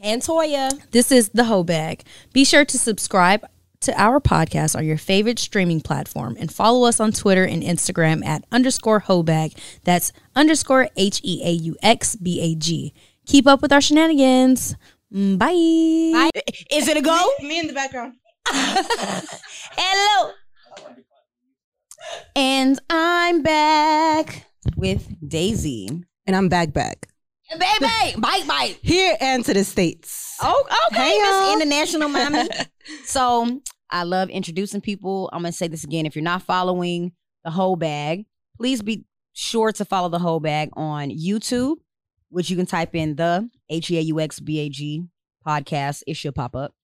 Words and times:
And 0.00 0.22
Toya. 0.22 0.70
This 0.90 1.10
is 1.10 1.30
the 1.30 1.44
Heaux 1.44 1.64
Bag. 1.64 2.02
Be 2.32 2.44
sure 2.44 2.64
to 2.64 2.78
subscribe 2.78 3.46
to 3.80 4.00
our 4.00 4.20
podcast 4.20 4.76
on 4.76 4.84
your 4.84 4.96
favorite 4.98 5.38
streaming 5.38 5.80
platform 5.80 6.36
and 6.38 6.52
follow 6.52 6.86
us 6.88 6.98
on 7.00 7.12
Twitter 7.12 7.44
and 7.44 7.62
Instagram 7.62 8.24
at 8.24 8.44
underscore 8.50 9.02
Heauxbag. 9.02 9.56
That's 9.84 10.12
underscore 10.34 10.88
H 10.96 11.20
E 11.22 11.42
A 11.44 11.50
U 11.50 11.76
X 11.82 12.16
B 12.16 12.40
A 12.40 12.54
G. 12.54 12.92
Keep 13.26 13.46
up 13.46 13.62
with 13.62 13.72
our 13.72 13.80
shenanigans. 13.80 14.76
Mm, 15.12 15.38
Bye. 15.38 16.30
Is 16.70 16.88
it 16.88 16.96
a 16.96 17.02
go? 17.02 17.18
Me 17.40 17.58
in 17.60 17.66
the 17.66 17.72
background. 17.72 18.14
Hello. 18.48 20.32
And 22.34 22.78
I'm 22.90 23.42
back 23.42 24.46
with 24.76 25.08
Daisy. 25.26 25.88
And 26.26 26.36
I'm 26.36 26.48
back 26.48 26.72
back. 26.72 27.08
Baby, 27.50 27.86
bite, 28.18 28.44
bite. 28.46 28.78
Here 28.82 29.16
and 29.20 29.44
to 29.44 29.54
the 29.54 29.62
States. 29.64 30.36
Oh, 30.42 30.64
okay, 30.90 31.10
Hey, 31.10 31.18
Miss. 31.18 31.54
International 31.54 32.08
Mommy. 32.08 32.48
so 33.04 33.60
I 33.90 34.02
love 34.02 34.28
introducing 34.30 34.80
people. 34.80 35.30
I'm 35.32 35.42
gonna 35.42 35.52
say 35.52 35.68
this 35.68 35.84
again. 35.84 36.06
If 36.06 36.16
you're 36.16 36.22
not 36.24 36.42
following 36.42 37.12
the 37.44 37.50
Heaux 37.50 37.76
Bag, 37.76 38.26
please 38.56 38.82
be 38.82 39.04
sure 39.32 39.70
to 39.72 39.84
follow 39.84 40.08
the 40.08 40.18
Heaux 40.18 40.40
Bag 40.40 40.70
on 40.74 41.10
YouTube, 41.10 41.76
which 42.30 42.50
you 42.50 42.56
can 42.56 42.66
type 42.66 42.94
in 42.94 43.14
the 43.14 43.48
H 43.70 43.90
E 43.90 43.98
A 43.98 44.00
U 44.02 44.20
X 44.20 44.40
B 44.40 44.58
A 44.60 44.68
G 44.68 45.04
podcast. 45.46 46.02
It 46.06 46.14
should 46.14 46.34
pop 46.34 46.56
up. 46.56 46.74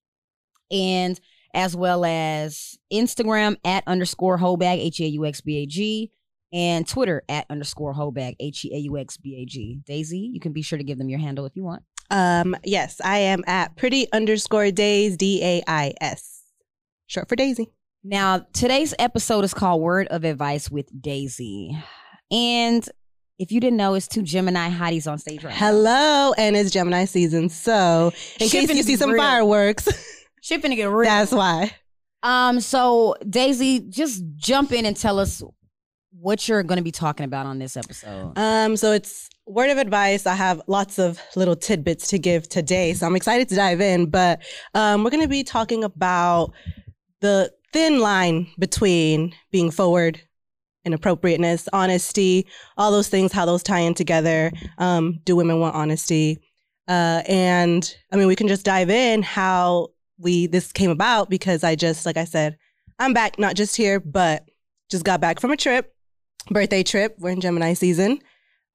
And 0.70 1.20
as 1.54 1.76
well 1.76 2.04
as 2.04 2.78
Instagram 2.92 3.56
at 3.64 3.82
underscore 3.86 4.38
Heaux 4.38 4.56
Bag, 4.56 4.78
H 4.78 5.00
E 5.00 5.06
A 5.06 5.08
U 5.08 5.26
X 5.26 5.40
B 5.40 5.58
A 5.58 5.66
G, 5.66 6.12
and 6.52 6.86
Twitter 6.86 7.22
at 7.28 7.46
underscore 7.50 7.92
Heaux 7.94 8.10
Bag, 8.10 8.36
H 8.40 8.64
E 8.64 8.74
A 8.74 8.78
U 8.78 8.98
X 8.98 9.16
B 9.16 9.36
A 9.42 9.44
G. 9.46 9.78
Daisy, 9.86 10.30
you 10.32 10.40
can 10.40 10.52
be 10.52 10.62
sure 10.62 10.78
to 10.78 10.84
give 10.84 10.98
them 10.98 11.08
your 11.08 11.18
handle 11.18 11.46
if 11.46 11.56
you 11.56 11.64
want. 11.64 11.82
Um, 12.10 12.54
yes, 12.64 13.00
I 13.02 13.18
am 13.18 13.42
at 13.46 13.76
pretty 13.76 14.10
underscore 14.12 14.70
dais, 14.70 15.16
D 15.16 15.42
A 15.42 15.62
I 15.66 15.94
S. 16.00 16.42
Short 17.06 17.28
for 17.28 17.36
Daisy. 17.36 17.68
Now, 18.04 18.44
today's 18.52 18.94
episode 18.98 19.44
is 19.44 19.54
called 19.54 19.80
Word 19.80 20.08
of 20.08 20.24
Advice 20.24 20.70
with 20.70 20.88
Daisy. 21.00 21.76
And 22.30 22.86
if 23.38 23.52
you 23.52 23.60
didn't 23.60 23.76
know, 23.76 23.94
it's 23.94 24.08
two 24.08 24.22
Gemini 24.22 24.70
hotties 24.70 25.10
on 25.10 25.18
stage 25.18 25.44
right 25.44 25.50
now. 25.52 25.56
Hello, 25.56 26.32
and 26.36 26.56
it's 26.56 26.70
Gemini 26.70 27.04
season. 27.04 27.48
So, 27.48 28.12
in 28.40 28.48
Shipping 28.48 28.68
case 28.68 28.76
you 28.76 28.82
see 28.82 28.96
some 28.96 29.10
real. 29.12 29.22
fireworks, 29.22 29.88
Shipping 30.42 30.70
to 30.70 30.76
get 30.76 30.90
real. 30.90 31.08
that's 31.08 31.32
why. 31.32 31.72
Um, 32.24 32.60
so 32.60 33.16
Daisy, 33.28 33.80
just 33.80 34.22
jump 34.36 34.72
in 34.72 34.84
and 34.86 34.96
tell 34.96 35.18
us 35.18 35.42
what 36.18 36.48
you're 36.48 36.62
going 36.62 36.76
to 36.76 36.82
be 36.82 36.92
talking 36.92 37.24
about 37.24 37.46
on 37.46 37.58
this 37.58 37.76
episode. 37.76 38.32
Um, 38.36 38.76
so 38.76 38.92
it's 38.92 39.28
word 39.46 39.70
of 39.70 39.78
advice. 39.78 40.26
I 40.26 40.34
have 40.34 40.62
lots 40.66 40.98
of 40.98 41.20
little 41.36 41.56
tidbits 41.56 42.08
to 42.08 42.18
give 42.18 42.48
today, 42.48 42.94
so 42.94 43.06
I'm 43.06 43.16
excited 43.16 43.48
to 43.48 43.54
dive 43.54 43.80
in. 43.80 44.06
But 44.06 44.42
um, 44.74 45.02
we're 45.02 45.10
going 45.10 45.22
to 45.22 45.28
be 45.28 45.42
talking 45.42 45.84
about 45.84 46.52
the 47.20 47.52
thin 47.72 48.00
line 48.00 48.46
between 48.58 49.34
being 49.50 49.70
forward 49.70 50.20
and 50.84 50.94
appropriateness, 50.94 51.68
honesty, 51.72 52.46
all 52.76 52.90
those 52.90 53.08
things, 53.08 53.32
how 53.32 53.46
those 53.46 53.62
tie 53.62 53.78
in 53.78 53.94
together. 53.94 54.52
Um, 54.78 55.20
do 55.24 55.36
women 55.36 55.60
want 55.60 55.74
honesty? 55.74 56.38
Uh, 56.88 57.22
and 57.28 57.96
I 58.12 58.16
mean, 58.16 58.26
we 58.26 58.36
can 58.36 58.48
just 58.48 58.64
dive 58.64 58.90
in 58.90 59.22
how 59.22 59.88
we 60.18 60.46
this 60.46 60.72
came 60.72 60.90
about 60.90 61.30
because 61.30 61.64
I 61.64 61.74
just, 61.74 62.04
like 62.04 62.16
I 62.16 62.24
said, 62.24 62.58
I'm 62.98 63.12
back, 63.12 63.38
not 63.38 63.54
just 63.54 63.76
here, 63.76 64.00
but 64.00 64.44
just 64.90 65.04
got 65.04 65.20
back 65.20 65.40
from 65.40 65.52
a 65.52 65.56
trip, 65.56 65.91
birthday 66.50 66.82
trip. 66.82 67.16
We're 67.18 67.30
in 67.30 67.40
Gemini 67.40 67.74
season. 67.74 68.20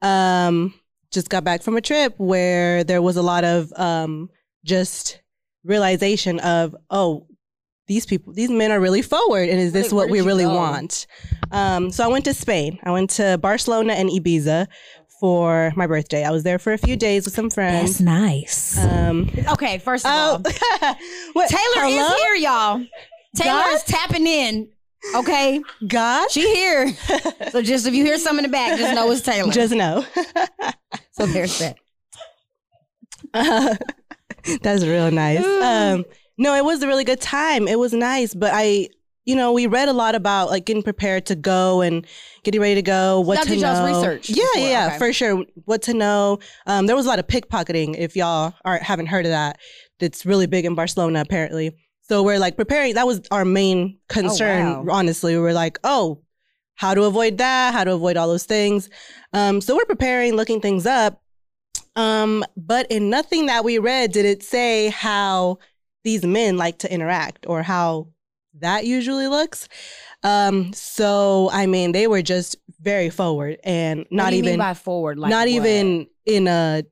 Um, 0.01 0.73
just 1.11 1.29
got 1.29 1.43
back 1.43 1.61
from 1.63 1.77
a 1.77 1.81
trip 1.81 2.13
where 2.17 2.83
there 2.83 3.01
was 3.01 3.17
a 3.17 3.21
lot 3.21 3.43
of 3.43 3.71
um, 3.73 4.29
just 4.63 5.21
realization 5.63 6.39
of, 6.39 6.75
oh, 6.89 7.27
these 7.87 8.05
people, 8.05 8.33
these 8.33 8.49
men 8.49 8.71
are 8.71 8.79
really 8.79 9.01
forward, 9.01 9.47
and 9.47 9.59
is 9.59 9.71
this 9.71 9.91
Wait, 9.91 9.95
what 9.95 10.09
we 10.09 10.21
really 10.21 10.43
go? 10.43 10.53
want? 10.53 11.07
Um, 11.51 11.89
so 11.89 12.03
I 12.03 12.07
went 12.07 12.25
to 12.25 12.33
Spain. 12.33 12.79
I 12.83 12.91
went 12.91 13.11
to 13.11 13.37
Barcelona 13.37 13.93
and 13.93 14.09
Ibiza 14.09 14.67
for 15.21 15.71
my 15.75 15.87
birthday. 15.87 16.23
I 16.23 16.31
was 16.31 16.43
there 16.43 16.59
for 16.59 16.73
a 16.73 16.77
few 16.77 16.95
days 16.95 17.25
with 17.25 17.33
some 17.33 17.49
friends. 17.49 17.99
That's 17.99 18.01
nice. 18.01 18.77
Um, 18.77 19.29
okay, 19.53 19.77
first 19.79 20.05
of 20.05 20.11
oh, 20.13 20.15
all, 20.15 20.37
what, 21.33 21.49
Taylor 21.49 21.87
hello? 21.87 22.07
is 22.07 22.15
here, 22.15 22.35
y'all. 22.35 22.85
Taylor 23.35 23.69
is 23.69 23.83
tapping 23.83 24.27
in. 24.27 24.69
Okay, 25.15 25.61
God, 25.87 26.29
she 26.31 26.53
here. 26.53 26.93
so 27.51 27.61
just 27.61 27.87
if 27.87 27.93
you 27.93 28.03
hear 28.03 28.17
something 28.17 28.45
in 28.45 28.51
the 28.51 28.55
back, 28.55 28.77
just 28.77 28.93
know 28.93 29.09
it's 29.11 29.21
Taylor. 29.21 29.51
just 29.51 29.73
know. 29.73 30.05
so 31.11 31.25
there's 31.25 31.57
that. 31.59 31.77
Uh, 33.33 33.75
that's 34.61 34.83
real 34.85 35.11
nice. 35.11 35.45
Um, 35.45 36.05
no, 36.37 36.53
it 36.55 36.63
was 36.63 36.81
a 36.83 36.87
really 36.87 37.03
good 37.03 37.21
time. 37.21 37.67
It 37.67 37.79
was 37.79 37.93
nice, 37.93 38.33
but 38.33 38.51
I, 38.53 38.89
you 39.25 39.35
know, 39.35 39.51
we 39.53 39.65
read 39.67 39.89
a 39.89 39.93
lot 39.93 40.13
about 40.15 40.49
like 40.49 40.65
getting 40.65 40.83
prepared 40.83 41.25
to 41.27 41.35
go 41.35 41.81
and 41.81 42.05
getting 42.43 42.61
ready 42.61 42.75
to 42.75 42.81
go. 42.81 43.19
What 43.21 43.35
Y'all 43.35 43.43
to 43.45 43.49
did 43.49 43.59
y'all's 43.59 43.81
research 43.81 44.29
Yeah, 44.29 44.45
before, 44.53 44.67
yeah, 44.69 44.87
okay. 44.87 44.97
for 44.99 45.13
sure. 45.13 45.45
What 45.65 45.81
to 45.83 45.93
know. 45.93 46.39
Um, 46.65 46.85
there 46.85 46.95
was 46.95 47.05
a 47.05 47.09
lot 47.09 47.19
of 47.19 47.27
pickpocketing. 47.27 47.95
If 47.97 48.15
y'all 48.15 48.53
aren't 48.63 48.83
haven't 48.83 49.07
heard 49.07 49.25
of 49.25 49.31
that, 49.31 49.57
it's 49.99 50.25
really 50.25 50.47
big 50.47 50.65
in 50.65 50.75
Barcelona 50.75 51.21
apparently. 51.21 51.75
So 52.07 52.23
we're 52.23 52.39
like 52.39 52.55
preparing. 52.55 52.93
That 52.95 53.07
was 53.07 53.21
our 53.31 53.45
main 53.45 53.99
concern. 54.07 54.85
wow. 54.85 54.93
Honestly, 54.95 55.33
we 55.35 55.41
were 55.41 55.53
like, 55.53 55.77
oh, 55.83 56.21
how 56.75 56.93
to 56.93 57.03
avoid 57.03 57.39
that? 57.39 57.73
How 57.73 57.83
to 57.83 57.93
avoid 57.93 58.17
all 58.17 58.27
those 58.27 58.45
things? 58.45 58.89
Um, 59.33 59.61
so 59.61 59.75
we're 59.75 59.85
preparing, 59.85 60.35
looking 60.35 60.61
things 60.61 60.85
up. 60.85 61.21
Um, 61.95 62.45
but 62.55 62.85
in 62.91 63.09
nothing 63.09 63.47
that 63.47 63.65
we 63.65 63.79
read 63.79 64.11
did 64.11 64.25
it 64.25 64.43
say 64.43 64.89
how 64.89 65.57
these 66.03 66.23
men 66.23 66.55
like 66.55 66.77
to 66.79 66.93
interact 66.93 67.45
or 67.49 67.63
how 67.63 68.09
that 68.59 68.85
usually 68.85 69.27
looks. 69.27 69.67
Um, 70.23 70.71
so 70.73 71.49
I 71.51 71.65
mean, 71.65 71.91
they 71.91 72.07
were 72.07 72.21
just 72.21 72.55
very 72.79 73.09
forward 73.09 73.57
and 73.63 74.05
not 74.11 74.29
do 74.29 74.37
you 74.37 74.43
mean 74.43 74.49
even 74.49 74.59
by 74.59 74.75
forward, 74.75 75.17
like 75.17 75.31
not 75.31 75.47
what? 75.47 75.49
even 75.49 76.07
in 76.25 76.47
a 76.47 76.83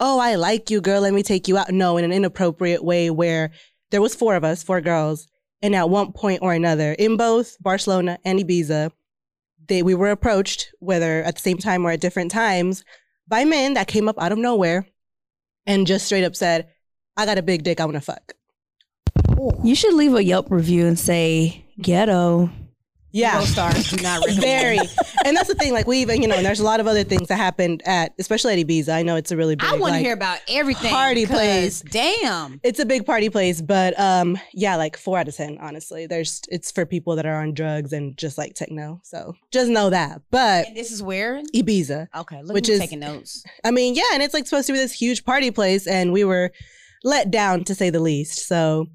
oh 0.00 0.18
I 0.18 0.36
like 0.36 0.70
you 0.70 0.80
girl, 0.80 1.02
let 1.02 1.12
me 1.12 1.22
take 1.22 1.48
you 1.48 1.58
out. 1.58 1.70
No, 1.70 1.98
in 1.98 2.04
an 2.04 2.12
inappropriate 2.12 2.82
way 2.82 3.10
where 3.10 3.50
there 3.90 4.02
was 4.02 4.14
four 4.14 4.34
of 4.34 4.44
us, 4.44 4.62
four 4.62 4.80
girls, 4.80 5.28
and 5.62 5.74
at 5.74 5.90
one 5.90 6.12
point 6.12 6.42
or 6.42 6.52
another 6.52 6.92
in 6.92 7.16
both 7.16 7.56
Barcelona 7.60 8.18
and 8.24 8.38
Ibiza, 8.38 8.90
they 9.68 9.82
we 9.82 9.94
were 9.94 10.10
approached 10.10 10.72
whether 10.80 11.22
at 11.22 11.36
the 11.36 11.40
same 11.40 11.58
time 11.58 11.84
or 11.84 11.90
at 11.90 12.00
different 12.00 12.30
times 12.30 12.84
by 13.26 13.44
men 13.44 13.74
that 13.74 13.88
came 13.88 14.08
up 14.08 14.20
out 14.20 14.32
of 14.32 14.38
nowhere 14.38 14.86
and 15.66 15.86
just 15.86 16.06
straight 16.06 16.24
up 16.24 16.36
said, 16.36 16.68
"I 17.16 17.26
got 17.26 17.38
a 17.38 17.42
big 17.42 17.64
dick, 17.64 17.80
I 17.80 17.84
want 17.84 17.96
to 17.96 18.00
fuck." 18.00 18.34
You 19.64 19.74
should 19.74 19.94
leave 19.94 20.14
a 20.14 20.24
Yelp 20.24 20.50
review 20.50 20.86
and 20.86 20.98
say 20.98 21.64
ghetto. 21.80 22.50
Yeah. 23.12 23.40
Stars 23.40 23.90
do 23.90 24.02
not 24.02 24.20
recommend. 24.20 24.40
Very. 24.42 24.78
And 25.24 25.36
that's 25.36 25.48
the 25.48 25.54
thing, 25.54 25.72
like 25.72 25.86
we 25.86 25.98
even, 26.02 26.20
you 26.20 26.28
know, 26.28 26.34
and 26.36 26.44
there's 26.44 26.60
a 26.60 26.64
lot 26.64 26.80
of 26.80 26.86
other 26.86 27.02
things 27.04 27.28
that 27.28 27.36
happened 27.36 27.82
at, 27.86 28.12
especially 28.18 28.52
at 28.60 28.66
Ibiza. 28.66 28.90
I 28.94 29.02
know 29.02 29.16
it's 29.16 29.30
a 29.32 29.36
really 29.36 29.56
big 29.56 29.66
I 29.66 29.72
want 29.72 29.80
to 29.80 29.84
like, 29.92 30.04
hear 30.04 30.12
about 30.12 30.38
everything. 30.48 30.90
party 30.90 31.24
place. 31.24 31.80
Damn. 31.80 32.60
It's 32.62 32.78
a 32.78 32.84
big 32.84 33.06
party 33.06 33.30
place, 33.30 33.62
but 33.62 33.98
um, 33.98 34.36
yeah, 34.52 34.76
like 34.76 34.96
four 34.98 35.18
out 35.18 35.28
of 35.28 35.34
ten, 35.34 35.56
honestly. 35.60 36.06
There's 36.06 36.42
it's 36.50 36.70
for 36.70 36.84
people 36.84 37.16
that 37.16 37.24
are 37.26 37.40
on 37.40 37.54
drugs 37.54 37.92
and 37.92 38.16
just 38.18 38.36
like 38.36 38.54
techno. 38.54 39.00
So 39.02 39.34
just 39.50 39.70
know 39.70 39.88
that. 39.90 40.20
But 40.30 40.66
And 40.68 40.76
this 40.76 40.90
is 40.90 41.02
where? 41.02 41.42
Ibiza. 41.54 42.08
Okay, 42.14 42.42
look 42.42 42.54
Which 42.54 42.68
is- 42.68 42.80
taking 42.80 43.00
notes. 43.00 43.44
I 43.64 43.70
mean, 43.70 43.94
yeah, 43.94 44.02
and 44.12 44.22
it's 44.22 44.34
like 44.34 44.46
supposed 44.46 44.66
to 44.66 44.72
be 44.74 44.78
this 44.78 44.92
huge 44.92 45.24
party 45.24 45.50
place, 45.50 45.86
and 45.86 46.12
we 46.12 46.24
were 46.24 46.52
let 47.02 47.30
down 47.30 47.64
to 47.64 47.74
say 47.74 47.88
the 47.90 48.00
least. 48.00 48.46
So 48.46 48.86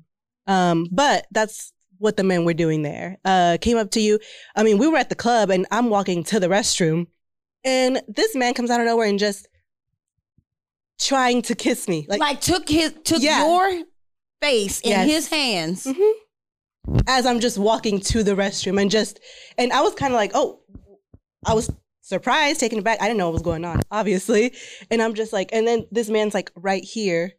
um, 0.48 0.88
but 0.92 1.26
that's 1.32 1.72
what 2.02 2.18
the 2.18 2.24
men 2.24 2.46
were 2.46 2.54
doing 2.54 2.82
there. 2.82 3.18
Uh 3.24 3.58
came 3.62 3.78
up 3.78 3.92
to 3.92 4.02
you. 4.02 4.20
I 4.56 4.64
mean, 4.64 4.78
we 4.78 4.88
were 4.88 4.98
at 4.98 5.10
the 5.10 5.16
club 5.16 5.50
and 5.50 5.66
I'm 5.72 5.90
walking 5.90 6.24
to 6.26 6.40
the 6.40 6.48
restroom, 6.48 7.08
and 7.64 8.02
this 8.08 8.36
man 8.36 8.54
comes 8.54 8.70
out 8.72 8.80
of 8.82 8.86
nowhere 8.88 9.08
and 9.08 9.20
just 9.20 9.48
trying 11.00 11.42
to 11.44 11.56
kiss 11.56 11.88
me. 11.88 12.06
Like, 12.08 12.20
Like, 12.20 12.42
took 12.42 12.68
his 12.70 12.94
took 13.04 13.22
Yeah. 13.22 13.46
your 13.46 13.84
face 14.42 14.80
in 14.82 14.92
Yes. 14.92 15.08
his 15.10 15.28
hands. 15.30 15.86
Mhm. 15.86 16.14
as 17.08 17.28
I'm 17.28 17.40
just 17.40 17.60
walking 17.60 18.00
to 18.00 18.24
the 18.24 18.32
restroom 18.36 18.82
and 18.82 18.90
just 18.90 19.20
and 19.58 19.72
I 19.72 19.82
was 19.82 19.94
kind 19.94 20.12
of 20.14 20.18
like, 20.18 20.32
oh, 20.34 20.62
I 21.46 21.54
was 21.54 21.70
surprised, 22.02 22.60
taken 22.60 22.80
aback. 22.80 23.00
I 23.00 23.06
didn't 23.06 23.20
know 23.20 23.28
what 23.28 23.34
was 23.34 23.42
going 23.44 23.64
on, 23.66 23.82
obviously. 23.92 24.54
And 24.90 25.00
I'm 25.02 25.14
just 25.14 25.32
like, 25.32 25.52
and 25.54 25.68
then 25.68 25.86
this 25.92 26.10
man's 26.10 26.34
like 26.34 26.52
right 26.56 26.84
here, 26.84 27.34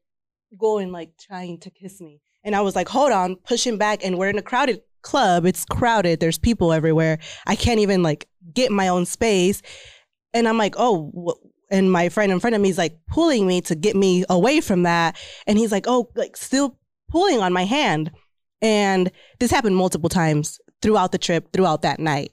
going 0.56 0.92
like 0.92 1.16
trying 1.18 1.58
to 1.60 1.70
kiss 1.70 2.00
me. 2.00 2.20
And 2.44 2.56
I 2.56 2.60
was 2.60 2.74
like, 2.74 2.88
hold 2.88 3.12
on, 3.12 3.36
pushing 3.36 3.78
back. 3.78 4.04
And 4.04 4.18
we're 4.18 4.28
in 4.28 4.38
a 4.38 4.42
crowded 4.42 4.82
club. 5.02 5.46
It's 5.46 5.64
crowded. 5.64 6.20
There's 6.20 6.38
people 6.38 6.72
everywhere. 6.72 7.18
I 7.46 7.56
can't 7.56 7.80
even 7.80 8.02
like 8.02 8.28
get 8.52 8.70
my 8.70 8.88
own 8.88 9.06
space. 9.06 9.62
And 10.34 10.48
I'm 10.48 10.58
like, 10.58 10.74
oh, 10.76 11.34
and 11.70 11.90
my 11.90 12.08
friend 12.08 12.32
in 12.32 12.40
front 12.40 12.56
of 12.56 12.62
me 12.62 12.68
is 12.68 12.78
like 12.78 12.98
pulling 13.06 13.46
me 13.46 13.60
to 13.62 13.74
get 13.74 13.96
me 13.96 14.24
away 14.28 14.60
from 14.60 14.82
that. 14.82 15.16
And 15.46 15.58
he's 15.58 15.72
like, 15.72 15.86
oh, 15.88 16.10
like 16.14 16.36
still 16.36 16.78
pulling 17.08 17.40
on 17.40 17.52
my 17.52 17.64
hand. 17.64 18.10
And 18.60 19.10
this 19.40 19.50
happened 19.50 19.76
multiple 19.76 20.08
times 20.08 20.60
throughout 20.82 21.12
the 21.12 21.18
trip, 21.18 21.52
throughout 21.52 21.82
that 21.82 22.00
night. 22.00 22.32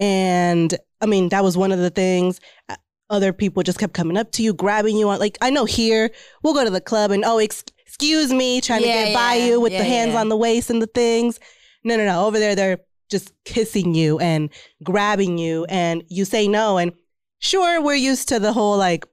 And 0.00 0.76
I 1.00 1.06
mean, 1.06 1.28
that 1.30 1.44
was 1.44 1.56
one 1.56 1.72
of 1.72 1.78
the 1.78 1.90
things. 1.90 2.40
Uh, 2.68 2.76
Other 3.10 3.32
people 3.32 3.62
just 3.62 3.78
kept 3.78 3.94
coming 3.94 4.16
up 4.16 4.32
to 4.32 4.42
you, 4.42 4.52
grabbing 4.52 4.96
you 4.96 5.08
on. 5.08 5.18
Like 5.18 5.38
I 5.40 5.50
know 5.50 5.64
here, 5.64 6.10
we'll 6.42 6.54
go 6.54 6.64
to 6.64 6.70
the 6.70 6.80
club 6.80 7.10
and 7.10 7.24
oh, 7.24 7.38
ex- 7.38 7.64
excuse 7.88 8.32
me, 8.32 8.60
trying 8.60 8.82
Yeah, 8.82 8.86
to 8.86 9.04
get 9.06 9.14
by 9.14 9.34
you 9.36 9.58
with 9.60 9.72
Yeah, 9.72 9.78
the 9.78 9.84
hands 9.88 10.12
yeah. 10.12 10.20
on 10.20 10.28
the 10.28 10.36
waist 10.36 10.68
and 10.70 10.80
the 10.80 10.86
things. 10.86 11.40
No, 11.82 11.96
no, 11.96 12.04
no. 12.04 12.26
Over 12.26 12.38
there, 12.38 12.54
they're 12.54 12.78
just 13.10 13.32
kissing 13.44 13.94
you 13.94 14.18
and 14.18 14.50
grabbing 14.84 15.38
you, 15.38 15.64
and 15.70 16.04
you 16.08 16.24
say 16.26 16.46
no. 16.46 16.76
And 16.76 16.92
sure, 17.38 17.80
we're 17.82 17.94
used 17.94 18.28
to 18.28 18.38
the 18.38 18.52
whole 18.52 18.76
like, 18.76 19.06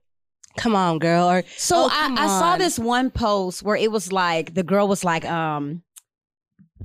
"Come 0.57 0.75
on, 0.75 0.99
girl," 0.99 1.29
or 1.29 1.43
So 1.57 1.75
Oh, 1.85 1.89
I, 1.91 2.15
I 2.19 2.27
saw 2.27 2.57
this 2.57 2.77
one 2.77 3.09
post 3.11 3.63
where 3.63 3.77
it 3.77 3.91
was 3.91 4.11
like 4.11 4.53
the 4.53 4.63
girl 4.63 4.87
was 4.89 5.03
like, 5.05 5.23
um, 5.25 5.81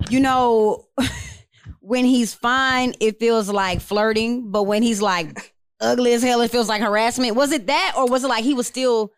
you 0.08 0.20
know, 0.20 0.86
when 1.80 2.04
he's 2.04 2.32
fine, 2.34 2.94
it 3.00 3.18
feels 3.18 3.48
like 3.50 3.80
flirting, 3.80 4.52
but 4.52 4.62
when 4.62 4.82
he's 4.84 5.02
like 5.02 5.52
ugly 5.80 6.12
as 6.12 6.22
hell, 6.22 6.40
it 6.40 6.52
feels 6.52 6.68
like 6.68 6.82
harassment. 6.82 7.34
Was 7.34 7.50
it 7.50 7.66
that, 7.66 7.94
or 7.96 8.06
was 8.06 8.22
it 8.22 8.28
like 8.28 8.44
he 8.44 8.54
was 8.54 8.68
still 8.68 9.10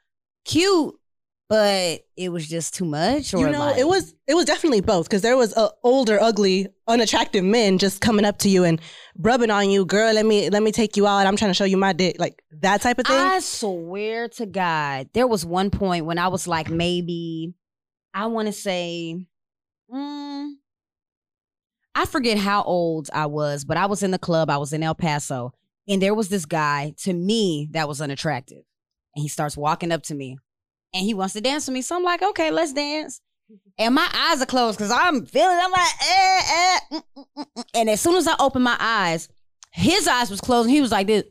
cute, 0.47 0.95
but 1.49 2.01
it 2.17 2.31
was 2.31 2.49
just 2.49 2.75
too 2.75 2.85
much? 2.85 3.35
Or 3.35 3.39
you 3.41 3.51
know, 3.51 3.59
like- 3.59 3.79
it 3.79 3.87
was 3.87 4.15
it 4.27 4.35
was 4.35 4.45
definitely 4.47 4.81
both 4.81 5.07
because 5.09 5.23
there 5.23 5.37
was 5.37 5.53
uh, 5.55 5.69
older, 5.83 6.19
ugly, 6.21 6.69
unattractive 6.89 7.45
men 7.45 7.79
just 7.79 8.01
coming 8.01 8.25
up 8.25 8.39
to 8.39 8.49
you 8.49 8.65
and 8.65 8.81
rubbing 9.19 9.51
on 9.51 9.69
you, 9.71 9.85
girl. 9.85 10.13
Let 10.15 10.25
me 10.27 10.49
let 10.51 10.63
me 10.63 10.73
take 10.73 10.97
you 10.97 11.07
out. 11.07 11.27
I'm 11.27 11.37
trying 11.37 11.51
to 11.51 11.55
show 11.55 11.65
you 11.65 11.77
my 11.77 11.93
dick, 11.93 12.17
like 12.19 12.43
that 12.61 12.81
type 12.81 12.99
of 12.99 13.07
thing. 13.07 13.17
I 13.17 13.41
swear 13.41 14.29
to 14.31 14.47
God, 14.47 15.09
there 15.13 15.27
was 15.27 15.45
one 15.45 15.71
point 15.71 16.07
when 16.07 16.19
I 16.19 16.29
was 16.29 16.49
like, 16.49 16.71
maybe, 16.71 17.55
I 18.15 18.27
want 18.27 18.47
to 18.47 18.53
say, 18.53 19.27
mm, 19.93 20.51
I 21.95 22.07
forget 22.07 22.39
how 22.39 22.63
old 22.63 23.11
I 23.13 23.27
was, 23.27 23.65
but 23.65 23.77
I 23.77 23.87
was 23.87 24.03
in 24.03 24.11
the 24.11 24.19
club. 24.19 24.49
I 24.49 24.57
was 24.57 24.73
in 24.73 24.83
El 24.83 24.95
Paso, 24.95 25.53
and 25.87 26.01
there 26.01 26.15
was 26.15 26.29
this 26.31 26.47
guy 26.47 26.95
to 27.03 27.13
me 27.13 27.69
that 27.73 27.89
was 27.89 28.01
unattractive. 28.01 28.63
And 29.15 29.23
he 29.23 29.29
starts 29.29 29.59
walking 29.59 29.93
up 29.93 30.03
to 30.05 30.15
me 30.15 30.39
and 30.95 31.05
he 31.05 31.15
wants 31.15 31.35
to 31.35 31.41
dance 31.41 31.67
with 31.67 31.75
me. 31.75 31.83
So 31.83 31.97
I'm 31.97 32.03
like, 32.05 32.23
okay, 32.23 32.51
let's 32.51 32.73
dance. 32.73 33.21
And 33.79 33.95
my 33.95 34.09
eyes 34.15 34.41
are 34.41 34.47
closed 34.47 34.79
because 34.79 34.91
I'm 34.91 35.27
feeling, 35.27 35.59
I'm 35.61 35.71
like, 35.71 35.89
eh, 36.09 36.41
eh, 36.55 36.79
mm, 36.93 37.03
mm, 37.17 37.25
mm, 37.37 37.47
mm. 37.59 37.65
and 37.75 37.91
as 37.91 38.01
soon 38.01 38.17
as 38.17 38.27
I 38.27 38.35
opened 38.39 38.65
my 38.65 38.77
eyes, 38.79 39.29
his 39.73 40.07
eyes 40.09 40.31
was 40.31 40.41
closed 40.41 40.67
and 40.67 40.75
he 40.75 40.81
was 40.81 40.93
like 40.93 41.07
this 41.07 41.25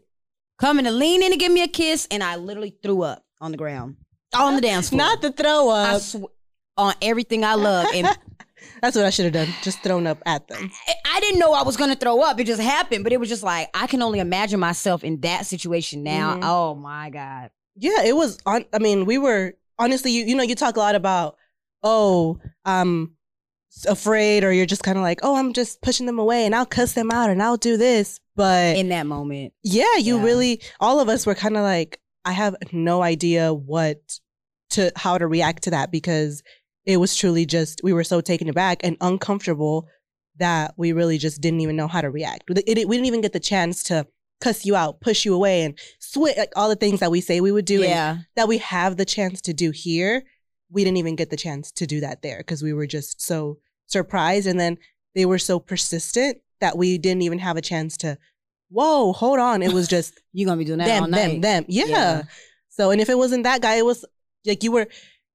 coming 0.60 0.86
to 0.86 0.92
lean 0.92 1.24
in 1.24 1.32
to 1.32 1.38
give 1.38 1.52
me 1.52 1.64
a 1.64 1.68
kiss, 1.68 2.08
and 2.12 2.24
I 2.24 2.36
literally 2.36 2.76
threw 2.84 3.02
up 3.02 3.24
on 3.40 3.52
the 3.52 3.58
ground, 3.58 3.96
on 4.36 4.56
the 4.56 4.62
dance 4.62 4.90
floor. 4.90 5.00
Not 5.00 5.22
the 5.22 5.32
throw 5.32 5.70
I 5.70 5.94
up. 5.96 6.02
sw- 6.02 6.18
on 6.78 6.94
everything 7.02 7.44
I 7.44 7.56
love, 7.56 7.88
and 7.94 8.08
That's 8.82 8.96
what 8.96 9.06
I 9.06 9.10
should 9.10 9.26
have 9.26 9.34
done. 9.34 9.48
Just 9.64 9.80
thrown 9.82 10.06
up 10.06 10.22
at 10.26 10.48
them. 10.48 10.70
I- 10.88 10.94
I 11.16 11.20
didn't 11.20 11.40
know 11.40 11.54
I 11.54 11.64
was 11.64 11.78
gonna 11.78 11.96
throw 11.96 12.22
up. 12.22 12.40
It 12.40 12.46
just 12.46 12.62
happened, 12.62 13.04
but 13.04 13.12
it 13.14 13.20
was 13.20 13.30
just 13.30 13.42
like 13.44 13.70
I 13.74 13.88
can 13.88 14.02
only 14.04 14.20
imagine 14.20 14.60
myself 14.60 15.04
in 15.04 15.20
that 15.22 15.46
situation 15.48 16.04
now. 16.04 16.36
Mhm. 16.36 16.40
Oh 16.44 16.76
my 16.76 17.10
god! 17.10 17.50
Yeah, 17.76 18.04
it 18.04 18.16
was 18.16 18.38
on. 18.46 18.66
I 18.74 18.80
mean, 18.80 19.06
we 19.06 19.18
were 19.18 19.54
honestly. 19.80 20.12
You 20.12 20.26
you 20.26 20.36
know, 20.36 20.44
you 20.44 20.56
talk 20.56 20.76
a 20.76 20.80
lot 20.80 20.96
about 20.96 21.38
oh, 21.84 22.40
I'm 22.66 23.16
afraid, 23.88 24.44
or 24.44 24.52
you're 24.52 24.66
just 24.66 24.84
kind 24.84 24.98
of 24.98 25.04
like, 25.04 25.20
oh, 25.24 25.36
I'm 25.36 25.54
just 25.54 25.82
pushing 25.82 26.06
them 26.06 26.20
away, 26.20 26.46
and 26.46 26.54
I'll 26.54 26.66
cuss 26.66 26.94
them 26.94 27.12
out, 27.12 27.30
and 27.30 27.42
I'll 27.42 27.58
do 27.58 27.78
this. 27.78 28.20
But 28.36 28.78
In 28.78 28.90
that 28.90 29.08
moment, 29.08 29.54
yeah, 29.64 29.98
you 29.98 30.18
Yeah. 30.18 30.24
really. 30.24 30.62
All 30.80 31.00
of 31.00 31.10
us 31.10 31.26
were 31.26 31.36
kind 31.36 31.58
of 31.58 31.64
like, 31.64 32.00
I 32.26 32.32
have 32.34 32.56
no 32.72 33.02
idea 33.02 33.54
what 33.54 33.98
to 34.72 34.92
how 34.96 35.18
to 35.18 35.28
react 35.28 35.64
to 35.64 35.72
that 35.72 35.92
because 35.92 36.44
it 36.86 36.98
was 36.98 37.16
truly 37.16 37.46
just 37.46 37.82
we 37.84 37.94
were 37.94 38.04
so 38.04 38.22
taken 38.22 38.48
aback 38.50 38.80
and 38.84 38.98
uncomfortable 39.02 39.88
that 40.38 40.74
we 40.78 40.94
really 40.94 41.18
just 41.18 41.42
didn't 41.42 41.60
even 41.62 41.76
know 41.76 41.88
how 41.88 42.02
to 42.02 42.10
react. 42.10 42.44
It- 42.50 42.64
it- 42.80 42.88
we 42.88 42.96
didn't 42.96 43.08
even 43.08 43.22
get 43.22 43.34
the 43.34 43.40
chance 43.40 43.84
to 43.84 44.08
cuss 44.42 44.66
you 44.66 44.76
out, 44.76 45.00
push 45.00 45.24
you 45.24 45.34
away, 45.34 45.64
and 45.64 45.78
switch 46.00 46.38
like 46.38 46.52
all 46.56 46.68
the 46.68 46.76
things 46.76 47.00
that 47.00 47.12
we 47.12 47.22
say 47.22 47.40
we 47.40 47.52
would 47.52 47.66
do. 47.66 47.82
and 47.82 47.90
yeah, 47.90 48.18
that 48.36 48.48
we 48.48 48.58
have 48.58 48.98
the 48.98 49.06
chance 49.06 49.40
to 49.42 49.54
do 49.54 49.72
here, 49.72 50.24
we 50.70 50.84
didn't 50.84 50.98
even 50.98 51.16
get 51.16 51.30
the 51.30 51.38
chance 51.38 51.72
to 51.74 51.88
do 51.88 52.02
that 52.02 52.22
there 52.22 52.40
because 52.40 52.62
we 52.62 52.74
were 52.74 52.88
just 52.88 53.22
so 53.22 53.60
surprised. 53.88 54.48
And 54.48 54.60
then 54.60 54.78
they 55.16 55.26
were 55.26 55.40
so 55.40 55.60
persistent 55.60 56.40
that 56.60 56.78
we 56.78 56.98
didn't 56.98 57.22
even 57.22 57.40
have 57.40 57.58
a 57.58 57.62
chance 57.62 57.98
to, 57.98 58.18
whoa, 58.70 59.14
hold 59.14 59.40
on. 59.40 59.62
It 59.62 59.74
was 59.74 59.88
just 59.88 60.20
you're 60.34 60.48
gonna 60.48 60.58
be 60.58 60.66
doing 60.66 60.80
that 60.80 60.90
all 60.90 61.02
them, 61.02 61.12
night. 61.12 61.28
them, 61.28 61.42
them. 61.42 61.66
Yeah. 61.68 61.86
Yeah. 61.86 62.24
So, 62.70 62.92
and 62.92 63.02
if 63.02 63.10
it 63.10 63.18
wasn't 63.18 63.44
that 63.44 63.62
guy, 63.62 63.76
it 63.76 63.86
was 63.86 64.06
like 64.46 64.64
you 64.64 64.72
were, 64.72 64.88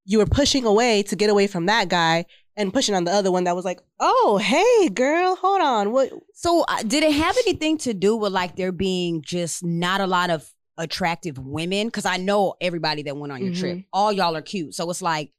you 0.04 0.18
were 0.18 0.26
pushing 0.26 0.64
away 0.64 1.02
to 1.04 1.16
get 1.16 1.30
away 1.30 1.46
from 1.46 1.66
that 1.66 1.88
guy 1.88 2.24
and 2.56 2.72
pushing 2.72 2.94
on 2.94 3.04
the 3.04 3.12
other 3.12 3.30
one 3.30 3.44
that 3.44 3.54
was 3.54 3.64
like, 3.64 3.80
oh, 4.00 4.38
hey, 4.42 4.88
girl, 4.88 5.36
hold 5.36 5.60
on. 5.60 5.92
What? 5.92 6.10
So, 6.34 6.64
uh, 6.68 6.82
did 6.82 7.02
it 7.02 7.12
have 7.12 7.36
anything 7.38 7.78
to 7.78 7.92
do 7.94 8.16
with 8.16 8.32
like 8.32 8.56
there 8.56 8.72
being 8.72 9.22
just 9.22 9.62
not 9.64 10.00
a 10.00 10.06
lot 10.06 10.30
of 10.30 10.50
attractive 10.78 11.38
women? 11.38 11.88
Because 11.88 12.06
I 12.06 12.16
know 12.16 12.54
everybody 12.60 13.02
that 13.02 13.16
went 13.16 13.32
on 13.32 13.44
your 13.44 13.54
trip, 13.54 13.84
all 13.92 14.12
y'all 14.12 14.36
are 14.36 14.42
cute. 14.42 14.74
So 14.74 14.88
it's 14.90 15.02
like, 15.02 15.32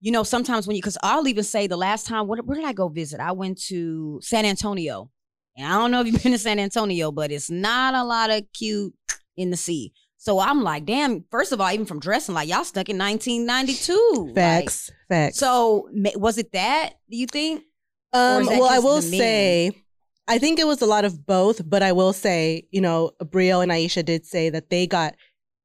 you 0.00 0.12
know, 0.12 0.22
sometimes 0.22 0.66
when 0.66 0.76
you, 0.76 0.82
because 0.82 0.98
I'll 1.02 1.28
even 1.28 1.44
say 1.44 1.66
the 1.66 1.76
last 1.76 2.06
time, 2.06 2.26
what, 2.26 2.44
where 2.46 2.56
did 2.56 2.66
I 2.66 2.72
go 2.72 2.88
visit? 2.88 3.20
I 3.20 3.32
went 3.32 3.60
to 3.64 4.18
San 4.22 4.44
Antonio, 4.44 5.10
and 5.56 5.66
I 5.66 5.78
don't 5.78 5.90
know 5.90 6.00
if 6.00 6.06
you've 6.06 6.22
been 6.22 6.32
to 6.32 6.38
San 6.38 6.58
Antonio, 6.58 7.12
but 7.12 7.30
it's 7.30 7.50
not 7.50 7.94
a 7.94 8.04
lot 8.04 8.30
of 8.30 8.44
cute 8.52 8.94
in 9.36 9.50
the 9.50 9.56
sea. 9.56 9.92
So 10.20 10.38
I'm 10.38 10.62
like, 10.62 10.84
damn. 10.84 11.24
First 11.30 11.50
of 11.50 11.62
all, 11.62 11.72
even 11.72 11.86
from 11.86 11.98
dressing, 11.98 12.34
like 12.34 12.46
y'all 12.46 12.62
stuck 12.62 12.90
in 12.90 12.98
1992. 12.98 14.26
Like, 14.26 14.34
Facts. 14.34 14.90
facts. 15.08 15.38
so 15.38 15.88
was 16.14 16.36
it 16.36 16.52
that? 16.52 16.90
Do 17.10 17.16
you 17.16 17.26
think? 17.26 17.62
Um, 18.12 18.44
well, 18.44 18.66
I 18.70 18.80
will 18.80 19.00
say, 19.00 19.72
I 20.28 20.36
think 20.36 20.58
it 20.58 20.66
was 20.66 20.82
a 20.82 20.86
lot 20.86 21.06
of 21.06 21.24
both, 21.24 21.62
but 21.68 21.82
I 21.82 21.92
will 21.92 22.12
say, 22.12 22.66
you 22.70 22.82
know, 22.82 23.12
Brio 23.30 23.62
and 23.62 23.72
Aisha 23.72 24.04
did 24.04 24.26
say 24.26 24.50
that 24.50 24.68
they 24.68 24.86
got, 24.86 25.14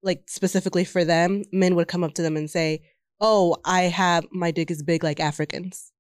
like, 0.04 0.24
specifically 0.28 0.86
for 0.86 1.04
them, 1.04 1.44
men 1.52 1.76
would 1.76 1.90
come 1.90 2.04
up 2.06 2.14
to 2.14 2.22
them 2.22 2.38
and 2.38 2.50
say, 2.50 2.82
Oh, 3.20 3.58
I 3.66 3.84
have 3.84 4.26
my 4.32 4.52
dick 4.52 4.72
is 4.72 4.84
big 4.84 5.04
like 5.04 5.20
Africans 5.20 5.92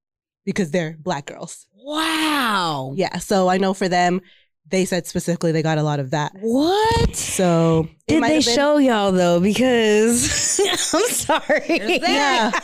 because 0.45 0.71
they're 0.71 0.95
black 0.97 1.25
girls. 1.25 1.67
Wow. 1.73 2.93
Yeah. 2.95 3.17
So 3.17 3.49
I 3.49 3.57
know 3.57 3.73
for 3.73 3.89
them, 3.89 4.21
they 4.71 4.85
said 4.85 5.05
specifically 5.07 5.51
they 5.51 5.61
got 5.61 5.77
a 5.77 5.83
lot 5.83 5.99
of 5.99 6.11
that. 6.11 6.31
What? 6.41 7.15
So 7.15 7.87
Did 8.07 8.23
they 8.23 8.29
been- 8.35 8.41
show 8.41 8.77
y'all 8.77 9.11
though? 9.11 9.39
Because 9.39 10.59
I'm 10.93 11.07
sorry. 11.07 11.99
Yeah. 12.01 12.51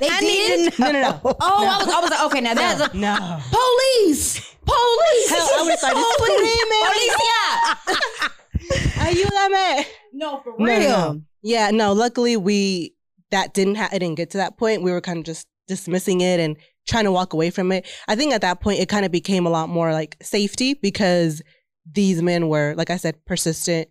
They 0.00 0.08
I 0.08 0.20
did? 0.20 0.60
need 0.60 0.72
to 0.74 0.80
know. 0.82 0.92
No, 0.92 0.92
no, 0.92 1.00
no. 1.10 1.20
Oh, 1.40 1.66
I 1.66 1.78
was, 1.78 1.88
I 1.88 2.00
was 2.00 2.10
like, 2.10 2.24
okay, 2.26 2.40
now 2.40 2.54
that's 2.54 2.94
a 2.94 2.96
No. 2.96 3.16
police. 3.50 4.54
Police. 4.64 5.30
Hell, 5.30 5.48
I 5.56 5.62
would've 5.62 5.78
started 5.78 6.04
police. 6.18 6.60
screaming. 6.60 6.84
Police, 6.86 7.16
yeah. 8.20 8.28
Ayúdame. 9.04 9.84
No, 10.12 10.40
for 10.42 10.54
real. 10.58 10.66
no, 10.80 11.12
no. 11.12 11.22
Yeah, 11.42 11.70
no. 11.70 11.92
Luckily, 11.92 12.36
we 12.36 12.94
that 13.30 13.54
didn't 13.54 13.76
ha- 13.76 13.88
it 13.92 14.00
didn't 14.00 14.16
get 14.16 14.30
to 14.30 14.38
that 14.38 14.56
point. 14.58 14.82
We 14.82 14.90
were 14.92 15.00
kind 15.00 15.18
of 15.18 15.24
just 15.24 15.46
dismissing 15.66 16.20
it 16.20 16.38
and 16.40 16.56
trying 16.88 17.04
to 17.04 17.12
walk 17.12 17.32
away 17.32 17.50
from 17.50 17.70
it. 17.70 17.86
I 18.08 18.16
think 18.16 18.32
at 18.32 18.40
that 18.40 18.60
point, 18.60 18.80
it 18.80 18.88
kind 18.88 19.04
of 19.06 19.12
became 19.12 19.46
a 19.46 19.50
lot 19.50 19.68
more 19.68 19.92
like 19.92 20.16
safety 20.22 20.74
because 20.74 21.42
these 21.90 22.22
men 22.22 22.48
were, 22.48 22.74
like 22.76 22.90
I 22.90 22.96
said, 22.96 23.24
persistent 23.24 23.88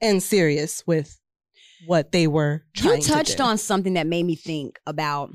and 0.00 0.22
serious 0.22 0.82
with 0.86 1.18
what 1.86 2.10
they 2.12 2.26
were 2.26 2.64
trying. 2.74 2.96
You 2.96 3.02
touched 3.02 3.36
to 3.36 3.42
on 3.44 3.58
something 3.58 3.94
that 3.94 4.06
made 4.06 4.24
me 4.24 4.34
think 4.34 4.78
about 4.86 5.30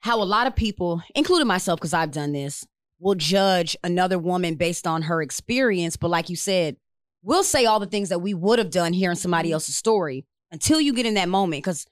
how 0.00 0.22
a 0.22 0.24
lot 0.24 0.46
of 0.46 0.54
people, 0.56 1.02
including 1.14 1.46
myself, 1.46 1.78
because 1.78 1.94
I've 1.94 2.10
done 2.10 2.32
this, 2.32 2.66
will 2.98 3.14
judge 3.14 3.76
another 3.84 4.18
woman 4.18 4.54
based 4.54 4.86
on 4.86 5.02
her 5.02 5.22
experience. 5.22 5.96
But 5.96 6.08
like 6.10 6.28
you 6.28 6.36
said, 6.36 6.76
we'll 7.22 7.42
say 7.44 7.64
all 7.66 7.80
the 7.80 7.86
things 7.86 8.08
that 8.08 8.20
we 8.20 8.34
would 8.34 8.58
have 8.58 8.70
done 8.70 8.92
hearing 8.92 9.16
somebody 9.16 9.48
Mm-hmm. 9.48 9.54
else's 9.54 9.76
story 9.76 10.26
until 10.50 10.80
you 10.80 10.92
get 10.92 11.06
in 11.06 11.14
that 11.14 11.28
moment. 11.28 11.62
Because 11.62 11.86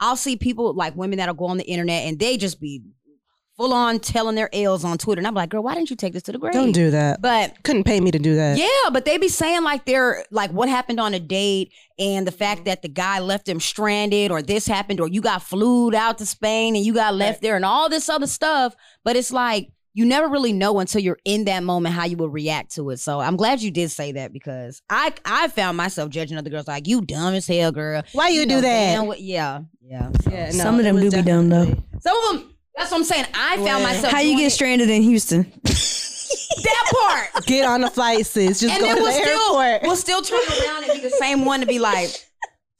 I'll 0.00 0.16
see 0.16 0.36
people 0.36 0.74
like 0.74 0.96
women 0.96 1.18
that'll 1.18 1.34
go 1.34 1.46
on 1.46 1.56
the 1.56 1.64
internet 1.64 2.04
and 2.06 2.18
they 2.18 2.36
just 2.36 2.60
be 2.60 2.82
full 3.56 3.72
on 3.72 4.00
telling 4.00 4.34
their 4.34 4.48
L's 4.52 4.84
on 4.84 4.98
Twitter. 4.98 5.20
And 5.20 5.26
I'm 5.26 5.34
like, 5.34 5.50
girl, 5.50 5.62
why 5.62 5.74
didn't 5.74 5.90
you 5.90 5.96
take 5.96 6.12
this 6.12 6.22
to 6.24 6.32
the 6.32 6.38
grave? 6.38 6.52
Don't 6.52 6.72
do 6.72 6.90
that. 6.90 7.20
But 7.22 7.62
Couldn't 7.62 7.84
pay 7.84 8.00
me 8.00 8.10
to 8.10 8.18
do 8.18 8.34
that. 8.36 8.58
yeah, 8.58 8.90
but 8.92 9.04
they 9.04 9.16
be 9.18 9.28
saying 9.28 9.62
like 9.62 9.84
they're 9.84 10.24
like 10.30 10.50
what 10.50 10.68
happened 10.68 10.98
on 11.00 11.14
a 11.14 11.20
date 11.20 11.72
and 11.98 12.26
the 12.26 12.32
fact 12.32 12.64
that 12.64 12.82
the 12.82 12.88
guy 12.88 13.20
left 13.20 13.46
them 13.46 13.60
stranded 13.60 14.30
or 14.30 14.42
this 14.42 14.66
happened 14.66 15.00
or 15.00 15.08
you 15.08 15.20
got 15.20 15.42
flued 15.42 15.94
out 15.94 16.18
to 16.18 16.26
Spain 16.26 16.74
and 16.76 16.84
you 16.84 16.92
got 16.94 17.14
left 17.14 17.42
there 17.42 17.56
and 17.56 17.64
all 17.64 17.88
this 17.88 18.08
other 18.08 18.26
stuff. 18.26 18.74
But 19.04 19.16
it's 19.16 19.32
like 19.32 19.68
you 19.96 20.04
never 20.04 20.26
really 20.28 20.52
know 20.52 20.80
until 20.80 21.00
you're 21.00 21.20
in 21.24 21.44
that 21.44 21.62
moment 21.62 21.94
how 21.94 22.04
you 22.04 22.16
will 22.16 22.28
react 22.28 22.74
to 22.74 22.90
it. 22.90 22.96
So 22.98 23.20
I'm 23.20 23.36
glad 23.36 23.62
you 23.62 23.70
did 23.70 23.92
say 23.92 24.10
that 24.12 24.32
because 24.32 24.82
I 24.90 25.12
I 25.24 25.46
found 25.46 25.76
myself 25.76 26.10
judging 26.10 26.36
other 26.36 26.50
girls 26.50 26.66
like 26.66 26.88
you 26.88 27.02
dumb 27.02 27.34
as 27.34 27.46
hell, 27.46 27.70
girl. 27.70 28.02
Why 28.12 28.30
you, 28.30 28.40
do 28.44 28.56
know 28.56 28.60
that? 28.62 28.94
damn 28.96 29.14
yeah, 29.18 29.60
yeah. 29.80 30.10
So- 30.24 30.30
Yeah, 30.32 30.44
no, 30.46 30.50
Some 30.50 30.78
of 30.80 30.84
them 30.84 30.98
do 30.98 31.10
be 31.12 31.22
dumb, 31.22 31.48
though. 31.48 31.76
Some 32.00 32.16
of 32.16 32.40
them. 32.40 32.53
That's 32.76 32.90
what 32.90 32.98
I'm 32.98 33.04
saying. 33.04 33.26
I 33.34 33.56
found 33.56 33.64
Where? 33.66 33.80
myself. 33.94 34.12
How 34.12 34.20
you 34.20 34.30
doing 34.30 34.38
get 34.38 34.46
it. 34.46 34.50
stranded 34.50 34.90
in 34.90 35.02
Houston? 35.02 35.44
that 35.64 36.92
part? 37.32 37.46
Get 37.46 37.64
on 37.64 37.80
the 37.82 37.90
flight, 37.90 38.26
sis. 38.26 38.60
Just 38.60 38.64
and 38.74 38.80
go 38.80 38.86
then 38.88 38.96
to 38.96 39.02
we'll 39.02 39.12
the 39.12 39.18
still 39.24 39.60
airport. 39.60 39.82
we'll 39.82 39.96
still 39.96 40.22
turn 40.22 40.40
around 40.40 40.84
and 40.84 40.92
be 40.94 41.00
the 41.00 41.14
same 41.18 41.44
one 41.44 41.60
to 41.60 41.66
be 41.66 41.78
like, 41.78 42.10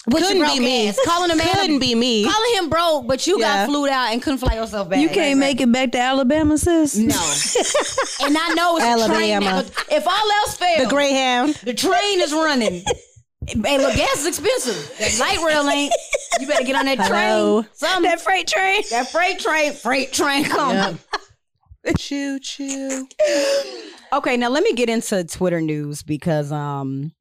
"What 0.07 0.21
you 0.21 0.27
Couldn't 0.27 0.43
broke 0.43 0.55
be 0.55 0.61
me. 0.61 0.89
ass?" 0.89 0.99
Calling 1.05 1.31
a 1.31 1.37
man, 1.37 1.47
Couldn't 1.55 1.79
be 1.79 1.95
me. 1.95 2.25
calling 2.25 2.55
him 2.57 2.69
broke, 2.71 3.07
but 3.07 3.27
you 3.27 3.39
Yeah. 3.41 3.67
got 3.67 3.69
flued 3.69 3.89
out 3.91 4.13
and 4.13 4.21
couldn't 4.23 4.39
fly 4.39 4.55
yourself 4.55 4.89
back. 4.89 4.99
You 5.01 5.09
can't 5.09 5.39
make 5.39 5.61
it 5.61 5.71
back 5.71 5.93
to 5.93 5.99
Alabama, 5.99 6.59
sis. 6.59 6.97
No, 6.97 7.15
and 8.27 8.37
I 8.37 8.49
know 8.55 8.77
it's 8.79 9.03
a 9.05 9.07
train. 9.07 9.33
Alabama. 9.35 9.65
If 9.91 10.07
all 10.07 10.31
else 10.43 10.57
fails, 10.57 10.83
The 10.85 10.89
Greyhound. 10.89 11.55
the 11.63 11.75
train 11.75 12.21
is 12.21 12.33
running. 12.33 12.83
Hey, 13.47 13.77
look, 13.79 13.95
gas 13.95 14.21
is 14.21 14.27
expensive. 14.27 14.97
That 14.99 15.19
light 15.21 15.39
rail 15.45 15.69
ain't. 15.69 15.93
You 16.41 16.47
better 16.47 16.65
get 16.65 16.77
on 16.77 16.87
that 16.87 16.99
Hello. 16.99 17.63
train. 17.63 17.71
Something. 17.75 18.11
That 18.11 18.21
freight 18.21 18.47
train. 18.47 18.83
That 18.91 19.11
freight 19.11 19.39
train, 19.39 19.73
freight 19.73 20.13
train 20.13 20.45
coming. 20.45 20.99
choo 21.99 22.39
choo. 22.41 23.07
Okay, 24.13 24.37
now 24.37 24.49
let 24.49 24.63
me 24.63 24.73
get 24.73 24.89
into 24.89 25.25
Twitter 25.25 25.61
news 25.61 26.03
because 26.03 26.53
um 26.53 27.13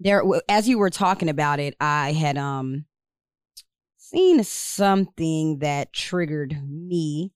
there 0.00 0.22
as 0.48 0.68
you 0.68 0.78
were 0.78 0.90
talking 0.90 1.28
about 1.28 1.60
it, 1.60 1.74
I 1.80 2.12
had 2.12 2.36
um 2.36 2.84
seen 3.96 4.42
something 4.44 5.58
that 5.58 5.92
triggered 5.92 6.56
me. 6.68 7.32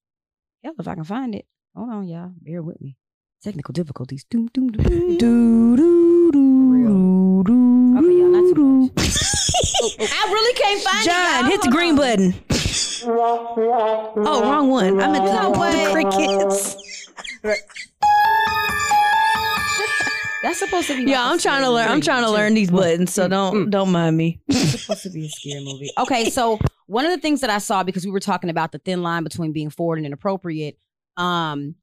Hell, 0.63 0.75
if 0.79 0.89
I 0.89 0.95
can 0.95 1.05
find 1.05 1.35
it. 1.35 1.47
Hold 1.75 1.91
on, 1.91 2.09
y'all. 2.09 2.33
Bear 2.41 2.63
with 2.63 2.81
me. 2.81 2.97
Technical 3.43 3.73
difficulties. 3.73 4.25
Doom, 4.25 4.49
doom, 4.53 4.73
doom, 4.73 4.85
doom. 4.85 5.19
Do, 5.19 5.77
do, 5.77 6.33
do, 6.33 7.45
do, 7.45 7.88
Okay, 8.85 9.11
y'all, 9.11 9.31
not 9.53 9.67
too 9.67 9.99
do. 9.99 10.07
I 10.11 10.31
really 10.33 10.55
can't 10.55 10.83
find 10.83 11.01
it. 11.07 11.11
John, 11.11 11.41
y'all. 11.43 11.51
hit 11.51 11.63
the 11.63 11.71
green 11.71 11.91
on. 11.91 11.97
button. 11.97 12.35
Oh, 14.27 14.43
wrong 14.43 14.69
one. 14.71 15.01
I 15.01 15.09
meant 15.11 15.25
the, 15.25 15.33
No 15.33 15.51
way. 15.59 15.85
the 15.85 15.91
crickets. 15.93 16.77
That's 20.43 20.59
supposed 20.61 20.87
to 20.89 20.97
be. 20.97 21.11
Yeah, 21.11 21.23
like 21.23 21.31
a 21.31 21.33
I'm 21.33 21.39
trying 21.39 21.61
to 21.63 21.65
scary 21.67 21.75
learn. 21.75 21.89
I'm 21.91 22.01
trying 22.01 22.23
to 22.25 22.31
learn 22.31 22.55
these 22.55 22.71
buttons, 22.71 23.13
so 23.13 23.27
don't 23.29 23.71
don't 23.71 23.91
mind 23.91 24.17
me. 24.17 24.41
It's 24.49 24.83
supposed 24.83 25.03
to 25.03 25.11
be 25.11 25.27
a 25.27 25.29
scary 25.29 25.65
movie. 25.65 25.91
Okay, 25.99 26.31
so 26.31 26.59
one 26.87 27.05
of 27.05 27.11
the 27.11 27.19
things 27.19 27.41
that 27.41 27.51
I 27.51 27.59
saw 27.59 27.83
because 27.83 28.05
we 28.05 28.11
were 28.13 28.21
talking 28.21 28.49
about 28.51 28.71
the 28.73 28.79
thin 28.79 29.03
line 29.03 29.25
between 29.25 29.53
being 29.53 29.71
forward 29.71 29.97
and 29.99 30.07
inappropriate, 30.07 30.79
um, 31.17 31.75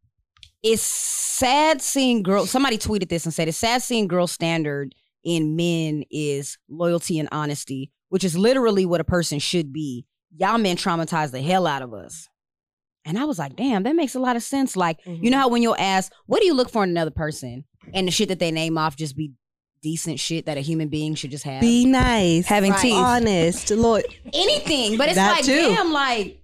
it's 0.63 0.81
sad 0.81 1.81
seeing 1.81 2.23
girls. 2.23 2.49
Somebody 2.49 2.77
tweeted 2.77 3.09
this 3.09 3.25
and 3.25 3.33
said 3.33 3.47
it's 3.49 3.57
sad 3.57 3.81
seeing 3.81 4.07
girls 4.07 4.31
standard 4.31 4.95
in 5.25 5.55
men 5.57 6.03
is 6.09 6.57
loyalty 6.69 7.19
and 7.19 7.27
honesty, 7.31 7.91
which 8.09 8.23
is 8.23 8.37
literally 8.37 8.85
what 8.85 9.01
a 9.01 9.05
person 9.05 9.39
should 9.39 9.73
be. 9.73 10.05
Y'all 10.37 10.57
men 10.57 10.77
traumatize 10.77 11.31
the 11.31 11.41
hell 11.41 11.65
out 11.67 11.81
of 11.81 11.93
us. 11.93 12.29
And 13.03 13.19
I 13.19 13.25
was 13.25 13.37
like, 13.37 13.55
damn, 13.55 13.83
that 13.83 13.95
makes 13.95 14.15
a 14.15 14.19
lot 14.19 14.35
of 14.35 14.43
sense. 14.43 14.75
Like, 14.75 14.99
you 15.05 15.29
know 15.29 15.37
how 15.37 15.47
when 15.49 15.61
you'll 15.61 15.75
ask, 15.77 16.11
what 16.25 16.39
do 16.39 16.45
you 16.47 16.53
look 16.53 16.69
for 16.69 16.83
in 16.83 16.89
another 16.89 17.11
person? 17.11 17.63
And 17.93 18.07
the 18.07 18.11
shit 18.11 18.29
that 18.29 18.39
they 18.39 18.51
name 18.51 18.77
off 18.77 18.95
just 18.95 19.15
be 19.17 19.33
decent 19.83 20.19
shit 20.19 20.47
that 20.47 20.57
a 20.57 20.61
human 20.61 20.87
being 20.87 21.13
should 21.13 21.29
just 21.31 21.43
have. 21.43 21.61
Be 21.61 21.85
nice. 21.85 22.47
Having 22.47 22.71
Right. 22.71 22.81
teeth. 22.81 22.95
honest. 22.95 23.69
Loyal. 23.71 24.03
anything. 24.33 24.97
But 24.97 25.07
it's 25.09 25.15
That 25.17 25.31
like, 25.37 25.45
too. 25.45 25.55
damn, 25.55 25.91
like 25.91 26.41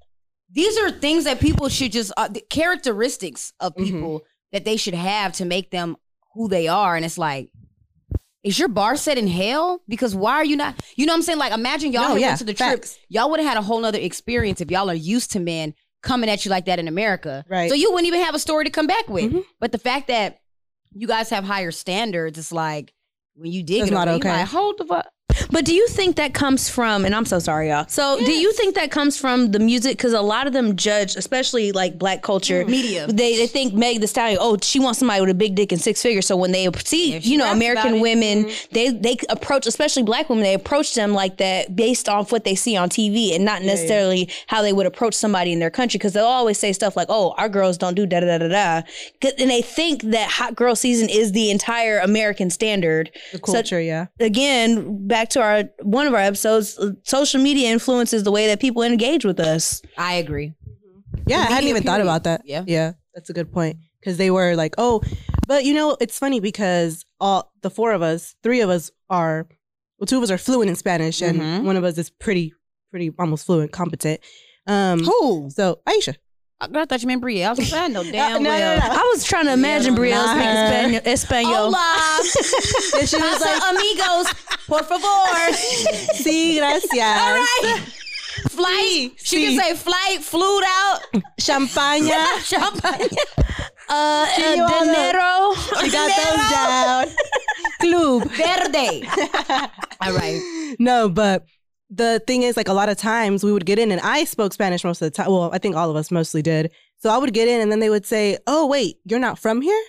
these 0.51 0.77
are 0.77 0.91
things 0.91 1.23
that 1.23 1.39
people 1.39 1.67
should 1.69 1.91
just 1.91 2.11
uh, 2.17 2.27
the 2.27 2.41
characteristics 2.49 3.53
of 3.59 3.73
Mhm. 3.75 3.83
people 3.85 4.21
that 4.51 4.65
they 4.65 4.77
should 4.77 4.93
have 4.93 5.33
to 5.33 5.45
make 5.45 5.71
them 5.71 5.95
who 6.35 6.47
they 6.47 6.67
are. 6.67 6.95
And 6.95 7.03
it's 7.05 7.17
like, 7.17 7.49
is 8.43 8.57
your 8.57 8.67
bar 8.67 8.95
set 8.95 9.17
in 9.17 9.27
hell? 9.27 9.81
Because 9.87 10.15
why 10.15 10.33
are 10.35 10.45
you 10.45 10.55
not? 10.55 10.79
You 10.95 11.05
know 11.05 11.13
what 11.13 11.17
I'm 11.17 11.21
saying? 11.23 11.39
Like, 11.39 11.53
imagine 11.53 11.91
y'all 11.91 12.09
No, 12.09 12.15
yeah, 12.15 12.27
went 12.29 12.39
to 12.39 12.43
the 12.45 12.53
trip. 12.53 12.69
facts. 12.69 12.97
Y'all 13.09 13.29
would 13.29 13.39
have 13.39 13.47
had 13.49 13.57
a 13.57 13.61
whole 13.61 13.79
nother 13.79 13.99
experience 13.99 14.61
if 14.61 14.71
y'all 14.71 14.89
are 14.89 14.95
used 14.95 15.31
to 15.33 15.39
men 15.39 15.73
coming 16.01 16.29
at 16.29 16.43
you 16.45 16.49
like 16.51 16.65
that 16.65 16.79
in 16.79 16.87
America. 16.87 17.45
Right. 17.47 17.69
So 17.69 17.75
you 17.75 17.91
wouldn't 17.91 18.07
even 18.07 18.21
have 18.21 18.33
a 18.33 18.39
story 18.39 18.65
to 18.65 18.71
come 18.71 18.87
back 18.87 19.07
with. 19.07 19.31
Mhm. 19.31 19.43
But 19.59 19.71
the 19.71 19.77
fact 19.77 20.07
that 20.07 20.39
you 20.93 21.07
guys 21.07 21.29
have 21.29 21.43
higher 21.43 21.71
standards, 21.71 22.39
it's 22.39 22.51
like 22.51 22.93
when 23.35 23.51
you 23.51 23.61
dig 23.63 23.81
That's 23.81 23.91
it, 23.91 23.93
not 23.93 24.07
okay. 24.07 24.29
like, 24.29 24.47
hold 24.47 24.77
the 24.79 24.85
fuck. 24.85 25.07
But 25.51 25.65
do 25.65 25.73
you 25.73 25.87
think 25.87 26.15
that 26.15 26.33
comes 26.33 26.69
from, 26.69 27.05
and 27.05 27.13
I'm 27.13 27.25
so 27.25 27.39
sorry, 27.39 27.69
y'all. 27.69 27.85
So 27.87 28.17
do 28.19 28.31
you 28.31 28.51
think 28.53 28.75
that 28.75 28.91
comes 28.91 29.17
from 29.17 29.51
the 29.51 29.59
music? 29.59 29.97
Because 29.97 30.13
a 30.13 30.21
lot 30.21 30.47
of 30.47 30.53
them 30.53 30.75
judge, 30.75 31.15
especially 31.15 31.71
like 31.71 31.97
black 31.97 32.21
culture, 32.21 32.63
mm. 32.63 32.69
Media. 32.71 33.07
They, 33.07 33.35
they 33.35 33.47
think 33.47 33.73
Meg 33.73 34.01
the 34.01 34.07
Stallion, 34.07 34.37
oh, 34.41 34.57
she 34.61 34.79
wants 34.79 34.99
somebody 34.99 35.21
with 35.21 35.29
a 35.29 35.35
big 35.35 35.55
dick 35.55 35.71
and 35.71 35.81
six 35.81 36.01
figures. 36.01 36.25
So 36.25 36.35
when 36.37 36.51
they 36.51 36.69
see, 36.85 37.17
you 37.17 37.37
know, 37.37 37.51
American 37.51 37.95
it. 37.95 38.01
women, 38.01 38.45
mm-hmm. 38.45 38.73
they 38.73 38.89
they 38.89 39.17
approach, 39.29 39.67
especially 39.67 40.03
black 40.03 40.29
women, 40.29 40.43
they 40.43 40.53
approach 40.53 40.95
them 40.95 41.13
like 41.13 41.37
that 41.37 41.75
based 41.75 42.07
off 42.07 42.31
what 42.31 42.43
they 42.43 42.55
see 42.55 42.75
on 42.77 42.89
TV 42.89 43.35
and 43.35 43.43
not 43.43 43.61
necessarily 43.61 44.29
how 44.47 44.61
they 44.61 44.73
would 44.73 44.85
approach 44.85 45.13
somebody 45.13 45.51
in 45.51 45.59
their 45.59 45.69
country. 45.69 45.97
Because 45.97 46.13
they'll 46.13 46.25
always 46.25 46.57
say 46.57 46.73
stuff 46.73 46.95
like, 46.95 47.07
oh, 47.09 47.33
our 47.37 47.49
girls 47.49 47.77
don't 47.77 47.95
do 47.95 48.05
da 48.05 48.21
da 48.21 48.37
da 48.37 48.47
da 48.47 48.47
da. 48.47 48.87
And 49.37 49.49
they 49.49 49.61
think 49.61 50.03
that 50.03 50.29
hot 50.29 50.55
girl 50.55 50.75
season 50.75 51.09
is 51.09 51.31
the 51.33 51.51
entire 51.51 51.99
American 51.99 52.49
standard 52.49 53.11
The 53.31 53.39
culture, 53.39 53.81
yeah. 53.81 54.07
again, 54.19 55.07
back 55.07 55.20
to 55.29 55.41
our 55.41 55.63
one 55.81 56.07
of 56.07 56.13
our 56.13 56.19
episodes, 56.19 56.79
social 57.03 57.41
media 57.41 57.69
influences 57.69 58.23
the 58.23 58.31
way 58.31 58.47
that 58.47 58.59
people 58.59 58.83
engage 58.83 59.23
with 59.25 59.39
us. 59.39 59.81
I 59.97 60.15
agree. 60.15 60.53
Yeah, 61.27 61.37
I 61.37 61.41
hadn't 61.43 61.55
media 61.65 61.69
even 61.71 61.83
thought 61.83 62.01
about 62.01 62.23
that. 62.25 62.41
Yeah. 62.45 62.63
Yeah, 62.67 62.93
that's 63.13 63.29
a 63.29 63.33
good 63.33 63.51
point. 63.53 63.77
Because 63.99 64.17
they 64.17 64.31
were 64.31 64.55
like, 64.55 64.73
oh, 64.79 65.01
but 65.47 65.63
you 65.63 65.73
know, 65.73 65.95
it's 66.01 66.17
funny 66.17 66.39
because 66.39 67.05
all 67.19 67.51
the 67.61 67.69
four 67.69 67.91
of 67.91 68.01
us, 68.01 68.35
three 68.41 68.61
of 68.61 68.69
us 68.69 68.89
are, 69.09 69.47
well, 69.99 70.07
two 70.07 70.17
of 70.17 70.23
us 70.23 70.31
are 70.31 70.37
fluent 70.39 70.69
in 70.69 70.75
Spanish, 70.75 71.21
and 71.21 71.39
Mhm. 71.39 71.63
one 71.65 71.75
of 71.77 71.83
us 71.83 71.97
is 71.99 72.09
pretty, 72.09 72.53
pretty 72.89 73.11
almost 73.19 73.45
fluent, 73.45 73.71
competent. 73.71 74.19
Um, 74.65 75.03
Who? 75.03 75.49
so 75.51 75.79
Aisha, 75.87 76.15
I 76.61 76.67
I 76.81 76.85
thought 76.85 77.01
you 77.01 77.07
meant 77.07 77.21
Bria. 77.21 77.47
I 77.47 77.49
was 77.49 77.59
like, 77.59 77.73
I 77.73 77.87
know 77.87 78.03
damn 78.11 78.43
no, 78.43 78.49
no, 78.49 78.55
well. 78.55 78.79
no. 78.79 78.85
I 79.01 79.11
was 79.13 79.23
trying 79.23 79.45
to 79.45 79.53
imagine 79.53 79.95
Brielle 79.95 80.25
speaking. 80.27 80.99
Spanish. 81.01 81.01
Espanol. 81.05 81.73
Hola, 81.73 82.19
and 82.99 83.09
she 83.09 83.17
was 83.17 83.39
pasa 83.39 83.45
like, 83.45 83.63
amigos, 83.71 84.27
por 84.67 84.83
favor. 84.83 85.51
sí, 86.23 86.57
gracias. 86.57 87.19
All 87.19 87.33
right. 87.35 87.79
Flight. 88.49 89.11
Sí, 89.17 89.25
she 89.25 89.37
sí. 89.37 89.57
can 89.57 89.59
say 89.59 89.73
flight, 89.75 90.21
flew 90.23 90.61
out, 90.63 90.99
Champaña. 91.39 92.25
champagne. 92.43 93.09
Uh, 93.89 94.25
She 94.35 94.43
uh, 94.43 94.55
knew 94.55 94.63
all 94.63 94.85
the- 94.85 94.93
dinero. 94.93 95.53
She 95.81 95.91
got 95.91 96.11
those 96.15 96.49
down. 96.49 97.07
Club. 97.81 98.29
Verde. 98.31 99.07
All 99.99 100.13
right. 100.13 100.75
No, 100.79 101.09
but 101.09 101.43
the 101.93 102.21
thing 102.25 102.43
is, 102.43 102.55
like 102.55 102.69
a 102.69 102.73
lot 102.73 102.87
of 102.89 102.97
times 102.97 103.43
we 103.43 103.51
would 103.51 103.65
get 103.65 103.77
in, 103.77 103.91
and 103.91 103.99
I 104.01 104.23
spoke 104.23 104.53
Spanish 104.53 104.83
most 104.83 105.01
of 105.01 105.05
the 105.07 105.11
time. 105.11 105.27
Well, 105.27 105.49
I 105.53 105.57
think 105.57 105.75
all 105.75 105.89
of 105.89 105.95
us 105.97 106.09
mostly 106.09 106.41
did. 106.41 106.71
So 106.97 107.09
I 107.09 107.17
would 107.17 107.33
get 107.33 107.47
in, 107.47 107.59
and 107.61 107.71
then 107.71 107.79
they 107.79 107.89
would 107.89 108.05
say, 108.05 108.37
"Oh, 108.47 108.65
wait, 108.65 108.97
you're 109.05 109.19
not 109.19 109.37
from 109.37 109.61
here," 109.61 109.83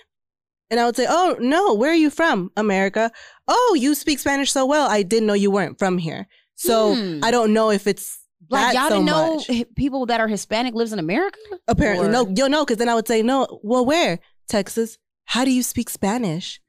and 0.69 0.79
I 0.79 0.85
would 0.85 0.95
say, 0.97 1.05
"Oh, 1.07 1.37
no, 1.39 1.73
where 1.73 1.91
are 1.91 1.95
you 1.95 2.09
from? 2.09 2.51
America." 2.57 3.09
Oh, 3.47 3.77
you 3.79 3.95
speak 3.95 4.19
Spanish 4.19 4.51
so 4.51 4.65
well. 4.65 4.89
I 4.89 5.01
didn't 5.03 5.27
know 5.27 5.33
you 5.33 5.49
weren't 5.51 5.79
from 5.79 5.97
here. 5.97 6.27
So 6.55 6.95
Hmm. 6.95 7.19
I 7.23 7.31
don't 7.31 7.53
know 7.53 7.71
if 7.71 7.87
it's 7.87 8.19
Like 8.49 8.73
that 8.73 8.75
y'all 8.75 8.89
so 8.89 8.95
didn't 8.95 9.05
know 9.05 9.35
much. 9.35 9.63
people 9.75 10.05
that 10.07 10.19
are 10.19 10.27
Hispanic 10.27 10.73
lives 10.73 10.91
in 10.93 10.99
America? 10.99 11.39
Apparently, 11.67 12.07
Or- 12.07 12.11
no, 12.11 12.27
you 12.35 12.49
know, 12.49 12.65
because 12.65 12.77
then 12.77 12.89
I 12.89 12.95
would 12.95 13.07
say, 13.07 13.21
"No, 13.23 13.59
well, 13.63 13.85
where? 13.85 14.19
Texas? 14.49 14.97
How 15.25 15.45
do 15.45 15.51
you 15.51 15.63
speak 15.63 15.89
Spanish?" 15.89 16.59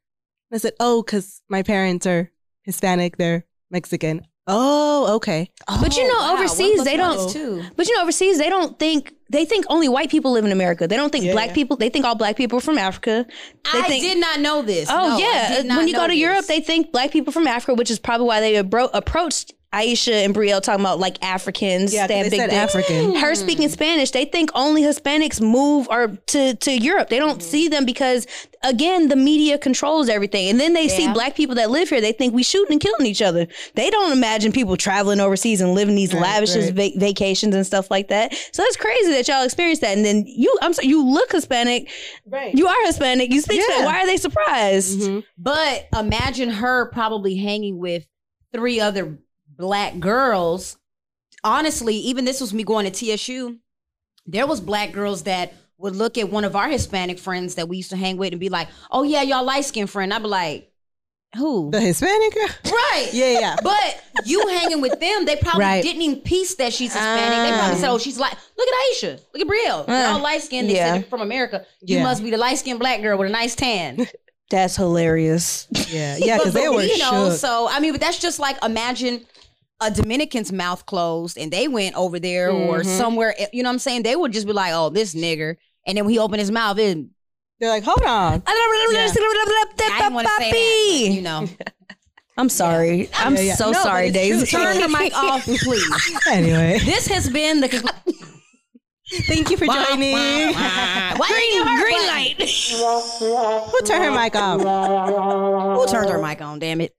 And 0.51 0.57
I 0.57 0.61
said, 0.61 0.75
"Oh, 0.79 1.03
because 1.03 1.43
my 1.49 1.63
parents 1.63 2.07
are 2.07 2.31
Hispanic. 2.63 3.17
They're 3.17 3.45
Mexican." 3.71 4.27
Oh, 4.47 5.15
okay. 5.17 5.51
But 5.67 5.97
you 5.97 6.03
oh, 6.05 6.07
know, 6.09 6.19
wow. 6.19 6.35
overseas, 6.39 6.85
they 6.85 6.97
plus 6.97 7.17
don't- 7.17 7.27
is 7.29 7.33
two. 7.33 7.63
But 7.77 7.89
you 7.89 7.97
know, 7.97 8.03
overseas, 8.03 8.39
they 8.39 8.51
don't 8.51 8.79
think 8.79 9.15
they 9.31 9.45
think 9.47 9.65
only 9.71 9.89
white 9.89 10.11
people 10.11 10.33
live 10.33 10.45
in 10.45 10.53
America. 10.53 10.87
They 10.87 10.97
don't 10.97 11.11
think 11.11 11.25
Yeah, 11.25 11.33
black 11.33 11.49
yeah. 11.49 11.55
people. 11.55 11.77
They 11.79 11.89
think 11.89 12.05
all 12.05 12.15
black 12.15 12.37
people 12.37 12.59
are 12.59 12.63
from 12.63 12.77
Africa. 12.79 13.27
They 13.73 13.79
I 13.81 13.83
think, 13.83 14.03
did 14.05 14.19
not 14.19 14.41
know 14.41 14.61
this. 14.63 14.89
Oh 14.91 15.09
No, 15.09 15.19
yeah, 15.19 15.63
when 15.77 15.89
you 15.89 15.95
go 15.95 16.03
to 16.07 16.09
this. 16.13 16.19
Europe, 16.19 16.45
they 16.47 16.61
think 16.61 16.93
black 16.93 17.11
people 17.11 17.33
from 17.33 17.47
Africa, 17.47 17.75
which 17.75 17.91
is 17.91 17.99
probably 17.99 18.27
why 18.27 18.41
they 18.41 18.57
abro- 18.57 18.91
approached 18.93 19.55
Aisha 19.75 20.25
and 20.25 20.35
Brielle 20.35 20.63
talking 20.63 20.81
about 20.81 20.99
like 21.01 21.23
Africans. 21.25 21.93
Yeah, 21.93 22.03
'cause 22.03 22.09
they 22.09 22.19
have 22.19 22.31
big 22.31 22.41
said 22.41 22.51
dicks. 22.51 22.75
African. 22.75 23.15
Her 23.17 23.35
speaking 23.35 23.69
Spanish, 23.69 24.11
they 24.13 24.25
think 24.25 24.51
only 24.55 24.83
Hispanics 24.83 25.41
move 25.41 25.89
or 25.91 26.09
to 26.29 26.55
to 26.55 26.71
Europe. 26.73 27.09
They 27.09 27.19
don't 27.19 27.43
see 27.43 27.69
them 27.69 27.85
because 27.85 28.27
again, 28.63 29.09
the 29.09 29.17
media 29.17 29.59
controls 29.59 30.09
everything. 30.09 30.49
And 30.49 30.59
then 30.59 30.73
they 30.73 30.89
see 30.89 31.13
black 31.13 31.35
people 31.37 31.55
that 31.57 31.71
live 31.71 31.91
here. 31.91 32.01
They 32.01 32.13
think 32.13 32.33
we 32.33 32.43
shooting 32.43 32.73
and 32.73 32.81
killing 32.81 33.05
each 33.05 33.21
other. 33.21 33.47
They 33.75 33.91
don't 33.91 34.11
imagine 34.13 34.53
people 34.53 34.77
traveling 34.79 35.21
overseas 35.21 35.61
and 35.61 35.75
living 35.75 35.95
these 35.97 36.15
Right, 36.15 36.23
lavish 36.23 36.55
right. 36.57 36.73
va- 36.73 36.91
vacations 36.99 37.55
and 37.55 37.67
stuff 37.67 37.91
like 37.91 38.09
that. 38.09 38.33
So 38.53 38.63
it's 38.63 38.77
crazy 38.79 39.11
that 39.13 39.29
y'all 39.29 39.43
experience 39.45 39.81
that. 39.81 39.95
And 39.97 40.03
then 40.05 40.25
you, 40.27 40.57
I'm 40.63 40.73
sorry, 40.73 40.89
you 40.89 41.05
look 41.07 41.33
Hispanic. 41.33 41.91
Right. 42.27 42.55
You 42.55 42.67
are 42.67 42.87
Hispanic. 42.87 43.31
You 43.33 43.43
speak 43.43 43.59
Yeah. 43.61 43.67
Spanish. 43.67 43.87
Why 43.87 44.01
are 44.03 44.07
they 44.07 44.17
surprised? 44.17 45.01
Mhm. 45.01 45.25
But 45.37 45.87
imagine 45.99 46.49
her 46.49 46.87
probably 46.91 47.37
hanging 47.37 47.79
with 47.79 48.07
three 48.55 48.81
other 48.81 49.19
black 49.57 49.99
girls. 50.01 50.77
Honestly, 51.43 51.95
even 51.97 52.25
this 52.25 52.41
was 52.41 52.55
me 52.55 52.65
going 52.65 52.91
to 52.91 53.17
TSU. 53.17 53.59
There 54.27 54.47
was 54.47 54.61
black 54.61 54.93
girls 54.93 55.25
that 55.25 55.53
would 55.77 55.95
look 55.97 56.17
at 56.17 56.31
one 56.31 56.45
of 56.45 56.57
our 56.57 56.69
Hispanic 56.69 57.19
friends 57.19 57.57
that 57.57 57.69
we 57.69 57.77
used 57.79 57.91
to 57.91 57.97
hang 57.97 58.17
with 58.17 58.33
and 58.33 58.41
be 58.41 58.49
like, 58.49 58.69
"Oh 58.91 59.03
yeah, 59.03 59.23
y'all 59.23 59.45
light 59.45 59.65
skinned 59.67 59.91
friend." 59.91 60.13
I'd 60.15 60.23
be 60.23 60.29
like, 60.29 60.71
Who? 61.37 61.71
The 61.71 61.81
Hispanic 61.81 62.33
girl. 62.33 62.49
right. 62.73 63.09
Yeah, 63.13 63.39
yeah. 63.41 63.57
But 63.63 64.03
you 64.25 64.47
hanging 64.49 64.81
with 64.81 64.99
them, 65.01 65.25
they 65.27 65.37
probably 65.37 65.61
Right. 65.65 65.83
didn't 65.83 66.01
even 66.01 66.21
piece 66.21 66.55
that 66.55 66.73
she's 66.73 66.93
Hispanic. 66.95 67.51
they 67.51 67.59
probably 67.59 67.77
said, 67.81 67.89
ah. 67.91 67.93
"Oh, 67.95 67.99
she's 67.99 68.19
like, 68.19 68.33
look 68.57 68.69
at 68.69 68.75
Aisha, 68.97 69.21
look 69.35 69.43
at 69.43 69.47
Brielle, 69.49 69.81
ah. 69.81 69.85
they're 69.87 70.09
all 70.09 70.21
light 70.21 70.43
skinned. 70.43 70.71
They 70.71 70.77
yeah. 70.77 70.95
said 70.95 71.07
from 71.09 71.21
America. 71.21 71.67
You 71.83 71.99
Yeah. 71.99 72.05
must 72.05 72.23
be 72.23 72.31
the 72.31 72.39
light 72.39 72.59
skinned 72.59 72.79
black 72.81 73.03
girl 73.03 73.19
with 73.19 73.29
a 73.29 73.33
nice 73.33 73.55
tan." 73.55 74.07
That's 74.51 74.77
hilarious. 74.77 75.67
Yeah, 75.89 76.17
yeah, 76.19 76.39
because 76.39 76.55
they 76.55 76.69
were 76.69 76.83
you 76.83 76.99
know, 76.99 77.31
shook. 77.31 77.39
so 77.39 77.69
I 77.71 77.79
mean, 77.81 77.93
but 77.93 78.01
that's 78.01 78.19
just 78.19 78.39
like 78.39 78.57
imagine 78.65 79.25
a 79.87 79.91
Dominican's 79.91 80.53
mouth 80.53 80.87
closed 80.87 81.37
and 81.39 81.53
they 81.53 81.69
went 81.69 81.95
over 81.97 82.19
there 82.19 82.51
or 82.51 82.81
Mhm. 82.81 82.87
somewhere. 82.99 83.35
You 83.53 83.63
know 83.63 83.69
what 83.69 83.75
I'm 83.75 83.79
saying? 83.79 84.03
They 84.03 84.17
would 84.17 84.33
just 84.33 84.47
be 84.47 84.53
like, 84.53 84.73
"Oh, 84.75 84.91
this 84.91 85.15
nigger," 85.15 85.57
and 85.87 85.97
then 85.97 86.05
when 86.05 86.13
he 86.13 86.19
opened 86.19 86.41
his 86.41 86.51
mouth, 86.51 86.79
it, 86.79 86.99
They're 87.61 87.71
like, 87.71 87.85
hold 87.85 88.03
on. 88.03 88.43
I 88.47 88.53
didn't 90.01 90.15
want 90.15 90.27
to 90.27 90.35
say 90.39 90.51
that. 90.51 91.15
you 91.15 91.23
know, 91.23 91.49
I'm 92.37 92.49
sorry. 92.49 93.09
I'm 93.15 93.37
Yeah, 93.37 93.43
yeah. 93.43 93.55
so 93.55 93.71
No, 93.71 93.81
sorry, 93.83 94.09
it's 94.09 94.17
true. 94.17 94.39
Daisy. 94.41 94.47
turn 94.57 94.81
the 94.81 94.89
mic 94.89 95.15
off, 95.17 95.45
please. 95.45 96.19
Anyway, 96.31 96.81
This 96.85 97.07
has 97.09 97.29
been 97.31 97.61
the. 97.61 97.69
thank 99.29 99.51
you 99.51 99.57
for 99.57 99.67
joining. 99.67 100.15
Why 100.55 101.15
green, 101.29 101.63
green 101.81 102.07
light. 102.09 102.37
Who 103.71 103.81
turned 103.87 104.05
her 104.05 104.11
mic 104.11 104.35
off? 104.35 104.61
Who 104.61 105.87
turned 105.93 106.11
her 106.11 106.19
mic 106.21 106.41
on? 106.43 106.59
Damn 106.59 106.81
it! 106.81 106.95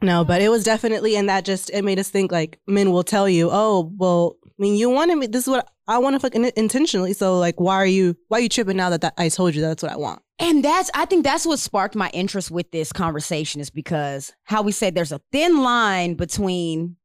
No, 0.00 0.24
but 0.24 0.40
it 0.40 0.48
was 0.48 0.62
definitely, 0.62 1.16
and 1.16 1.28
that 1.28 1.44
just 1.44 1.70
it 1.70 1.82
made 1.82 1.98
us 1.98 2.08
think 2.08 2.30
like 2.30 2.60
men 2.66 2.92
will 2.92 3.02
tell 3.02 3.28
you, 3.28 3.48
oh, 3.50 3.92
well, 3.96 4.36
I 4.44 4.50
mean, 4.58 4.76
you 4.76 4.90
wanted 4.90 5.16
me. 5.16 5.26
This 5.26 5.44
is 5.44 5.48
what 5.48 5.68
I 5.88 5.98
want 5.98 6.14
to 6.14 6.20
fucking 6.20 6.52
intentionally. 6.56 7.12
So 7.12 7.38
like, 7.38 7.58
why 7.58 7.74
are 7.76 7.86
you 7.86 8.16
why 8.28 8.38
are 8.38 8.40
you 8.42 8.48
tripping 8.48 8.76
now 8.76 8.90
that, 8.90 9.00
that 9.00 9.14
I 9.18 9.28
told 9.28 9.54
you 9.54 9.60
that's 9.60 9.82
what 9.82 9.92
I 9.92 9.96
want? 9.96 10.22
And 10.38 10.64
that's 10.64 10.90
I 10.94 11.04
think 11.04 11.24
that's 11.24 11.46
what 11.46 11.58
sparked 11.58 11.96
my 11.96 12.10
interest 12.10 12.50
with 12.50 12.70
this 12.70 12.92
conversation 12.92 13.60
is 13.60 13.70
because 13.70 14.32
how 14.44 14.62
we 14.62 14.70
said 14.70 14.94
there's 14.94 15.12
a 15.12 15.20
thin 15.32 15.62
line 15.62 16.14
between 16.14 16.96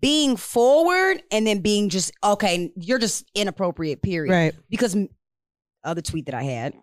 being 0.00 0.36
forward 0.36 1.22
and 1.30 1.46
then 1.46 1.60
being 1.60 1.90
just 1.90 2.12
okay, 2.24 2.72
you're 2.76 2.98
just 2.98 3.24
inappropriate. 3.34 4.02
Period. 4.02 4.32
Right. 4.32 4.54
Because 4.70 4.96
other 5.84 6.02
tweet 6.02 6.26
that 6.26 6.34
I 6.34 6.42
had 6.42 6.74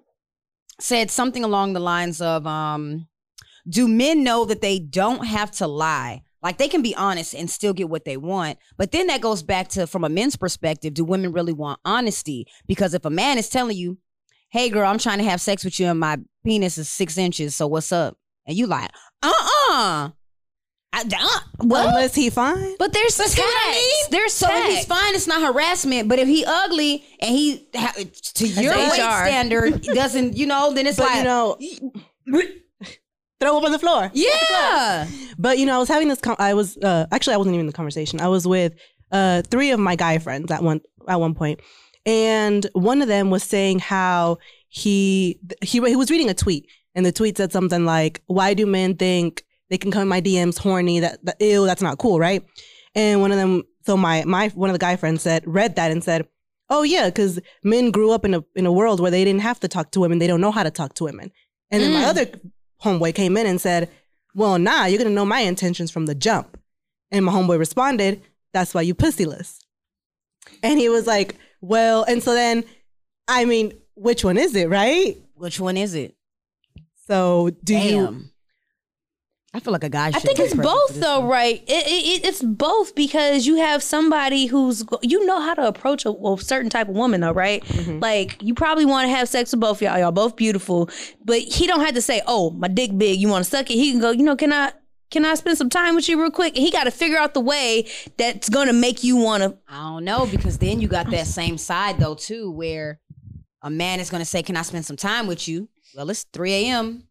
said 0.80 1.12
something 1.12 1.44
along 1.44 1.74
the 1.74 1.80
lines 1.80 2.22
of, 2.22 2.48
um, 2.48 3.08
"Do 3.68 3.88
men 3.88 4.24
know 4.24 4.46
that 4.46 4.62
they 4.62 4.80
don't 4.80 5.26
have 5.26 5.52
to 5.52 5.68
lie?" 5.68 6.24
Like 6.44 6.58
they 6.58 6.68
can 6.68 6.82
be 6.82 6.94
honest 6.96 7.34
and 7.34 7.50
still 7.50 7.74
get 7.74 7.90
what 7.90 8.04
they 8.04 8.18
want. 8.18 8.60
But 8.78 8.92
then 8.92 9.08
that 9.08 9.22
goes 9.22 9.42
back 9.42 9.70
to 9.70 9.88
from 9.88 10.04
a 10.04 10.10
men's 10.10 10.36
perspective, 10.36 10.94
do 10.94 11.06
women 11.06 11.32
really 11.32 11.54
want 11.54 11.80
honesty? 11.86 12.48
Because 12.68 12.94
if 12.94 13.06
a 13.06 13.10
man 13.10 13.38
is 13.38 13.48
telling 13.48 13.78
you, 13.78 13.98
hey 14.50 14.70
girl, 14.70 14.88
I'm 14.88 15.00
trying 15.00 15.20
to 15.20 15.24
have 15.24 15.40
sex 15.40 15.64
with 15.64 15.80
you 15.80 15.88
and 15.88 16.00
my 16.00 16.18
penis 16.46 16.78
is 16.78 16.90
six 16.90 17.18
inches, 17.18 17.56
so 17.56 17.66
what's 17.66 17.94
up? 17.94 18.18
And 18.46 18.58
you 18.58 18.68
like, 18.68 18.92
uh-uh. 19.24 20.10
I, 20.96 21.02
uh, 21.02 21.40
what? 21.58 21.88
Unless 21.88 22.14
he 22.14 22.30
fine. 22.30 22.76
But 22.78 22.94
there's 22.94 23.16
That's 23.16 23.36
what 23.36 23.48
I 23.48 23.72
mean. 23.72 24.12
There's 24.12 24.34
So 24.34 24.48
if 24.50 24.66
he's 24.76 24.86
fine, 24.86 25.16
it's 25.16 25.26
not 25.26 25.42
harassment. 25.42 26.08
But 26.08 26.20
if 26.20 26.28
he 26.28 26.46
ugly 26.46 27.04
and 27.20 27.34
he 27.34 27.68
to 28.36 28.48
your 28.48 28.78
weight 28.78 28.94
standard 28.94 29.82
doesn't, 29.82 30.38
you 30.38 30.46
know, 30.46 30.72
then 30.74 30.86
it's 30.86 30.98
But 30.98 31.08
like, 31.08 31.18
you 31.18 31.24
know, 31.24 31.58
throw 33.40 33.58
up 33.58 33.64
on 33.64 33.72
the 33.72 33.80
floor. 33.80 34.10
yeah. 34.14 35.08
But 35.38 35.58
you 35.58 35.66
know, 35.66 35.76
I 35.76 35.80
was 35.80 35.90
having 35.90 36.08
this. 36.08 36.20
Com- 36.22 36.36
I 36.40 36.54
was 36.54 36.78
uh, 36.78 37.06
actually 37.12 37.34
I 37.34 37.38
wasn't 37.38 37.56
even 37.56 37.62
in 37.62 37.68
the 37.68 37.74
conversation. 37.74 38.20
I 38.22 38.28
was 38.28 38.48
with 38.48 38.74
uh, 39.12 39.42
three 39.44 39.72
of 39.72 39.80
my 39.80 39.96
guy 39.96 40.18
friends 40.20 40.52
at 40.52 40.62
one 40.64 40.82
at 41.08 41.20
one 41.20 41.34
point, 41.34 41.60
and 42.06 42.66
one 42.74 43.02
of 43.02 43.08
them 43.08 43.30
was 43.30 43.44
saying 43.44 43.80
how 43.80 44.38
he 44.70 45.40
he 45.62 45.80
he 45.88 45.96
was 45.96 46.10
reading 46.12 46.30
a 46.30 46.34
tweet, 46.34 46.68
and 46.96 47.06
the 47.06 47.12
tweet 47.12 47.38
said 47.38 47.52
something 47.52 47.86
like, 47.86 48.22
"Why 48.28 48.54
do 48.54 48.66
men 48.66 48.96
think 48.96 49.44
they 49.70 49.78
can 49.78 49.92
come 49.92 50.02
in 50.04 50.08
my 50.08 50.22
DMs 50.22 50.58
horny? 50.58 51.00
That, 51.00 51.24
that 51.26 51.38
ew, 51.42 51.66
that's 51.66 51.82
not 51.82 51.98
cool, 51.98 52.20
right?" 52.20 52.44
And 52.96 53.22
one 53.22 53.32
of 53.32 53.38
them, 53.38 53.64
so 53.86 53.98
my 53.98 54.24
my 54.26 54.50
one 54.50 54.70
of 54.70 54.74
the 54.74 54.80
guy 54.80 54.96
friends 54.96 55.22
said 55.24 55.44
read 55.46 55.76
that 55.78 55.92
and 55.92 56.04
said, 56.04 56.28
"Oh 56.70 56.84
yeah, 56.84 57.08
because 57.08 57.40
men 57.64 57.92
grew 57.92 58.12
up 58.12 58.24
in 58.26 58.34
a 58.36 58.44
in 58.56 58.66
a 58.66 58.72
world 58.72 59.00
where 59.00 59.12
they 59.12 59.24
didn't 59.26 59.42
have 59.42 59.60
to 59.62 59.68
talk 59.68 59.92
to 59.92 60.00
women. 60.00 60.20
They 60.20 60.28
don't 60.28 60.42
know 60.42 60.52
how 60.52 60.64
to 60.64 60.72
talk 60.72 60.94
to 60.96 61.04
women." 61.06 61.32
And 61.72 61.82
then 61.82 61.92
my 61.94 62.04
Mm. 62.04 62.08
other 62.08 62.26
homeboy 62.84 63.16
came 63.16 63.38
in 63.38 63.46
and 63.46 63.60
said, 63.60 63.90
well, 64.36 64.58
nah, 64.60 64.86
you're 64.86 64.98
gonna 64.98 65.10
know 65.10 65.26
my 65.26 65.40
intentions 65.40 65.92
from 65.92 66.06
the 66.06 66.16
jump. 66.16 66.58
And 67.12 67.26
my 67.26 67.32
homeboy 67.32 67.60
responded, 67.60 68.22
that's 68.54 68.74
why 68.74 68.82
you 68.82 68.96
pussyless. 68.96 69.60
And 70.62 70.80
he 70.80 70.90
was 70.90 71.08
like, 71.08 71.38
well, 71.62 72.04
and 72.04 72.22
so 72.22 72.34
then, 72.34 72.64
I 73.28 73.46
mean, 73.46 73.74
which 73.96 74.24
one 74.24 74.38
is 74.38 74.56
it, 74.56 74.70
right? 74.70 75.18
Which 75.36 75.60
one 75.60 75.78
is 75.78 75.94
it? 75.94 76.16
So 77.08 77.52
do 77.64 77.76
you? 77.76 78.26
Damn. 79.54 79.60
I 79.60 79.60
feel 79.64 79.72
like 79.74 79.84
a 79.84 79.90
guy. 79.90 80.08
I 80.08 80.12
think 80.20 80.38
be 80.38 80.44
it's 80.44 80.54
both 80.56 81.00
though, 81.00 81.20
one. 81.22 81.30
right? 81.30 81.64
It, 81.68 81.88
it, 81.88 82.24
it- 82.24 82.26
it's 82.26 82.42
both 82.42 82.96
because 82.96 83.46
you 83.46 83.58
have 83.58 83.84
somebody 83.84 84.48
who's 84.48 84.84
you 85.02 85.26
know 85.26 85.40
how 85.42 85.54
to 85.54 85.68
approach 85.68 86.06
a, 86.06 86.10
a 86.12 86.38
certain 86.40 86.70
type 86.70 86.90
of 86.90 86.96
woman, 86.96 87.22
though, 87.22 87.32
right? 87.32 87.64
Mm-hmm. 87.66 88.00
Like 88.00 88.42
you 88.42 88.54
probably 88.56 88.86
want 88.86 89.06
to 89.08 89.16
have 89.16 89.30
sex 89.30 89.52
with 89.52 89.62
both 89.62 89.82
y'all. 89.82 89.98
Y'all 90.00 90.12
both 90.12 90.36
beautiful, 90.36 90.90
but 91.24 91.40
he 91.40 91.68
don't 91.68 91.82
have 91.82 91.94
to 91.96 92.02
say, 92.02 92.22
"Oh, 92.28 92.50
my 92.52 92.68
dick 92.68 92.98
big. 92.98 93.20
You 93.20 93.28
want 93.30 93.46
to 93.46 93.50
suck 93.50 93.70
it?" 93.70 93.76
He 93.76 93.92
can 93.92 94.02
go, 94.02 94.12
you 94.12 94.24
know, 94.24 94.36
can 94.36 94.52
I? 94.52 94.74
Can 95.12 95.26
I 95.26 95.36
spend 95.36 95.60
some 95.60 95.70
time 95.70 95.94
with 95.94 96.10
you 96.10 96.20
real 96.20 96.32
quick? 96.32 96.56
And 96.56 96.66
he 96.66 96.72
got 96.72 96.86
to 96.86 96.92
figure 96.92 97.20
out 97.20 97.36
the 97.36 97.40
way 97.40 97.88
that's 98.18 98.50
gonna 98.50 98.74
make 98.74 99.04
you 99.04 99.16
want 99.18 99.44
to. 99.44 99.56
I 99.68 99.76
don't 99.84 100.04
know 100.06 100.26
because 100.26 100.58
then 100.58 100.82
you 100.82 100.88
got 100.88 101.12
that 101.12 101.28
same 101.28 101.60
side 101.60 102.00
though 102.00 102.16
too, 102.16 102.50
where 102.50 103.00
a 103.62 103.70
man 103.70 104.00
is 104.00 104.10
gonna 104.10 104.26
say, 104.26 104.42
"Can 104.42 104.58
I 104.58 104.64
spend 104.64 104.86
some 104.86 104.98
time 104.98 105.28
with 105.28 105.48
you?" 105.48 105.70
Well, 105.96 106.10
it's 106.10 106.24
3 106.34 106.52
a.m. 106.54 107.04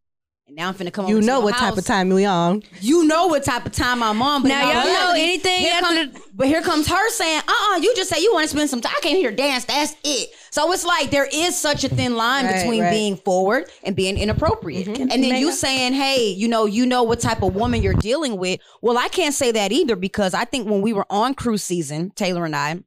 and 0.52 0.56
now 0.58 0.68
I'm 0.68 0.74
finna 0.74 0.92
come. 0.92 1.06
On. 1.06 1.10
You 1.10 1.16
over 1.18 1.26
know 1.26 1.36
your 1.36 1.44
what 1.44 1.54
type 1.56 1.76
of 1.78 1.84
time 1.86 2.10
we 2.10 2.24
on. 2.26 2.62
You 2.80 3.06
know 3.06 3.26
what 3.26 3.42
type 3.42 3.64
of 3.64 3.72
time 3.72 4.02
I'm 4.02 4.20
on. 4.20 4.42
But 4.42 4.48
Now 4.48 4.70
in 4.70 4.76
all 4.76 4.84
y'all 4.84 4.84
know 4.84 4.90
reality, 4.92 5.20
anything 5.22 5.58
Here 5.60 5.72
after 5.72 5.84
come- 6.12 6.22
but 6.34 6.46
here 6.46 6.60
comes 6.62 6.86
her 6.88 7.10
saying, 7.10 7.42
"Uh, 7.48 7.52
uh 7.72 7.76
you 7.78 7.94
just 7.96 8.10
say 8.10 8.20
you 8.20 8.32
want 8.34 8.44
to 8.44 8.48
spend 8.48 8.68
some 8.68 8.80
time. 8.80 8.92
I 8.96 9.00
came 9.00 9.16
here 9.16 9.30
to 9.30 9.36
dance. 9.36 9.64
That's 9.64 9.96
it." 10.04 10.30
So 10.50 10.70
it's 10.72 10.84
like 10.84 11.10
there 11.10 11.28
is 11.32 11.56
such 11.56 11.84
a 11.84 11.88
thin 11.88 12.16
line 12.16 12.44
Right, 12.44 12.56
between 12.56 12.80
right. 12.82 12.86
Mm-hmm. 12.88 12.94
being 12.94 13.16
forward 13.16 13.70
and 13.82 13.96
being 13.96 14.18
inappropriate. 14.18 14.88
And 14.88 15.10
then 15.10 15.40
you 15.40 15.52
saying, 15.52 15.94
"Hey, 15.94 16.28
you 16.28 16.48
know, 16.48 16.66
you 16.66 16.84
know 16.84 17.02
what 17.02 17.20
type 17.20 17.42
of 17.42 17.54
woman 17.54 17.82
you're 17.82 17.94
dealing 17.94 18.36
with." 18.36 18.60
Well, 18.82 18.98
I 18.98 19.08
can't 19.08 19.34
say 19.34 19.52
that 19.52 19.72
either 19.72 19.96
because 19.96 20.34
I 20.34 20.44
think 20.44 20.68
when 20.68 20.82
we 20.82 20.92
were 20.92 21.06
on 21.08 21.34
cruise 21.34 21.62
season, 21.62 22.10
Taylor 22.14 22.44
and 22.44 22.54
I, 22.54 22.80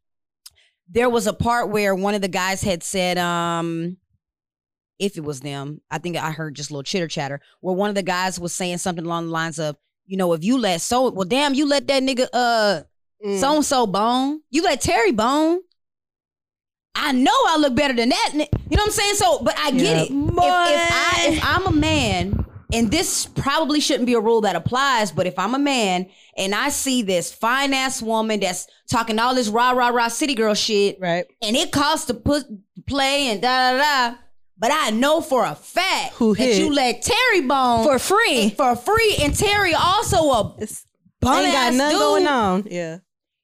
there 0.87 1.09
was 1.09 1.25
a 1.25 1.33
part 1.33 1.69
where 1.71 1.95
one 1.95 2.13
of 2.13 2.21
the 2.21 2.27
guys 2.27 2.61
had 2.61 2.83
said, 2.83 3.17
um, 3.17 3.97
if 4.99 5.17
it 5.17 5.23
was 5.23 5.41
them, 5.41 5.81
I 5.91 5.97
think 5.97 6.15
I 6.17 6.31
heard 6.31 6.55
just 6.55 6.69
a 6.69 6.73
little 6.73 6.83
chitter 6.83 7.07
chatter 7.07 7.41
where 7.61 7.75
one 7.75 7.89
of 7.89 7.95
the 7.95 8.03
guys 8.03 8.39
was 8.39 8.53
saying 8.53 8.77
something 8.79 9.05
along 9.05 9.25
the 9.27 9.31
lines 9.31 9.59
of, 9.59 9.75
you 10.05 10.17
know, 10.17 10.33
if 10.33 10.43
you 10.43 10.57
let 10.57 10.81
so 10.81 11.09
well, 11.11 11.27
damn, 11.27 11.53
you 11.53 11.67
let 11.67 11.87
that 11.87 12.03
nigga 12.03 12.27
uh 12.33 12.81
Mm. 13.25 13.39
so 13.39 13.55
and 13.55 13.65
so 13.65 13.87
bone, 13.87 14.41
you 14.51 14.61
let 14.61 14.81
Terry 14.81 15.11
bone. 15.13 15.59
I 16.93 17.11
know 17.11 17.31
I 17.47 17.57
look 17.57 17.75
better 17.75 17.93
than 17.93 18.09
that. 18.09 18.31
You 18.33 18.39
know 18.39 18.47
what 18.69 18.81
I'm 18.85 18.91
saying? 18.91 19.15
So, 19.15 19.39
but 19.39 19.57
I 19.57 19.71
get 19.71 19.81
Yeah. 19.97 20.03
it. 20.03 20.11
If, 20.11 20.11
if 20.11 20.91
I 20.93 21.25
if 21.27 21.39
I'm 21.43 21.65
a 21.67 21.71
man, 21.71 22.45
and 22.73 22.91
this 22.91 23.25
probably 23.25 23.79
shouldn't 23.79 24.05
be 24.05 24.13
a 24.13 24.19
rule 24.19 24.41
that 24.41 24.55
applies, 24.55 25.11
but 25.11 25.27
if 25.27 25.37
I'm 25.39 25.55
a 25.55 25.59
man 25.59 26.07
and 26.37 26.53
I 26.55 26.69
see 26.69 27.01
this 27.03 27.31
fine 27.33 27.73
ass 27.73 28.01
woman 28.01 28.39
that's 28.41 28.67
talking 28.89 29.17
all 29.19 29.33
this 29.35 29.47
rah 29.49 29.71
rah 29.71 29.89
rah 29.89 30.07
city 30.09 30.35
girl 30.35 30.53
shit, 30.53 30.97
right? 30.99 31.25
and 31.41 31.55
it 31.55 31.71
costs 31.71 32.05
to 32.07 32.13
put 32.13 32.43
play 32.85 33.27
and 33.29 33.41
da 33.41 33.71
da 33.71 33.77
da. 34.11 34.17
But 34.57 34.71
I 34.73 34.89
know 34.91 35.21
for 35.21 35.43
a 35.45 35.55
fact 35.55 36.13
Who 36.15 36.33
that 36.35 36.41
hit? 36.43 36.57
you 36.59 36.73
let 36.73 37.01
Terry 37.01 37.41
bone 37.41 37.83
For 37.83 37.99
free. 37.99 38.51
for 38.51 38.75
free, 38.75 39.17
and 39.21 39.35
Terry 39.35 39.73
also 39.73 40.17
a 40.31 40.55
It's 40.59 40.85
bum 41.21 41.43
ain't 41.43 41.53
got 41.53 41.73
nothing 41.73 41.97
dude. 41.97 41.99
going 41.99 42.27
on. 42.27 42.67
Yeah. 42.69 42.97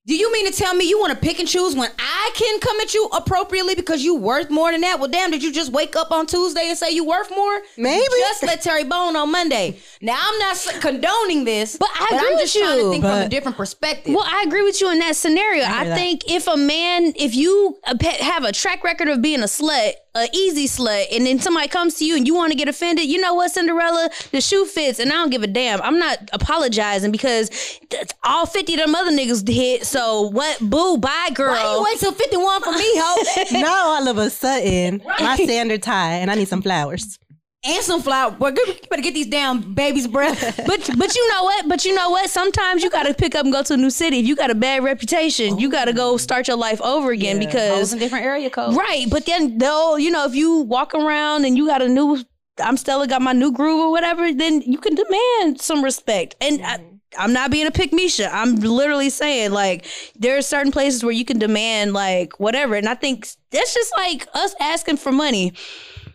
Do 0.07 0.15
you 0.15 0.33
mean 0.33 0.51
to 0.51 0.57
tell 0.57 0.73
me 0.73 0.89
you 0.89 0.99
want 0.99 1.13
to 1.13 1.19
pick 1.19 1.37
and 1.39 1.47
choose 1.47 1.75
when 1.75 1.89
I 1.99 2.31
can 2.33 2.59
come 2.59 2.79
at 2.81 2.91
you 2.95 3.05
appropriately 3.13 3.75
because 3.75 4.03
you 4.03 4.15
worth 4.15 4.49
more 4.49 4.71
than 4.71 4.81
that? 4.81 4.99
Well, 4.99 5.07
damn, 5.07 5.29
did 5.29 5.43
you 5.43 5.53
just 5.53 5.71
wake 5.71 5.95
up 5.95 6.11
on 6.11 6.25
Tuesday 6.25 6.69
and 6.69 6.77
say 6.77 6.89
you 6.89 7.05
worth 7.05 7.29
more? 7.29 7.61
Maybe. 7.77 7.99
You 8.01 8.09
just 8.19 8.41
let 8.41 8.61
Terry 8.63 8.83
Bone 8.83 9.15
on 9.15 9.31
Monday. 9.31 9.79
Now 10.01 10.17
I'm 10.19 10.39
not 10.39 10.57
condoning 10.81 11.43
this, 11.43 11.77
But 11.77 11.89
I 11.93 12.07
with 12.31 12.39
just 12.39 12.57
trying 12.57 12.77
you. 12.79 12.83
to 12.85 12.89
think 12.89 13.03
from 13.03 13.19
a 13.19 13.29
different 13.29 13.57
perspective. 13.57 14.15
Well, 14.15 14.25
I 14.25 14.43
agree 14.47 14.63
with 14.63 14.81
you 14.81 14.91
in 14.91 14.97
that 14.99 15.15
scenario. 15.15 15.65
I, 15.65 15.85
that. 15.85 15.95
think 15.97 16.23
if 16.29 16.47
a 16.47 16.57
man, 16.57 17.13
if 17.15 17.35
you 17.35 17.77
uh, 17.85 17.95
have 18.21 18.43
a 18.43 18.51
track 18.51 18.83
record 18.83 19.07
of 19.07 19.21
being 19.21 19.41
a 19.41 19.45
slut, 19.45 19.91
a 20.13 20.27
easy 20.33 20.67
slut, 20.67 21.05
and 21.11 21.25
then 21.25 21.39
somebody 21.39 21.67
comes 21.67 21.95
to 21.95 22.05
you 22.05 22.17
and 22.17 22.27
you 22.27 22.35
want 22.35 22.51
to 22.51 22.57
get 22.57 22.67
offended, 22.67 23.05
you 23.05 23.19
know 23.19 23.33
what, 23.33 23.51
Cinderella, 23.51 24.09
the 24.31 24.41
shoe 24.41 24.65
fits, 24.65 24.99
and 24.99 25.09
I 25.11 25.15
don't 25.15 25.29
give 25.29 25.43
a 25.43 25.47
damn. 25.47 25.81
I'm 25.81 25.99
not 25.99 26.29
apologizing 26.33 27.11
because 27.11 27.49
th- 27.89 28.07
all 28.23 28.45
50 28.45 28.73
of 28.73 28.79
them 28.79 28.95
other 28.95 29.11
niggas 29.11 29.47
hit. 29.47 29.85
So 29.85 30.23
what? 30.29 30.59
Boo, 30.59 30.97
bye, 30.97 31.29
girl. 31.33 31.53
Why 31.53 31.75
you 31.75 31.83
wait 31.83 31.99
till 31.99 32.11
51 32.11 32.61
for 32.61 32.71
me, 32.71 32.91
ho? 32.95 33.59
now 33.59 33.87
all 33.87 34.07
of 34.07 34.17
a 34.17 34.29
sudden, 34.29 35.01
my 35.19 35.35
standard 35.37 35.81
tie, 35.83 36.15
and 36.15 36.29
I 36.29 36.35
need 36.35 36.47
some 36.47 36.61
flowers. 36.61 37.17
And 37.63 37.83
some 37.83 38.01
flour. 38.01 38.31
Boy, 38.31 38.49
you 38.49 38.75
better 38.89 39.01
get 39.01 39.13
these 39.13 39.27
damn 39.27 39.73
babies' 39.73 40.07
breath. 40.07 40.57
But 40.65 40.89
but 40.97 41.15
you 41.15 41.29
know 41.31 41.43
what? 41.43 41.67
But 41.67 41.85
you 41.85 41.93
know 41.93 42.09
what? 42.09 42.29
Sometimes 42.29 42.83
you 42.83 42.89
got 42.89 43.03
to 43.03 43.13
pick 43.13 43.35
up 43.35 43.45
and 43.45 43.53
go 43.53 43.61
to 43.63 43.73
a 43.73 43.77
new 43.77 43.89
city. 43.89 44.19
If 44.19 44.25
you 44.25 44.35
got 44.35 44.49
a 44.49 44.55
bad 44.55 44.83
reputation, 44.83 45.59
you 45.59 45.69
got 45.69 45.85
to 45.85 45.93
go 45.93 46.17
start 46.17 46.47
your 46.47 46.57
life 46.57 46.81
over 46.81 47.11
again 47.11 47.37
Hoes 47.37 47.45
because 47.45 47.93
in 47.93 47.99
different 47.99 48.25
area 48.25 48.49
codes. 48.49 48.75
Right, 48.75 49.05
but 49.09 49.25
then 49.25 49.57
they'll, 49.57 49.99
you 49.99 50.11
know, 50.11 50.25
if 50.25 50.35
you 50.35 50.61
walk 50.61 50.93
around 50.93 51.45
and 51.45 51.57
you 51.57 51.67
got 51.67 51.81
a 51.81 51.87
new 51.87 52.23
I'm 52.59 52.77
Stella, 52.77 53.07
got 53.07 53.21
my 53.21 53.33
new 53.33 53.51
groove 53.51 53.79
or 53.79 53.91
whatever, 53.91 54.31
then 54.33 54.61
you 54.61 54.77
can 54.77 54.95
demand 54.95 55.61
some 55.61 55.83
respect. 55.83 56.35
And 56.41 56.61
I, 56.61 56.77
mm-hmm. 56.77 56.95
I'm 57.17 57.33
not 57.33 57.51
being 57.51 57.67
a 57.67 57.71
pick 57.71 57.91
Misha. 57.91 58.33
I'm 58.33 58.55
literally 58.55 59.09
saying 59.09 59.51
like 59.51 59.85
there 60.17 60.37
are 60.37 60.41
certain 60.41 60.71
places 60.71 61.03
where 61.03 61.11
you 61.11 61.25
can 61.25 61.39
demand 61.39 61.93
like 61.93 62.39
whatever. 62.39 62.75
And 62.75 62.87
I 62.87 62.95
think 62.95 63.27
that's 63.51 63.73
just 63.73 63.93
like 63.97 64.27
us 64.33 64.55
asking 64.59 64.97
for 64.97 65.11
money. 65.11 65.53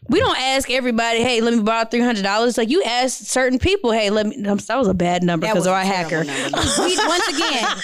We 0.08 0.20
don't 0.20 0.38
ask 0.38 0.70
everybody, 0.70 1.20
hey, 1.22 1.40
let 1.40 1.54
me 1.54 1.62
borrow 1.62 1.84
three 1.84 2.00
hundred 2.00 2.22
dollars. 2.22 2.56
Like 2.56 2.70
you 2.70 2.82
ask 2.84 3.24
certain 3.26 3.58
people, 3.58 3.90
hey, 3.90 4.10
let 4.10 4.26
me. 4.26 4.36
That 4.42 4.76
was 4.76 4.88
a 4.88 4.94
bad 4.94 5.22
number 5.22 5.46
because 5.46 5.64
they're 5.64 5.74
a 5.74 5.84
hacker. 5.84 6.20
we, 6.24 6.96
once 6.96 7.28
again, 7.28 7.76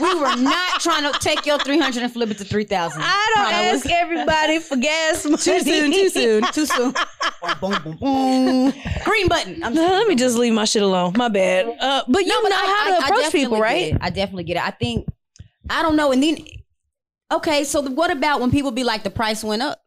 we 0.00 0.14
were 0.14 0.36
not 0.36 0.80
trying 0.80 1.10
to 1.12 1.18
take 1.18 1.44
your 1.44 1.58
300 1.58 2.02
and 2.02 2.12
flip 2.12 2.30
it 2.30 2.38
to 2.38 2.44
3,000. 2.44 3.02
I 3.04 3.32
don't 3.34 3.52
ask 3.52 3.90
everybody 3.90 4.58
for 4.58 4.76
gas 4.76 5.24
money. 5.24 5.36
Too 5.36 5.60
soon, 5.60 5.92
too 5.92 6.08
soon. 6.08 6.42
Too 6.52 6.66
soon. 6.66 6.94
boom, 7.60 7.76
boom, 7.84 7.96
boom. 7.98 8.72
Green 9.04 9.28
button. 9.28 9.62
I'm 9.62 9.74
Let 9.74 10.08
me 10.08 10.14
just 10.14 10.36
leave 10.38 10.52
my 10.54 10.64
shit 10.64 10.82
alone. 10.82 11.12
My 11.16 11.28
bad. 11.28 11.66
Uh, 11.80 12.02
but 12.08 12.24
you 12.24 12.38
but 12.42 12.48
know 12.48 12.56
I- 12.56 12.58
how 12.66 12.94
I- 12.94 12.98
to 12.98 13.04
I 13.04 13.08
approach 13.08 13.32
people, 13.32 13.60
right? 13.60 13.96
I 14.00 14.10
definitely 14.10 14.44
get 14.44 14.56
it. 14.56 14.64
I 14.64 14.70
think 14.70 15.06
I 15.68 15.82
don't 15.82 15.96
know. 15.96 16.12
And 16.12 16.22
then 16.22 16.38
okay, 17.32 17.64
so 17.64 17.82
the, 17.82 17.90
what 17.90 18.10
about 18.10 18.40
when 18.40 18.50
people 18.50 18.70
be 18.70 18.84
like 18.84 19.02
the 19.02 19.10
price 19.10 19.44
went 19.44 19.62
up? 19.62 19.80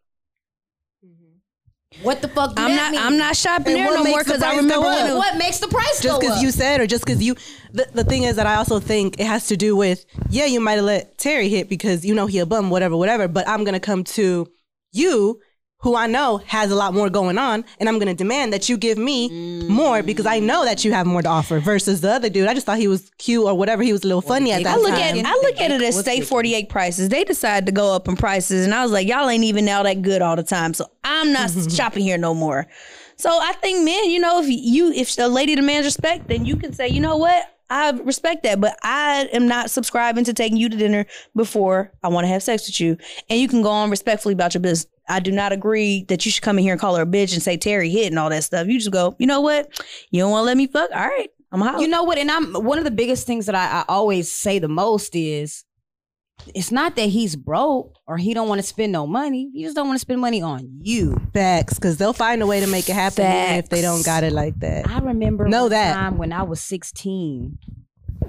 What 2.03 2.21
the 2.21 2.27
fuck? 2.27 2.53
I'm 2.55 2.75
not. 2.75 2.91
mean? 2.91 3.01
I'm 3.01 3.17
not 3.17 3.35
shopping 3.35 3.67
And 3.67 3.75
there 3.77 3.85
no 3.85 3.95
more 3.95 4.03
makes 4.03 4.25
the 4.25 4.33
because 4.33 4.43
I 4.43 4.55
remember 4.55 4.75
go 4.75 4.81
when 4.81 4.93
up? 5.03 5.09
it 5.09 5.13
was- 5.13 5.17
What 5.19 5.37
makes 5.37 5.57
the 5.59 5.67
price 5.67 5.99
just 6.01 6.21
because 6.21 6.41
you 6.41 6.51
said 6.51 6.79
or 6.81 6.87
just 6.87 7.03
because 7.03 7.21
you 7.21 7.35
the, 7.73 7.87
the 7.93 8.03
thing 8.03 8.23
is 8.23 8.35
that 8.37 8.45
i 8.47 8.55
also 8.55 8.79
think 8.79 9.19
it 9.19 9.25
has 9.25 9.47
to 9.47 9.57
do 9.57 9.75
with 9.75 10.05
yeah 10.29 10.45
you 10.45 10.59
might 10.59 10.73
have 10.73 10.85
let 10.85 11.17
terry 11.17 11.49
hit 11.49 11.67
because 11.69 12.05
you 12.05 12.13
know 12.15 12.25
he 12.27 12.39
a 12.39 12.45
bum 12.45 12.69
whatever 12.69 12.95
whatever 12.95 13.27
but 13.27 13.47
i'm 13.47 13.63
gonna 13.63 13.79
come 13.79 14.03
to 14.03 14.47
you 14.91 15.39
who 15.81 15.95
i 15.95 16.07
know 16.07 16.37
has 16.45 16.71
a 16.71 16.75
lot 16.75 16.93
more 16.93 17.09
going 17.09 17.37
on 17.37 17.63
and 17.79 17.87
i'm 17.87 17.99
gonna 17.99 18.13
demand 18.13 18.51
that 18.53 18.67
you 18.69 18.77
give 18.77 18.97
me 18.97 19.67
more 19.67 20.03
because 20.03 20.25
i 20.25 20.39
know 20.39 20.65
that 20.65 20.83
you 20.83 20.91
have 20.91 21.05
more 21.05 21.21
to 21.21 21.29
offer 21.29 21.59
versus 21.59 22.01
the 22.01 22.11
other 22.11 22.29
dude 22.29 22.47
i 22.47 22.53
just 22.53 22.65
thought 22.65 22.77
he 22.77 22.87
was 22.87 23.11
cute 23.17 23.45
or 23.45 23.57
whatever 23.57 23.83
he 23.83 23.91
was 23.91 24.03
a 24.03 24.07
little 24.07 24.21
funny 24.21 24.51
at 24.51 24.61
I 24.61 24.63
that 24.63 24.77
I 24.77 24.81
look 24.81 24.89
time 24.89 25.17
at 25.17 25.25
I 25.25 25.33
look 25.35 25.59
at 25.59 25.71
it 25.71 25.81
as 25.81 25.99
Steak 25.99 26.23
48 26.23 26.69
prices. 26.69 27.09
They 27.09 27.23
decided 27.23 27.65
to 27.65 27.71
go 27.71 27.93
up 27.93 28.07
in 28.07 28.15
prices, 28.15 28.65
and 28.65 28.73
I 28.73 28.81
was 28.83 28.91
like, 28.91 29.07
y'all 29.07 29.29
ain't 29.29 29.43
even 29.43 29.65
now 29.65 29.83
that 29.83 30.01
good 30.01 30.21
all 30.21 30.35
the 30.35 30.43
time. 30.43 30.73
So 30.73 30.85
I'm 31.03 31.31
not 31.33 31.51
shopping 31.71 32.03
here 32.03 32.17
no 32.17 32.33
more. 32.33 32.67
So 33.15 33.29
I 33.29 33.53
think 33.53 33.83
men, 33.83 34.09
you 34.09 34.19
know, 34.19 34.41
if 34.41 34.47
you 34.47 34.91
if 34.91 35.17
a 35.17 35.27
lady 35.27 35.55
demands 35.55 35.85
respect, 35.85 36.27
then 36.27 36.45
you 36.45 36.55
can 36.55 36.73
say, 36.73 36.87
you 36.87 37.01
know 37.01 37.17
what, 37.17 37.43
I 37.69 37.91
respect 37.91 38.43
that, 38.43 38.59
but 38.59 38.77
I 38.81 39.29
am 39.33 39.47
not 39.47 39.69
subscribing 39.69 40.23
to 40.25 40.33
taking 40.33 40.57
you 40.57 40.69
to 40.69 40.77
dinner 40.77 41.05
before 41.35 41.91
I 42.03 42.07
want 42.07 42.25
to 42.25 42.29
have 42.29 42.41
sex 42.43 42.67
with 42.67 42.79
you, 42.79 42.97
and 43.29 43.39
you 43.39 43.47
can 43.47 43.61
go 43.61 43.69
on 43.69 43.89
respectfully 43.89 44.33
about 44.33 44.53
your 44.53 44.61
business. 44.61 44.87
I 45.09 45.19
do 45.19 45.31
not 45.31 45.51
agree 45.51 46.03
that 46.07 46.25
you 46.25 46.31
should 46.31 46.43
come 46.43 46.57
in 46.59 46.63
here 46.63 46.73
and 46.73 46.79
call 46.79 46.95
her 46.95 47.03
a 47.03 47.05
bitch 47.07 47.33
and 47.33 47.41
say 47.43 47.57
Terry 47.57 47.89
hit 47.89 48.07
and 48.07 48.19
all 48.19 48.29
that 48.29 48.43
stuff. 48.43 48.67
You 48.67 48.77
just 48.77 48.91
go, 48.91 49.15
you 49.19 49.27
know 49.27 49.41
what, 49.41 49.67
you 50.11 50.21
don't 50.21 50.31
want 50.31 50.41
to 50.43 50.45
let 50.45 50.57
me 50.57 50.67
fuck. 50.67 50.89
All 50.91 50.99
right, 51.07 51.29
I'm 51.51 51.61
out. 51.63 51.81
You 51.81 51.87
know 51.87 52.03
what? 52.03 52.17
And 52.17 52.29
I'm 52.31 52.53
one 52.53 52.77
of 52.77 52.83
the 52.83 52.91
biggest 52.91 53.25
things 53.27 53.47
that 53.47 53.55
I, 53.55 53.79
I 53.81 53.85
always 53.89 54.31
say 54.31 54.59
the 54.59 54.67
most 54.69 55.15
is 55.15 55.65
it's 56.55 56.71
not 56.71 56.95
that 56.95 57.09
he's 57.09 57.35
broke 57.35 57.97
or 58.07 58.15
he 58.17 58.33
don't 58.33 58.47
want 58.47 58.59
to 58.61 58.65
spend 58.67 58.93
no 58.93 59.05
money. 59.05 59.49
He 59.53 59.63
just 59.63 59.75
don't 59.75 59.87
want 59.87 59.97
to 59.97 60.01
spend 60.01 60.21
money 60.21 60.41
on 60.41 60.79
you. 60.81 61.19
facts 61.33 61.73
because 61.73 61.97
they'll 61.97 62.13
find 62.13 62.41
a 62.41 62.47
way 62.47 62.61
to 62.61 62.67
make 62.67 62.87
it 62.89 62.93
happen 62.93 63.25
even 63.25 63.55
if 63.55 63.67
they 63.69 63.81
don't 63.81 64.05
got 64.05 64.23
it 64.23 64.31
like 64.31 64.57
that 64.59 64.87
I 64.87 64.99
remember 64.99 65.47
Know 65.49 65.63
one 65.63 65.71
that. 65.71 65.93
time 65.95 66.17
when 66.17 66.31
I 66.31 66.43
was 66.43 66.61
16 66.61 67.57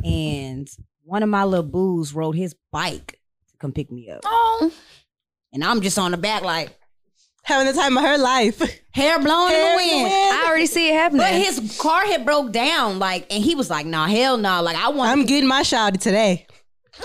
and 0.04 0.68
one 1.04 1.22
of 1.22 1.28
my 1.28 1.44
little 1.44 1.64
boos 1.64 2.12
rode 2.14 2.36
his 2.36 2.54
bike 2.72 3.18
to 3.50 3.56
come 3.58 3.72
pick 3.72 3.90
me 3.92 4.10
up. 4.10 4.20
Oh. 4.24 4.72
And 5.52 5.64
I'm 5.64 5.80
just 5.80 5.98
on 5.98 6.10
the 6.12 6.16
back 6.16 6.42
like 6.42 6.76
having 7.42 7.66
the 7.66 7.72
time 7.72 7.96
of 7.96 8.04
her 8.04 8.18
life 8.18 8.58
hair 8.92 9.18
blowing 9.18 9.52
Hair 9.52 9.74
in 9.74 9.80
in 9.80 9.88
the 9.88 9.92
the 9.92 9.98
wind. 9.98 10.12
wind. 10.12 10.34
I 10.34 10.44
already 10.46 10.66
see 10.66 10.88
it 10.90 10.94
happening. 10.94 11.22
But 11.22 11.32
his 11.34 11.78
car 11.80 12.04
had 12.06 12.24
broke 12.24 12.52
down, 12.52 12.98
like, 12.98 13.26
and 13.32 13.42
he 13.42 13.54
was 13.54 13.70
like, 13.70 13.86
"Nah, 13.86 14.06
hell 14.06 14.36
no!" 14.36 14.62
Like, 14.62 14.76
I 14.76 14.88
want. 14.88 15.10
i'm 15.10 15.26
getting 15.26 15.48
my 15.48 15.62
shot 15.62 16.00
today 16.00 16.46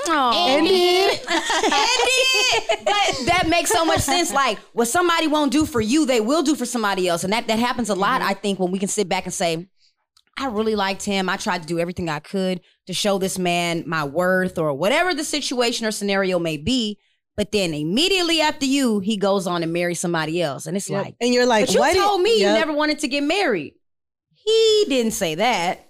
Aw. 0.08 0.48
And 0.58 0.68
did. 0.68 1.12
and 1.12 1.30
did. 1.30 2.86
But 2.86 3.26
that 3.26 3.48
makes 3.50 3.72
so 3.72 3.86
much 3.86 4.02
sense. 4.02 4.32
Like, 4.34 4.60
what 4.74 4.88
somebody 4.88 5.28
won't 5.28 5.52
do 5.52 5.66
for 5.66 5.82
you, 5.82 6.06
they 6.06 6.22
will 6.22 6.44
do 6.44 6.56
for 6.56 6.66
somebody 6.66 7.08
else. 7.08 7.24
And 7.24 7.34
that, 7.34 7.48
that 7.48 7.60
happens 7.60 7.90
a 7.90 7.96
lot, 7.96 8.22
mm-hmm. 8.22 8.30
I 8.30 8.34
think, 8.34 8.60
when 8.60 8.72
we 8.72 8.80
can 8.80 8.88
sit 8.88 9.10
back 9.10 9.26
and 9.26 9.34
say, 9.34 9.68
I 10.38 10.48
really 10.48 10.76
liked 10.76 11.04
him. 11.04 11.30
I 11.30 11.38
tried 11.38 11.62
to 11.62 11.68
do 11.68 11.80
everything 11.80 12.10
I 12.10 12.20
could 12.20 12.62
to 12.88 12.94
show 12.94 13.18
this 13.18 13.40
man 13.40 13.84
my 13.88 14.04
worth 14.04 14.58
or 14.58 14.74
whatever 14.74 15.14
the 15.14 15.24
situation 15.24 15.86
or 15.86 15.92
scenario 15.92 16.40
may 16.40 16.58
be. 16.58 17.00
But 17.38 17.52
then 17.52 17.74
immediately 17.74 18.40
after 18.40 18.66
you, 18.66 19.00
he 19.00 19.18
goes 19.18 19.46
on 19.46 19.62
and 19.62 19.74
marries 19.74 20.00
somebody 20.00 20.42
else. 20.42 20.68
And 20.68 20.78
it's 20.78 20.90
Yep. 20.90 21.04
like, 21.04 21.16
and 21.20 21.34
you're 21.34 21.46
like 21.46 21.66
but 21.68 21.76
you 21.76 21.84
did- 21.84 21.96
told 22.02 22.22
me 22.22 22.40
you 22.40 22.46
never 22.46 22.72
wanted 22.72 23.00
to 23.00 23.08
get 23.10 23.24
married. 23.24 23.74
He 24.34 24.86
didn't 24.88 25.14
say 25.14 25.36
that. 25.36 25.85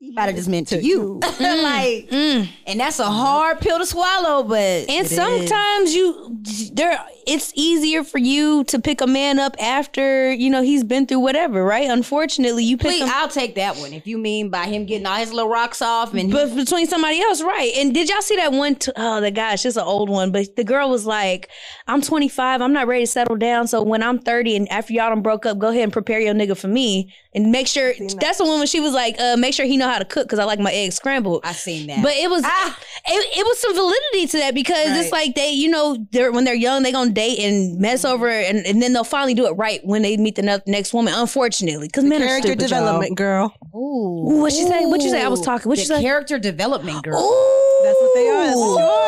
He 0.00 0.12
might 0.12 0.26
have 0.26 0.36
just 0.36 0.48
meant 0.48 0.68
to 0.68 0.78
To 0.80 0.86
you. 0.86 1.18
like, 1.40 2.08
Mm. 2.08 2.48
and 2.68 2.78
that's 2.78 3.00
a 3.00 3.04
hard 3.06 3.60
pill 3.60 3.78
to 3.80 3.86
swallow, 3.86 4.44
but 4.44 4.56
And 4.88 4.90
it 4.90 5.10
is. 5.10 5.14
sometimes 5.16 5.92
you 5.92 6.38
there 6.72 7.04
it's 7.26 7.52
easier 7.56 8.04
for 8.04 8.16
you 8.18 8.64
to 8.64 8.78
pick 8.78 9.02
a 9.02 9.06
man 9.06 9.38
up 9.38 9.54
after, 9.60 10.32
you 10.32 10.48
know, 10.48 10.62
he's 10.62 10.82
been 10.82 11.06
through 11.06 11.18
whatever, 11.18 11.62
right? 11.62 11.90
Unfortunately, 11.90 12.64
you 12.64 12.76
pick 12.78 12.86
Please, 12.92 13.02
him 13.02 13.10
I'll 13.12 13.28
take 13.28 13.56
that 13.56 13.76
one. 13.76 13.92
If 13.92 14.06
you 14.06 14.16
mean 14.18 14.48
by 14.48 14.64
him 14.66 14.86
getting 14.86 15.04
all 15.04 15.16
his 15.16 15.30
little 15.32 15.50
rocks 15.50 15.82
off 15.82 16.14
and 16.14 16.30
but 16.32 16.54
between 16.54 16.86
somebody 16.86 17.20
else, 17.20 17.42
right? 17.42 17.72
And 17.76 17.92
did 17.92 18.08
y'all 18.08 18.22
see 18.22 18.36
that 18.36 18.52
one? 18.52 18.76
T- 18.76 18.92
oh, 18.96 19.20
the 19.20 19.30
gosh, 19.32 19.66
it's 19.66 19.76
an 19.76 19.82
old 19.82 20.08
one. 20.08 20.30
But 20.32 20.54
the 20.56 20.64
girl 20.64 20.88
was 20.88 21.04
like, 21.06 21.50
"I'm 21.88 22.00
25. 22.00 22.62
I'm 22.62 22.72
not 22.72 22.86
ready 22.86 23.02
to 23.04 23.10
settle 23.10 23.36
down. 23.36 23.66
So 23.66 23.82
when 23.82 24.02
I'm 24.02 24.20
30 24.20 24.56
and 24.56 24.68
after 24.72 24.92
y'all 24.94 25.10
done 25.10 25.20
broke 25.20 25.44
up, 25.44 25.58
go 25.58 25.68
ahead 25.68 25.82
and 25.82 25.92
prepare 25.92 26.20
your 26.20 26.34
nigga 26.34 26.56
for 26.56 26.68
me 26.68 27.12
and 27.42 27.52
make 27.52 27.66
sure." 27.66 27.92
That's 28.20 28.38
the 28.38 28.44
one 28.44 28.58
when 28.58 28.66
she 28.66 28.80
was 28.80 28.92
like, 28.92 29.16
uh, 29.20 29.36
"Make 29.36 29.54
sure 29.54 29.66
he 29.66 29.76
know 29.76 29.88
how 29.88 29.98
to 29.98 30.04
cook 30.04 30.26
because 30.26 30.38
I 30.38 30.44
like 30.44 30.58
my 30.60 30.72
eggs 30.72 30.96
scrambled." 30.96 31.40
I 31.44 31.52
seen 31.52 31.86
that. 31.88 32.02
But 32.02 32.12
it 32.16 32.28
was 32.30 32.42
Ah. 32.44 32.78
it, 33.06 33.38
it 33.38 33.46
was 33.46 33.58
some 33.60 33.74
validity 33.74 34.26
to 34.32 34.38
that 34.38 34.54
because 34.54 34.96
it's 34.98 35.12
like 35.12 35.34
they, 35.34 35.50
you 35.50 35.68
know, 35.70 35.96
they're 36.12 36.32
when 36.32 36.44
they're 36.44 36.54
young, 36.54 36.82
they 36.82 36.92
gonna 36.92 37.10
date 37.10 37.38
and 37.38 37.78
mess 37.78 38.02
Mm-hmm. 38.04 38.12
over, 38.14 38.28
and, 38.28 38.64
and 38.66 38.80
then 38.82 38.92
they'll 38.92 39.04
finally 39.04 39.34
do 39.34 39.46
it 39.46 39.52
right 39.52 39.80
when 39.84 40.02
they 40.02 40.16
meet 40.16 40.34
the 40.36 40.42
ne- 40.42 40.62
next 40.66 40.92
woman. 40.94 41.14
Unfortunately, 41.16 41.88
because 41.88 42.04
men 42.04 42.22
are 42.22 42.26
character 42.26 42.48
stupid, 42.48 42.68
development 42.68 43.16
girl 43.16 43.54
Ooh, 43.74 43.78
Ooh, 43.78 44.40
what'd 44.40 44.56
she 44.58 44.64
say? 44.64 44.84
What'd 44.86 45.02
you 45.04 45.10
say? 45.10 45.22
I 45.22 45.28
was 45.28 45.40
talking. 45.40 45.68
What'd 45.68 45.84
the 45.84 45.94
you 45.94 45.96
say? 45.98 46.02
character 46.02 46.38
development 46.38 47.02
girl. 47.04 47.20
Ooh, 47.20 47.80
That's 47.84 47.98
what 48.00 48.14
they 48.14 48.28
are. 48.28 49.07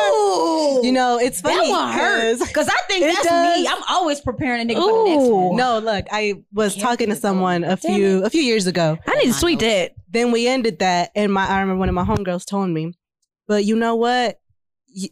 You 0.83 0.91
know, 0.91 1.17
it's 1.19 1.41
that 1.41 1.55
funny. 1.55 1.69
one 1.69 1.91
hurt 1.93 2.37
'cause- 2.39 2.47
because 2.47 2.67
I 2.67 2.77
think 2.87 3.05
that's 3.05 3.27
does. 3.27 3.59
me. 3.59 3.67
I'm 3.67 3.83
always 3.89 4.21
preparing 4.21 4.61
a 4.61 4.73
nigga 4.73 4.81
for 4.81 5.03
the 5.05 5.09
next 5.15 5.29
one. 5.29 5.55
No, 5.55 5.79
look, 5.79 6.05
I 6.11 6.43
was 6.53 6.73
Character 6.73 6.81
talking 6.87 7.09
to 7.09 7.15
someone 7.15 7.63
a 7.63 7.77
few 7.77 8.23
a 8.23 8.29
few 8.29 8.41
years 8.41 8.67
ago. 8.67 8.97
I 9.07 9.15
need 9.17 9.27
to 9.27 9.33
sweet 9.33 9.59
that. 9.59 9.93
Then 10.09 10.31
we 10.31 10.47
ended 10.47 10.79
that, 10.79 11.11
and 11.15 11.31
my 11.31 11.47
I 11.47 11.61
remember 11.61 11.79
one 11.79 11.89
of 11.89 11.95
my 11.95 12.03
homegirls 12.03 12.45
told 12.45 12.69
me, 12.69 12.93
but 13.47 13.65
you 13.65 13.75
know 13.75 13.95
what? 13.95 14.39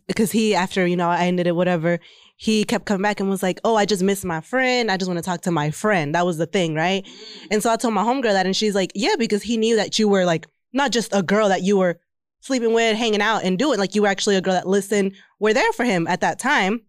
Because 0.08 0.32
he 0.32 0.56
after 0.56 0.86
you 0.86 0.98
know 0.98 1.10
I 1.10 1.26
ended 1.28 1.48
it, 1.48 1.56
whatever. 1.56 2.00
He 2.36 2.64
kept 2.64 2.86
coming 2.86 3.02
back 3.02 3.20
and 3.20 3.30
was 3.30 3.44
like, 3.44 3.60
"Oh, 3.66 3.76
I 3.76 3.86
just 3.86 4.02
miss 4.02 4.24
my 4.24 4.40
friend. 4.40 4.90
I 4.90 4.96
just 4.98 5.10
want 5.10 5.18
to 5.18 5.24
talk 5.24 5.42
to 5.42 5.52
my 5.52 5.72
friend." 5.72 6.16
That 6.16 6.26
was 6.26 6.38
the 6.38 6.46
thing, 6.46 6.74
right? 6.74 7.04
Mm. 7.04 7.48
And 7.52 7.64
so 7.64 7.70
I 7.72 7.76
told 7.76 7.94
my 7.94 8.04
homegirl 8.04 8.32
that, 8.32 8.46
and 8.46 8.56
she's 8.56 8.76
like, 8.76 8.92
"Yeah," 8.96 9.16
because 9.18 9.44
he 9.44 9.58
knew 9.58 9.76
that 9.76 10.00
you 10.00 10.08
were 10.08 10.24
like 10.26 10.48
not 10.74 10.92
just 10.92 11.14
a 11.14 11.22
girl 11.22 11.50
that 11.50 11.64
you 11.64 11.78
were 11.78 12.00
sleeping 12.42 12.74
with, 12.74 12.98
hanging 12.98 13.22
out, 13.22 13.44
and 13.44 13.58
doing. 13.58 13.80
Like 13.80 13.96
you 13.96 14.04
were 14.04 14.08
actually 14.08 14.36
a 14.36 14.42
girl 14.42 14.54
that 14.54 14.68
listened. 14.68 15.14
Were 15.40 15.54
there 15.54 15.72
for 15.74 15.86
him 15.86 16.08
at 16.08 16.22
that 16.22 16.40
time. 16.40 16.82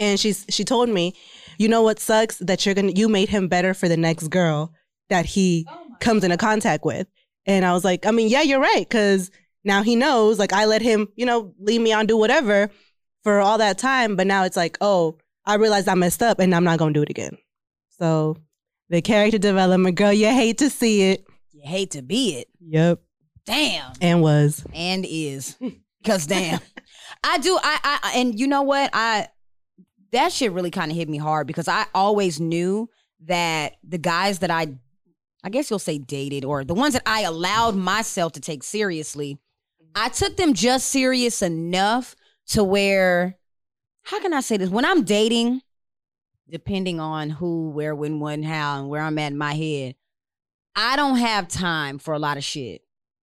And 0.00 0.20
she's 0.20 0.46
she 0.48 0.64
told 0.64 0.88
me, 0.88 1.14
you 1.58 1.68
know 1.68 1.82
what 1.82 1.98
sucks 1.98 2.38
that 2.38 2.64
you're 2.64 2.74
gonna 2.74 2.92
you 2.92 3.08
made 3.08 3.28
him 3.28 3.48
better 3.48 3.74
for 3.74 3.88
the 3.88 3.96
next 3.96 4.28
girl 4.28 4.72
that 5.08 5.26
he 5.26 5.66
oh 5.68 5.86
comes 6.00 6.22
into 6.22 6.36
contact 6.36 6.84
with. 6.84 7.08
And 7.46 7.64
I 7.64 7.72
was 7.72 7.84
like, 7.84 8.06
I 8.06 8.12
mean, 8.12 8.28
yeah, 8.28 8.42
you're 8.42 8.60
right, 8.60 8.88
because 8.88 9.30
now 9.64 9.82
he 9.82 9.96
knows. 9.96 10.38
Like 10.38 10.52
I 10.52 10.66
let 10.66 10.82
him, 10.82 11.08
you 11.16 11.26
know, 11.26 11.52
leave 11.58 11.80
me 11.80 11.92
on, 11.92 12.06
do 12.06 12.16
whatever 12.16 12.70
for 13.24 13.40
all 13.40 13.58
that 13.58 13.78
time, 13.78 14.14
but 14.14 14.26
now 14.26 14.44
it's 14.44 14.56
like, 14.56 14.78
oh, 14.80 15.18
I 15.44 15.54
realized 15.54 15.88
I 15.88 15.94
messed 15.94 16.22
up, 16.22 16.38
and 16.38 16.54
I'm 16.54 16.64
not 16.64 16.78
gonna 16.78 16.92
do 16.92 17.02
it 17.02 17.10
again. 17.10 17.36
So 17.98 18.36
the 18.88 19.02
character 19.02 19.38
development, 19.38 19.96
girl, 19.96 20.12
you 20.12 20.26
hate 20.26 20.58
to 20.58 20.70
see 20.70 21.10
it. 21.10 21.26
You 21.50 21.62
hate 21.64 21.90
to 21.92 22.02
be 22.02 22.36
it. 22.36 22.48
Yep, 22.60 23.00
Damn. 23.48 23.92
and 24.00 24.22
was. 24.22 24.64
and 24.72 25.06
is. 25.08 25.56
Because 26.02 26.26
damn. 26.26 26.60
I 27.24 27.38
do 27.38 27.58
I, 27.60 27.98
I 28.02 28.12
and 28.16 28.38
you 28.38 28.46
know 28.46 28.62
what? 28.62 28.90
I 28.92 29.28
that 30.12 30.32
shit 30.32 30.52
really 30.52 30.70
kind 30.70 30.90
of 30.90 30.96
hit 30.96 31.08
me 31.08 31.18
hard 31.18 31.46
because 31.46 31.68
i 31.68 31.86
always 31.94 32.40
knew 32.40 32.88
that 33.24 33.76
the 33.82 33.98
guys 33.98 34.40
that 34.40 34.50
i 34.50 34.66
i 35.44 35.48
guess 35.48 35.70
you'll 35.70 35.78
say 35.78 35.98
dated 35.98 36.44
or 36.44 36.64
the 36.64 36.74
ones 36.74 36.94
that 36.94 37.02
i 37.06 37.22
allowed 37.22 37.74
myself 37.74 38.32
to 38.32 38.40
take 38.40 38.62
seriously 38.62 39.38
i 39.94 40.08
took 40.08 40.36
them 40.36 40.54
just 40.54 40.88
serious 40.88 41.42
enough 41.42 42.14
to 42.46 42.64
where 42.64 43.36
how 44.02 44.20
can 44.20 44.32
i 44.32 44.40
say 44.40 44.56
this? 44.56 44.70
When 44.70 44.84
i'm 44.84 45.04
dating 45.04 45.62
depending 46.48 46.98
on 46.98 47.30
who 47.30 47.70
where 47.70 47.94
when 47.94 48.20
when 48.20 48.42
how 48.42 48.78
and 48.78 48.88
where 48.88 49.02
i'm 49.02 49.18
at 49.18 49.32
in 49.32 49.38
my 49.38 49.54
head 49.54 49.94
i 50.74 50.96
don't 50.96 51.18
have 51.18 51.48
time 51.48 51.98
for 51.98 52.14
a 52.14 52.18
lot 52.18 52.36
of 52.36 52.44
shit 52.44 52.82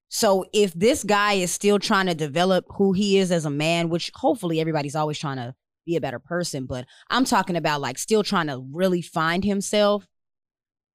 so 0.09 0.45
if 0.53 0.73
this 0.73 1.03
guy 1.03 1.33
is 1.33 1.51
still 1.51 1.79
trying 1.79 2.05
to 2.07 2.15
develop 2.15 2.65
who 2.75 2.93
he 2.93 3.17
is 3.17 3.31
as 3.31 3.45
a 3.45 3.49
man, 3.49 3.89
which 3.89 4.11
hopefully 4.15 4.59
everybody's 4.59 4.95
always 4.95 5.19
trying 5.19 5.37
to 5.37 5.55
be 5.85 5.95
a 5.95 6.01
better 6.01 6.19
person, 6.19 6.65
but 6.65 6.85
I'm 7.09 7.25
talking 7.25 7.55
about 7.55 7.81
like 7.81 7.97
still 7.97 8.23
trying 8.23 8.47
to 8.47 8.65
really 8.71 9.01
find 9.01 9.43
himself. 9.43 10.07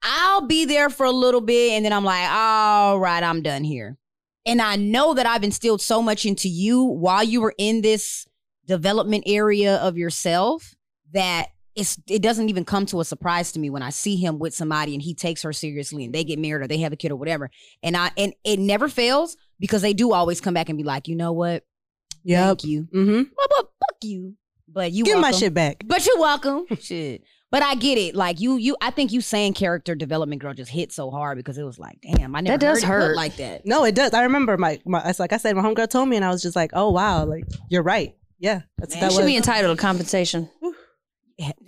I'll 0.02 0.46
be 0.46 0.64
there 0.64 0.88
for 0.88 1.04
a 1.04 1.10
little 1.10 1.40
bit 1.40 1.72
and 1.72 1.84
then 1.84 1.92
I'm 1.92 2.04
like, 2.04 2.28
all 2.30 2.98
right, 2.98 3.22
I'm 3.22 3.42
done 3.42 3.64
here. 3.64 3.98
And 4.46 4.62
I 4.62 4.76
know 4.76 5.12
that 5.14 5.26
I've 5.26 5.44
instilled 5.44 5.82
so 5.82 6.00
much 6.00 6.24
into 6.24 6.48
you 6.48 6.82
while 6.82 7.22
you 7.22 7.42
were 7.42 7.54
in 7.58 7.82
this 7.82 8.26
development 8.66 9.24
area 9.26 9.76
of 9.76 9.98
yourself 9.98 10.74
that 11.12 11.48
it's 11.80 11.98
it 12.08 12.22
doesn't 12.22 12.48
even 12.48 12.64
come 12.64 12.86
to 12.86 13.00
a 13.00 13.04
surprise 13.04 13.52
to 13.52 13.58
me 13.58 13.70
when 13.70 13.82
I 13.82 13.90
see 13.90 14.16
him 14.16 14.38
with 14.38 14.54
somebody 14.54 14.94
and 14.94 15.02
he 15.02 15.14
takes 15.14 15.42
her 15.42 15.52
seriously 15.52 16.04
and 16.04 16.14
they 16.14 16.24
get 16.24 16.38
married 16.38 16.62
or 16.62 16.68
they 16.68 16.78
have 16.78 16.92
a 16.92 16.96
kid 16.96 17.10
or 17.10 17.16
whatever. 17.16 17.50
And 17.82 17.96
I 17.96 18.10
and 18.16 18.34
it 18.44 18.58
never 18.58 18.88
fails 18.88 19.36
because 19.58 19.82
they 19.82 19.92
do 19.94 20.12
always 20.12 20.40
come 20.40 20.54
back 20.54 20.68
and 20.68 20.76
be 20.78 20.84
like, 20.84 21.08
you 21.08 21.16
know 21.16 21.32
what? 21.32 21.64
Yep. 22.24 22.46
Thank 22.46 22.64
you. 22.64 22.88
Mm-hmm. 22.94 23.22
But, 23.34 23.46
but 23.48 23.64
fuck 23.64 23.96
you. 24.02 24.36
But 24.68 24.92
you 24.92 25.04
Give 25.04 25.18
my 25.18 25.32
shit 25.32 25.52
back. 25.54 25.82
But 25.84 26.06
you're 26.06 26.18
welcome. 26.20 26.64
Shit. 26.80 27.22
But 27.50 27.64
I 27.64 27.74
get 27.74 27.98
it. 27.98 28.14
Like 28.14 28.40
you, 28.40 28.56
you. 28.56 28.76
I 28.80 28.92
think 28.92 29.10
you 29.10 29.20
saying 29.20 29.54
character 29.54 29.96
development, 29.96 30.40
girl, 30.40 30.54
just 30.54 30.70
hit 30.70 30.92
so 30.92 31.10
hard 31.10 31.36
because 31.36 31.58
it 31.58 31.64
was 31.64 31.78
like, 31.78 31.98
damn, 32.02 32.36
I 32.36 32.40
never 32.40 32.56
That 32.56 32.60
does 32.60 32.84
heard 32.84 32.98
it 32.98 33.00
put 33.00 33.06
hurt. 33.08 33.16
like 33.16 33.36
that. 33.36 33.66
No, 33.66 33.84
it 33.84 33.96
does. 33.96 34.14
I 34.14 34.22
remember 34.22 34.56
my, 34.56 34.78
my 34.86 35.02
it's 35.08 35.18
like 35.18 35.32
I 35.32 35.38
said, 35.38 35.56
my 35.56 35.62
homegirl 35.62 35.90
told 35.90 36.08
me, 36.08 36.14
and 36.14 36.24
I 36.24 36.30
was 36.30 36.42
just 36.42 36.54
like, 36.54 36.70
oh 36.74 36.90
wow, 36.90 37.24
like 37.24 37.44
you're 37.68 37.82
right. 37.82 38.14
Yeah, 38.38 38.62
that's 38.78 38.94
Man, 38.94 39.02
that 39.02 39.12
should 39.12 39.18
was 39.18 39.26
be 39.26 39.36
entitled 39.36 39.76
to 39.76 39.80
compensation. 39.80 40.48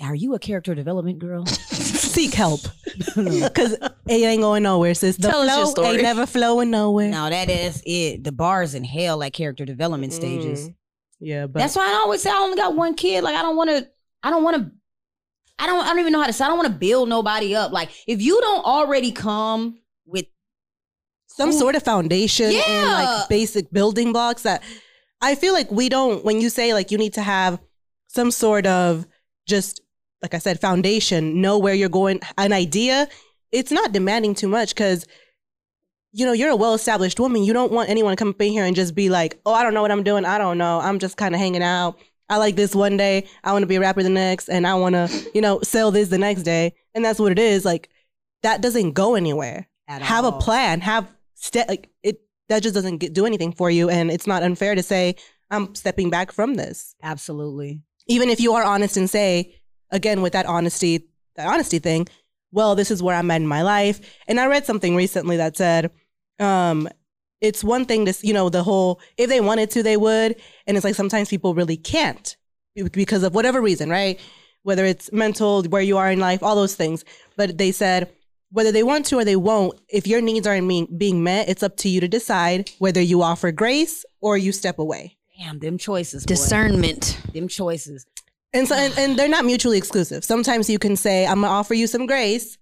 Are 0.02 0.14
you 0.14 0.34
a 0.34 0.38
character 0.38 0.74
development 0.74 1.18
girl? 1.18 1.46
seek 2.12 2.34
help 2.34 2.60
because 3.16 3.72
it 3.72 3.90
ain't 4.08 4.42
going 4.42 4.62
nowhere, 4.62 4.94
sis. 4.94 5.16
The 5.16 5.28
Tell 5.28 5.42
us 5.42 5.48
your 5.48 5.56
flow 5.56 5.70
story. 5.70 5.88
ain't 5.88 6.02
never 6.02 6.26
flowing 6.26 6.70
nowhere. 6.70 7.08
no, 7.10 7.30
that 7.30 7.48
is 7.48 7.82
it. 7.86 8.24
The 8.24 8.32
bars 8.32 8.74
in 8.74 8.84
hell 8.84 9.22
at 9.22 9.32
character 9.32 9.64
development 9.64 10.12
stages. 10.12 10.68
Mm. 10.68 10.74
Yeah, 11.20 11.46
but 11.46 11.60
That's 11.60 11.76
why 11.76 11.88
I 11.88 11.94
always 12.02 12.22
say 12.22 12.30
I 12.30 12.34
only 12.34 12.56
got 12.56 12.74
one 12.74 12.94
kid. 12.94 13.22
Like 13.24 13.36
I 13.36 13.42
don't 13.42 13.56
want 13.56 13.70
to. 13.70 13.88
I 14.22 14.30
don't 14.30 14.42
want 14.42 14.56
to. 14.56 14.70
I 15.58 15.66
don't. 15.66 15.84
I 15.84 15.88
don't 15.90 16.00
even 16.00 16.12
know 16.12 16.20
how 16.20 16.26
to 16.26 16.32
say. 16.32 16.44
I 16.44 16.48
don't 16.48 16.58
want 16.58 16.72
to 16.72 16.78
build 16.78 17.08
nobody 17.08 17.54
up. 17.54 17.72
Like 17.72 17.90
if 18.06 18.20
you 18.20 18.40
don't 18.40 18.64
already 18.64 19.12
come 19.12 19.78
with 20.04 20.26
some 21.28 21.52
sort 21.52 21.76
of 21.76 21.82
foundation 21.82 22.52
and 22.52 22.88
like 22.88 23.28
basic 23.28 23.72
building 23.72 24.12
blocks 24.12 24.42
that 24.42 24.62
I 25.20 25.36
feel 25.36 25.54
like 25.54 25.70
we 25.70 25.88
don't 25.88 26.24
when 26.24 26.40
you 26.40 26.50
say 26.50 26.74
like 26.74 26.90
you 26.90 26.98
need 26.98 27.14
to 27.14 27.22
have 27.22 27.60
some 28.08 28.30
sort 28.30 28.66
of 28.66 29.06
just 29.56 29.80
like 30.22 30.34
I 30.34 30.38
said 30.38 30.60
foundation, 30.60 31.40
know 31.40 31.58
where 31.58 31.74
you're 31.74 31.88
going, 32.00 32.20
an 32.38 32.52
idea, 32.52 33.08
it's 33.50 33.72
not 33.72 33.92
demanding 33.92 34.34
too 34.34 34.48
much 34.48 34.74
cuz 34.74 35.06
you 36.14 36.26
know, 36.26 36.32
you're 36.32 36.50
a 36.50 36.56
well-established 36.64 37.18
woman. 37.18 37.42
You 37.42 37.54
don't 37.54 37.72
want 37.72 37.88
anyone 37.88 38.12
to 38.12 38.20
come 38.22 38.28
up 38.28 38.42
in 38.42 38.52
here 38.52 38.66
and 38.66 38.76
just 38.76 38.94
be 38.94 39.08
like, 39.08 39.40
"Oh, 39.46 39.54
I 39.54 39.62
don't 39.62 39.72
know 39.72 39.80
what 39.80 39.90
I'm 39.90 40.02
doing. 40.02 40.26
I 40.26 40.36
don't 40.36 40.58
know. 40.58 40.78
I'm 40.78 40.98
just 40.98 41.16
kind 41.16 41.34
of 41.34 41.40
hanging 41.40 41.62
out. 41.62 41.98
I 42.28 42.36
like 42.36 42.54
this 42.54 42.74
one 42.74 42.98
day. 42.98 43.26
I 43.42 43.52
want 43.52 43.62
to 43.62 43.66
be 43.66 43.76
a 43.76 43.80
rapper 43.80 44.02
the 44.02 44.10
next 44.10 44.50
and 44.50 44.66
I 44.66 44.74
want 44.74 44.94
to, 44.94 45.08
you 45.34 45.40
know, 45.40 45.60
sell 45.62 45.90
this 45.90 46.08
the 46.08 46.18
next 46.18 46.42
day." 46.42 46.74
And 46.94 47.02
that's 47.04 47.18
what 47.18 47.32
it 47.32 47.38
is. 47.38 47.64
Like 47.64 47.88
that 48.42 48.60
doesn't 48.60 48.92
go 48.92 49.14
anywhere 49.14 49.68
at 49.88 50.02
have 50.02 50.24
a 50.24 50.32
plan 50.32 50.80
have 50.80 51.08
ste- 51.34 51.68
like 51.68 51.88
it 52.02 52.20
that 52.48 52.62
just 52.62 52.74
doesn't 52.74 52.98
get, 52.98 53.12
do 53.12 53.26
anything 53.26 53.52
for 53.52 53.70
you 53.70 53.88
and 53.88 54.10
it's 54.10 54.26
not 54.26 54.42
unfair 54.42 54.74
to 54.74 54.82
say 54.82 55.14
i'm 55.50 55.74
stepping 55.74 56.10
back 56.10 56.30
from 56.32 56.54
this 56.54 56.94
Absolutely. 57.02 57.80
Even 58.06 58.28
if 58.28 58.40
you 58.40 58.52
are 58.54 58.64
honest 58.64 58.96
and 58.96 59.08
say 59.08 59.54
again 59.90 60.22
with 60.22 60.32
that 60.32 60.46
honesty 60.46 61.08
that 61.36 61.46
honesty 61.46 61.78
thing 61.78 62.06
well 62.50 62.74
this 62.74 62.90
is 62.90 63.02
where 63.02 63.16
i'm 63.16 63.30
at 63.30 63.40
in 63.40 63.46
my 63.46 63.62
life. 63.62 64.00
And 64.28 64.38
i 64.40 64.46
read 64.46 64.66
something 64.66 64.96
recently 64.96 65.36
that 65.36 65.56
said 65.56 65.90
um 66.38 66.88
it's 67.42 67.64
one 67.64 67.84
thing 67.84 68.06
to 68.06 68.14
you 68.22 68.32
know 68.32 68.48
the 68.48 68.62
whole 68.62 69.00
if 69.18 69.28
they 69.28 69.40
wanted 69.40 69.70
to 69.72 69.82
they 69.82 69.96
would. 69.98 70.36
And 70.66 70.76
it's 70.76 70.84
like 70.84 70.94
sometimes 70.94 71.28
people 71.28 71.54
really 71.54 71.76
can't 71.76 72.36
because 72.92 73.22
of 73.22 73.34
whatever 73.34 73.60
reason 73.60 73.90
right? 73.90 74.18
Whether 74.62 74.86
it's 74.86 75.12
mental 75.12 75.64
where 75.64 75.82
you 75.82 75.98
are 75.98 76.10
in 76.10 76.20
life 76.20 76.42
all 76.42 76.54
those 76.54 76.76
things. 76.76 77.04
But 77.36 77.58
they 77.58 77.72
said 77.72 78.10
whether 78.52 78.70
they 78.70 78.82
want 78.84 79.06
to 79.06 79.18
or 79.18 79.24
they 79.24 79.36
won't 79.36 79.78
if 79.88 80.06
your 80.06 80.20
needs 80.20 80.46
aren't 80.46 80.68
being, 80.68 80.86
being 80.96 81.22
met 81.22 81.48
it's 81.48 81.62
up 81.62 81.76
to 81.78 81.88
you 81.88 82.00
to 82.00 82.08
decide 82.08 82.70
whether 82.78 83.00
you 83.00 83.22
offer 83.22 83.50
grace 83.50 84.04
or 84.20 84.38
you 84.38 84.52
step 84.52 84.78
away 84.78 85.16
Damn, 85.42 85.58
them 85.58 85.78
choices. 85.78 86.24
boy. 86.24 86.28
Discernment. 86.28 87.18
Them 87.32 87.48
choices. 87.48 88.06
And 88.52 88.68
so, 88.68 88.76
and, 88.76 88.96
and 88.98 89.18
they're 89.18 89.28
not 89.28 89.44
mutually 89.44 89.78
exclusive. 89.78 90.24
Sometimes 90.24 90.68
you 90.70 90.78
can 90.78 90.94
say, 90.94 91.26
"I'm 91.26 91.40
gonna 91.40 91.48
offer 91.48 91.74
you 91.74 91.86
some 91.86 92.06
grace, 92.06 92.58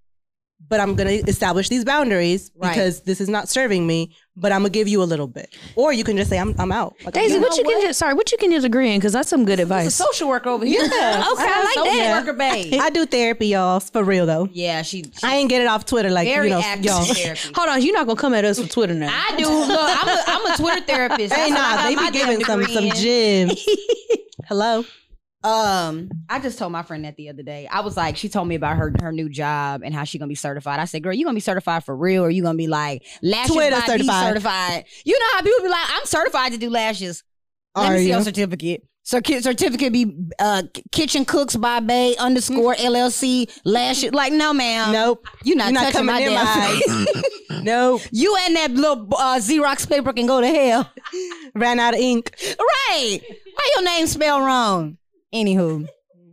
but 0.68 0.79
I'm 0.81 0.94
gonna 0.94 1.11
establish 1.27 1.68
these 1.68 1.85
boundaries 1.85 2.51
Right. 2.57 2.70
because 2.73 3.01
this 3.03 3.20
is 3.20 3.29
not 3.29 3.49
serving 3.49 3.87
me. 3.87 4.14
But 4.37 4.53
I'm 4.53 4.61
gonna 4.61 4.70
give 4.70 4.88
you 4.88 5.03
a 5.03 5.05
little 5.05 5.27
bit." 5.27 5.55
Or 5.77 5.92
you 5.92 6.03
can 6.03 6.16
just 6.16 6.31
say, 6.31 6.38
"I'm 6.38 6.55
I'm 6.59 6.73
out." 6.73 6.94
Like, 7.05 7.12
Daisy, 7.12 7.35
done. 7.35 7.42
what 7.42 7.59
you 7.59 7.64
can 7.64 7.83
just 7.83 7.99
sorry, 7.99 8.14
what 8.14 8.33
you 8.33 8.38
can 8.38 8.51
just 8.51 8.64
agree 8.64 8.90
in 8.92 8.99
because 8.99 9.12
that's 9.12 9.29
some 9.29 9.44
good 9.44 9.55
It's 9.59 9.61
a 9.61 9.75
advice. 9.75 9.94
social 9.94 10.29
worker 10.29 10.49
over 10.49 10.64
here. 10.64 10.81
Yeah. 10.83 11.25
okay, 11.33 11.42
I 11.44 11.61
like 11.64 11.75
social 11.75 11.85
that. 11.85 12.25
worker, 12.25 12.27
Worker 12.33 12.38
babe. 12.38 12.75
I 12.81 12.88
do 12.90 13.05
therapy, 13.05 13.49
y'all, 13.49 13.81
for 13.81 14.03
real 14.03 14.25
though. 14.25 14.49
yeah, 14.53 14.81
she. 14.81 15.03
she 15.03 15.11
I 15.23 15.35
ain't 15.37 15.51
get 15.51 15.61
it 15.61 15.66
off 15.66 15.85
Twitter 15.85 16.09
like 16.09 16.27
very 16.27 16.49
you 16.49 16.55
know, 16.55 16.62
active 16.64 16.85
y'all. 16.87 17.05
therapy. 17.14 17.40
Hold 17.55 17.68
on, 17.68 17.83
you're 17.83 17.92
not 17.92 18.07
gonna 18.07 18.18
come 18.20 18.33
at 18.33 18.44
us 18.46 18.59
with 18.59 18.70
Twitter 18.70 18.94
now. 18.94 19.11
I 19.12 19.37
do. 19.37 19.46
Look, 19.46 19.68
I'm 19.70 20.09
a, 20.09 20.23
I'm 20.27 20.55
a 20.55 20.57
Twitter 20.57 20.81
therapist. 20.87 21.35
Hey, 21.35 21.51
That's 21.51 21.53
nah, 21.53 21.88
they 21.88 21.96
be 21.96 22.11
giving 22.18 22.44
some 22.44 22.61
degree 22.61 22.75
some 22.75 22.85
in. 22.85 22.94
gems. 22.96 23.66
Hello. 24.46 24.85
Um, 25.42 26.11
I 26.29 26.38
just 26.38 26.59
told 26.59 26.70
my 26.72 26.83
friend 26.83 27.05
that 27.07 27.16
the 27.16 27.31
other 27.31 27.42
day. 27.42 27.66
I 27.70 27.81
was 27.81 27.96
like, 27.96 28.16
she 28.16 28.29
told 28.29 28.46
me 28.48 28.55
about 28.57 28.76
her 28.76 28.92
her 29.00 29.11
new 29.12 29.29
job 29.29 29.81
and 29.85 29.94
how 29.94 30.05
she 30.05 30.18
gonna 30.18 30.29
be 30.29 30.35
certified. 30.35 30.81
I 30.81 30.85
said, 30.85 31.03
girl, 31.03 31.14
you 31.14 31.24
gonna 31.24 31.35
be 31.35 31.40
certified 31.40 31.85
for 31.85 31.96
real, 31.96 32.22
or 32.24 32.31
you 32.31 32.42
gonna 32.42 32.59
be 32.59 32.66
like 32.68 33.05
lashes 33.22 33.55
Twitter 33.55 33.76
by 33.76 33.87
certified. 33.87 34.26
certified? 34.26 34.85
You 35.05 35.18
know 35.18 35.26
how 35.33 35.42
people 35.42 35.62
be 35.62 35.68
like, 35.68 35.87
I'm 35.88 36.05
certified 36.05 36.53
to 36.53 36.59
do 36.59 36.68
lashes. 36.68 37.22
Let 37.74 37.87
Are 37.87 37.92
me 37.92 37.98
see 38.00 38.05
you? 38.09 38.14
your 38.14 38.22
certificate. 38.22 38.83
Certi- 39.07 39.42
certificate 39.42 39.92
be 39.94 40.14
uh, 40.38 40.62
Kitchen 40.92 41.24
Cooks 41.24 41.57
by 41.57 41.81
Bay 41.81 42.14
underscore 42.16 42.74
LLC 42.74 43.50
lashes. 43.64 44.12
Like, 44.12 44.33
no, 44.33 44.53
ma'am. 44.53 44.92
Nope. 44.92 45.26
You're 45.42 45.57
not, 45.57 45.64
You're 45.72 45.72
not 45.72 45.92
touching 45.92 46.07
coming 46.07 46.14
my 46.14 46.20
damn 46.20 46.35
my 46.35 47.05
face. 47.14 47.22
Nope. 47.62 48.03
you 48.12 48.37
and 48.46 48.57
that 48.57 48.70
little 48.72 49.09
uh, 49.16 49.38
Xerox 49.38 49.88
paper 49.88 50.12
can 50.12 50.26
go 50.26 50.40
to 50.40 50.46
hell. 50.46 50.92
Ran 51.55 51.81
out 51.81 51.94
of 51.94 52.00
ink. 52.00 52.31
right. 52.40 53.20
Why 53.55 53.70
your 53.74 53.85
name 53.85 54.07
spelled 54.07 54.44
wrong? 54.44 54.98
Anywho. 55.34 55.88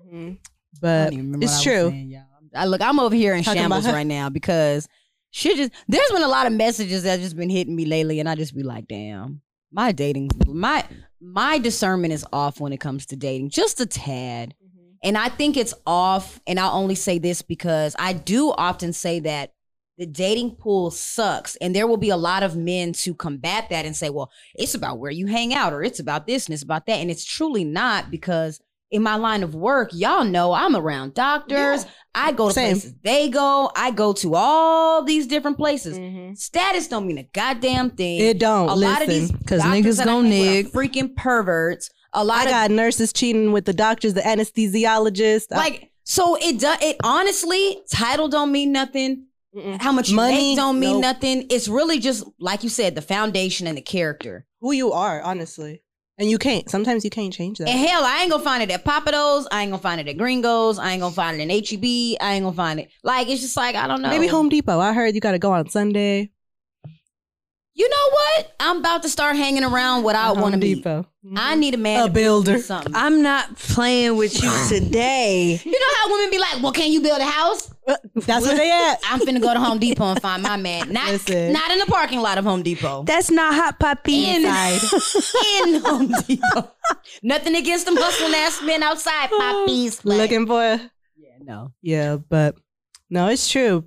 Mm-hmm. 0.05 0.29
I 0.29 0.37
But 0.81 1.03
don't 1.05 1.13
even 1.13 1.25
remember 1.25 1.43
it's 1.45 1.53
what 1.53 1.67
I 1.67 1.73
was 1.73 1.81
true. 1.81 1.89
saying. 1.89 2.23
I 2.55 2.65
look, 2.65 2.81
I'm 2.81 2.99
over 2.99 3.15
here 3.15 3.35
in 3.35 3.43
Talking 3.43 3.61
shambles 3.61 3.85
right 3.85 4.07
now 4.07 4.29
because 4.29 4.87
shit 5.31 5.57
just 5.57 5.71
there's 5.87 6.09
been 6.11 6.23
a 6.23 6.27
lot 6.27 6.47
of 6.47 6.53
messages 6.53 7.03
that 7.03 7.19
just 7.19 7.35
been 7.35 7.49
hitting 7.49 7.75
me 7.75 7.85
lately, 7.85 8.19
and 8.19 8.27
I 8.27 8.35
just 8.35 8.55
be 8.55 8.63
like, 8.63 8.87
damn, 8.87 9.41
my 9.71 9.91
dating, 9.91 10.29
my 10.47 10.85
my 11.21 11.57
discernment 11.59 12.13
is 12.13 12.25
off 12.31 12.59
when 12.59 12.73
it 12.73 12.79
comes 12.79 13.05
to 13.07 13.15
dating, 13.15 13.49
just 13.49 13.79
a 13.79 13.85
tad. 13.85 14.55
Mm-hmm. 14.63 14.87
And 15.03 15.17
I 15.17 15.29
think 15.29 15.57
it's 15.57 15.73
off, 15.85 16.39
and 16.47 16.59
I'll 16.59 16.75
only 16.75 16.95
say 16.95 17.19
this 17.19 17.41
because 17.41 17.95
I 17.99 18.13
do 18.13 18.51
often 18.51 18.93
say 18.93 19.19
that 19.21 19.53
the 19.97 20.05
dating 20.05 20.55
pool 20.55 20.91
sucks, 20.91 21.55
and 21.57 21.75
there 21.75 21.87
will 21.87 21.97
be 21.97 22.09
a 22.11 22.17
lot 22.17 22.43
of 22.43 22.55
men 22.55 22.93
to 22.93 23.13
combat 23.13 23.69
that 23.69 23.85
and 23.85 23.95
say, 23.95 24.09
well, 24.09 24.31
it's 24.55 24.75
about 24.75 24.99
where 24.99 25.11
you 25.11 25.25
hang 25.25 25.53
out, 25.53 25.73
or 25.73 25.83
it's 25.83 25.99
about 25.99 26.27
this 26.27 26.45
and 26.45 26.53
it's 26.53 26.63
about 26.63 26.85
that. 26.85 26.99
And 26.99 27.11
it's 27.11 27.25
truly 27.25 27.63
not 27.63 28.09
because 28.11 28.61
in 28.91 29.03
my 29.03 29.15
line 29.15 29.43
of 29.43 29.53
work, 29.55 29.89
y'all 29.93 30.23
know 30.23 30.53
I'm 30.53 30.75
around 30.75 31.13
doctors. 31.13 31.85
I 32.15 32.31
go 32.31 32.47
to 32.47 32.53
Same. 32.53 32.73
places 32.73 32.93
they 33.03 33.29
go. 33.29 33.69
I 33.75 33.91
go 33.91 34.13
to 34.13 34.35
all 34.35 35.03
these 35.03 35.27
different 35.27 35.57
places. 35.57 35.97
Mhm. 35.99 36.37
Status 36.37 36.87
don't 36.87 37.05
mean 37.05 37.17
a 37.19 37.23
goddamn 37.33 37.91
thing. 37.91 38.19
It 38.21 38.39
don't. 38.39 38.69
a 38.69 38.73
Listen. 38.75 38.91
lot 38.93 39.01
of 39.03 39.09
these 39.09 39.31
because 39.31 39.61
niggas 39.61 39.97
that 39.97 40.07
I 40.07 40.11
gon' 40.11 40.25
hang 40.25 40.63
nig. 40.63 40.71
freaking 40.71 41.15
perverts. 41.15 41.89
A 42.13 42.23
lot 42.23 42.39
I 42.39 42.43
of 42.45 42.49
got 42.49 42.71
nurses 42.71 43.13
cheating 43.13 43.51
with 43.51 43.65
the 43.65 43.73
doctors, 43.73 44.13
the 44.15 44.21
anesthesiologist. 44.21 45.51
Like 45.51 45.91
so 46.03 46.35
it 46.41 46.59
does 46.59 46.77
it 46.81 46.95
honestly 47.03 47.81
title 47.91 48.29
don't 48.29 48.51
mean 48.51 48.71
nothing 48.71 49.25
Mm-mm. 49.55 49.81
how 49.81 49.91
much 49.91 50.11
Money, 50.11 50.55
don't 50.55 50.79
mean 50.79 50.93
nope. 50.93 51.01
nothing 51.01 51.45
it's 51.49 51.67
really 51.67 51.99
just 51.99 52.23
like 52.39 52.63
you 52.63 52.69
said 52.69 52.95
the 52.95 53.01
foundation 53.01 53.67
and 53.67 53.77
the 53.77 53.81
character 53.81 54.45
who 54.61 54.71
you 54.71 54.91
are, 54.93 55.21
honestly. 55.21 55.81
And 56.19 56.29
you 56.29 56.37
can't. 56.39 56.67
Sometimes 56.69 57.03
you 57.03 57.11
can't 57.11 57.31
change 57.31 57.59
that. 57.59 57.69
and 57.69 57.79
hell 57.87 58.03
i 58.03 58.21
ain't 58.21 58.31
gonna 58.31 58.43
find 58.43 58.63
it 58.63 58.71
at 58.71 58.83
Pappadeaux 58.83 59.45
i 59.51 59.61
ain't 59.61 59.71
gonna 59.71 59.81
find 59.81 60.01
it 60.01 60.07
at 60.07 60.17
gringos 60.17 60.79
i 60.79 60.91
ain't 60.91 61.01
gonna 61.01 61.13
find 61.13 61.39
it 61.39 61.43
in 61.43 61.49
heb 61.49 62.17
i 62.19 62.33
ain't 62.33 62.43
gonna 62.43 62.55
find 62.55 62.79
it 62.79 62.89
like 63.03 63.27
it's 63.29 63.41
just 63.41 63.55
like 63.57 63.75
i 63.75 63.85
don't 63.87 64.01
know 64.01 64.09
Maybe 64.09 64.27
Home 64.27 64.49
Depot. 64.49 64.79
I 64.79 64.93
heard 64.93 65.13
you 65.13 65.21
got 65.21 65.33
to 65.33 65.39
go 65.39 65.51
on 65.51 65.69
Sunday. 65.69 66.31
You 67.79 67.87
know 67.87 68.09
what 68.11 68.55
i'm 68.59 68.77
about 68.77 69.03
to 69.03 69.09
start 69.09 69.35
hanging 69.35 69.63
around 69.63 70.03
what 70.03 70.15
i 70.15 70.31
want 70.31 70.53
to 70.53 70.59
be 70.59 70.73
Depot. 70.75 71.05
i 71.35 71.53
need 71.55 71.73
a 71.75 71.77
man 71.77 72.01
A 72.03 72.07
to 72.07 72.11
build 72.11 72.45
builder. 72.45 72.59
something 72.61 72.93
I'm 72.95 73.21
not 73.21 73.55
playing 73.57 74.17
with 74.17 74.41
you 74.41 74.49
today. 74.69 75.59
you 75.63 75.71
know 75.71 75.87
how 75.97 76.11
women 76.11 76.31
be 76.31 76.39
like 76.39 76.61
well 76.63 76.71
can 76.71 76.91
you 76.91 77.01
build 77.01 77.21
a 77.21 77.25
house 77.25 77.69
uh, 77.87 77.95
That's 78.15 78.45
where 78.45 78.57
they 78.57 78.71
at. 78.71 78.99
i'm 79.09 79.19
finna 79.19 79.39
go 79.41 79.53
to 79.53 79.59
home 79.59 79.77
depot 79.77 80.05
and 80.05 80.21
find 80.21 80.41
my 80.41 80.57
man 80.57 80.91
not, 80.97 81.07
Listen. 81.09 81.53
not 81.53 81.69
in 81.71 81.77
the 81.79 81.85
parking 81.85 82.19
lot 82.19 82.37
of 82.39 82.45
home 82.45 82.63
depot 82.63 83.03
That's 83.03 83.29
not 83.29 83.53
hot 83.53 83.79
puppy 83.79 84.25
In- 84.25 84.45
inside. 84.45 84.79
in 85.61 85.81
Home 85.81 86.11
Depot. 86.27 86.71
Nothing 87.21 87.55
against 87.55 87.85
them 87.85 87.95
hustling 87.97 88.33
ass 88.33 88.61
men 88.63 88.81
outside, 88.83 89.29
oh, 89.31 89.63
poppies. 89.65 90.01
but- 90.01 90.15
Looking 90.17 90.47
for. 90.47 90.61
yeah, 91.15 91.37
no. 91.41 91.71
Yeah, 91.81 92.17
but 92.17 92.55
no, 93.09 93.27
it's 93.27 93.47
true. 93.49 93.83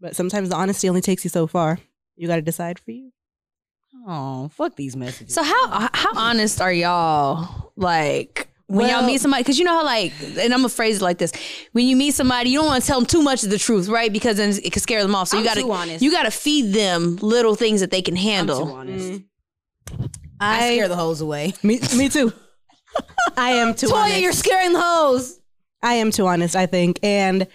But 0.00 0.16
sometimes 0.16 0.48
the 0.48 0.56
honesty 0.56 0.88
only 0.88 1.00
takes 1.02 1.24
you 1.24 1.30
so 1.30 1.46
far. 1.46 1.78
You 2.20 2.28
got 2.28 2.36
to 2.36 2.42
decide 2.42 2.78
for 2.78 2.90
you. 2.90 3.12
Oh, 4.06 4.48
fuck 4.48 4.76
these 4.76 4.94
messages. 4.94 5.32
So 5.32 5.42
how 5.42 5.70
uh, 5.70 5.88
how 5.94 6.10
honest 6.16 6.60
are 6.60 6.72
y'all? 6.72 7.72
Like 7.76 8.46
when 8.66 8.90
y'all 8.90 9.06
meet 9.06 9.22
somebody, 9.22 9.42
because 9.42 9.58
you 9.58 9.64
know 9.64 9.72
how 9.72 9.84
like, 9.84 10.12
and 10.20 10.52
I'm 10.52 10.60
gonna 10.60 10.68
phrase 10.68 10.98
it 10.98 11.02
like 11.02 11.16
this: 11.16 11.32
when 11.72 11.86
you 11.86 11.96
meet 11.96 12.12
somebody, 12.12 12.50
you 12.50 12.58
don't 12.58 12.66
want 12.66 12.82
to 12.82 12.86
tell 12.86 13.00
them 13.00 13.06
too 13.06 13.22
much 13.22 13.42
of 13.42 13.48
the 13.48 13.56
truth, 13.56 13.88
right? 13.88 14.12
Because 14.12 14.36
then 14.36 14.50
it 14.62 14.70
can 14.70 14.82
scare 14.82 15.02
them 15.02 15.14
off. 15.14 15.28
So 15.28 15.38
you 15.38 15.40
I'm 15.40 15.46
gotta 15.46 15.62
too 15.62 15.72
honest. 15.72 16.02
you 16.04 16.10
gotta 16.10 16.30
feed 16.30 16.74
them 16.74 17.16
little 17.16 17.54
things 17.54 17.80
that 17.80 17.90
they 17.90 18.02
can 18.02 18.14
I'm 18.14 18.22
handle. 18.22 18.66
too 18.66 18.72
honest. 18.72 19.08
Mm. 19.12 19.24
I, 20.38 20.56
I 20.56 20.74
scare 20.74 20.88
the 20.88 20.96
hoes 20.96 21.22
away. 21.22 21.54
me, 21.62 21.80
me 21.96 22.10
too. 22.10 22.34
I 23.38 23.52
am 23.52 23.74
too 23.74 23.86
Toya, 23.86 23.94
honest. 24.04 24.20
you're 24.20 24.32
scaring 24.32 24.74
the 24.74 24.80
hoes. 24.82 25.40
I 25.82 25.94
am 25.94 26.10
too 26.10 26.26
honest, 26.26 26.54
I 26.54 26.66
think. 26.66 27.00
And 27.02 27.46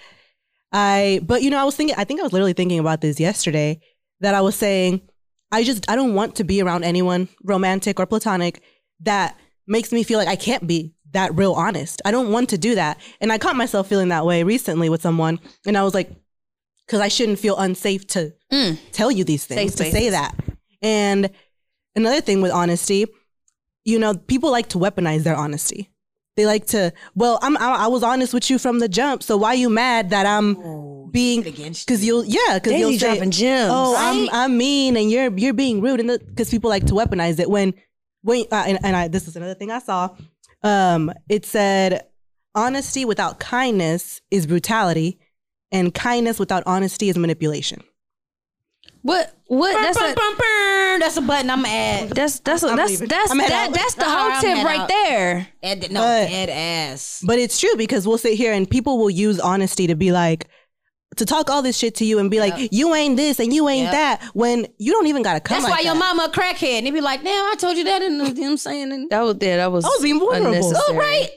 I, 0.71 1.21
but 1.23 1.43
you 1.43 1.51
know, 1.51 1.59
I 1.59 1.65
was 1.65 1.75
thinking, 1.75 1.95
I 1.99 2.03
think 2.03 2.19
I 2.19 2.23
was 2.23 2.33
literally 2.33 2.53
thinking 2.53 2.79
about 2.79 3.01
this 3.01 3.19
yesterday 3.19 3.79
that 4.21 4.33
I 4.33 4.41
was 4.41 4.55
saying, 4.55 5.01
I 5.51 5.63
just, 5.63 5.89
I 5.89 5.95
don't 5.95 6.13
want 6.15 6.35
to 6.37 6.43
be 6.43 6.61
around 6.61 6.83
anyone, 6.83 7.27
romantic 7.43 7.99
or 7.99 8.05
platonic, 8.05 8.61
that 9.01 9.37
makes 9.67 9.91
me 9.91 10.03
feel 10.03 10.19
like 10.19 10.27
I 10.27 10.35
can't 10.35 10.65
be 10.67 10.93
that 11.11 11.33
real 11.35 11.53
honest. 11.53 12.01
I 12.05 12.11
don't 12.11 12.31
want 12.31 12.49
to 12.49 12.57
do 12.57 12.75
that. 12.75 12.99
And 13.21 13.31
I 13.31 13.37
caught 13.37 13.55
myself 13.55 13.87
feeling 13.87 14.09
that 14.09 14.25
way 14.25 14.43
recently 14.43 14.89
with 14.89 15.01
someone. 15.01 15.39
And 15.65 15.77
I 15.77 15.83
was 15.83 15.93
like, 15.93 16.11
because 16.85 16.99
I 16.99 17.07
shouldn't 17.07 17.39
feel 17.39 17.57
unsafe 17.57 18.05
to 18.07 18.33
Mm. 18.51 18.77
tell 18.91 19.11
you 19.11 19.23
these 19.23 19.45
things, 19.45 19.73
to 19.75 19.83
say 19.91 20.09
that. 20.11 20.35
And 20.81 21.31
another 21.95 22.21
thing 22.21 22.41
with 22.41 22.51
honesty, 22.51 23.07
you 23.85 23.97
know, 23.97 24.13
people 24.13 24.51
like 24.51 24.69
to 24.69 24.77
weaponize 24.77 25.23
their 25.23 25.35
honesty. 25.35 25.89
They 26.35 26.45
like 26.45 26.65
to, 26.67 26.91
well, 27.15 27.39
I'm, 27.41 27.55
I, 27.57 27.85
I 27.85 27.87
was 27.87 28.03
honest 28.03 28.33
with 28.33 28.49
you 28.49 28.59
from 28.59 28.79
the 28.79 28.89
jump, 28.89 29.23
so 29.23 29.37
why 29.37 29.53
you 29.53 29.69
mad 29.69 30.09
that 30.09 30.25
I'm 30.25 30.55
being 31.15 31.47
against 31.47 31.87
because 31.87 32.03
you'll 32.05 32.25
yeah 32.25 32.59
because 32.59 32.73
you'll 32.73 32.91
say 32.91 33.13
dropping 33.13 33.31
gems. 33.31 33.71
oh 33.73 33.93
right? 33.93 34.29
I'm 34.29 34.29
I'm 34.33 34.57
mean 34.57 34.97
and 34.97 35.09
you're 35.09 35.31
you're 35.37 35.53
being 35.53 35.79
rude 35.79 36.01
and 36.01 36.19
because 36.27 36.49
people 36.49 36.69
like 36.69 36.85
to 36.87 36.93
weaponize 36.93 37.39
it 37.39 37.49
when 37.49 37.73
when 38.21 38.43
uh, 38.51 38.65
and, 38.67 38.79
and 38.83 38.95
I 38.97 39.07
this 39.07 39.25
is 39.27 39.37
another 39.37 39.53
thing 39.53 39.71
I 39.71 39.79
saw 39.79 40.09
um 40.61 41.13
it 41.29 41.45
said 41.45 42.05
honesty 42.53 43.05
without 43.05 43.39
kindness 43.39 44.19
is 44.29 44.45
brutality 44.45 45.19
and 45.71 45.93
kindness 45.93 46.37
without 46.37 46.63
honesty 46.65 47.07
is 47.07 47.17
manipulation 47.17 47.81
what? 49.05 49.31
What? 49.47 49.73
That's 49.73 49.99
Bum, 49.99 50.11
a, 50.11 50.15
bum, 50.15 50.35
bum. 50.37 50.99
That's 50.99 51.17
a 51.17 51.21
button 51.21 51.49
I'm 51.51 51.63
at. 51.65 52.09
that's 52.09 52.39
that's 52.39 52.63
a, 52.63 52.69
I'm 52.69 52.77
that's 52.77 52.97
that's 52.99 53.29
I'm 53.31 53.37
that, 53.37 53.71
that's 53.71 53.93
the 53.93 54.03
whole 54.05 54.31
I'm 54.31 54.41
tip 54.41 54.65
right 54.65 54.79
out. 54.79 54.87
there. 54.89 55.47
Ed, 55.61 55.91
no, 55.91 55.99
But- 56.01 56.27
dead 56.29 56.49
ass. 56.49 57.21
But 57.25 57.37
it's 57.37 57.59
true 57.59 57.75
because 57.77 58.07
we'll 58.07 58.17
sit 58.17 58.33
here 58.35 58.51
and 58.51 58.67
people 58.67 58.97
will 58.97 59.11
use 59.11 59.39
honesty 59.39 59.85
to 59.87 59.95
be 59.95 60.11
like, 60.11 60.47
to 61.17 61.25
talk 61.25 61.51
all 61.51 61.61
this 61.61 61.77
shit 61.77 61.93
to 61.95 62.05
you 62.05 62.17
and 62.17 62.31
be 62.31 62.39
like, 62.39 62.71
you 62.73 62.95
ain't 62.95 63.15
this 63.17 63.39
and 63.39 63.53
you 63.53 63.69
ain't 63.69 63.83
Yep. 63.83 63.91
that 63.91 64.21
when 64.33 64.65
you 64.79 64.91
don't 64.91 65.05
even 65.07 65.21
gotta 65.21 65.39
come 65.39 65.61
That's 65.61 65.69
like 65.69 65.79
why 65.79 65.85
your 65.85 65.95
mama 65.95 66.25
a 66.25 66.29
crackhead. 66.31 66.79
And 66.79 66.87
they 66.87 66.91
be 66.91 66.99
like, 67.01 67.23
damn, 67.23 67.29
I 67.51 67.55
told 67.59 67.77
you 67.77 67.83
that. 67.83 68.01
And 68.01 68.13
you 68.15 68.33
know 68.33 68.41
what 68.41 68.49
I'm 68.51 68.57
saying? 68.57 68.91
And 68.91 69.09
That 69.11 69.21
was 69.21 69.37
yeah, 69.39 69.57
that 69.57 69.71
was 69.71 69.85
I 69.85 69.89
was 69.89 70.01
being 70.01 70.19
vulnerable. 70.19 70.47
unnecessary. 70.47 70.81
oh, 70.89 70.95
right. 70.97 71.29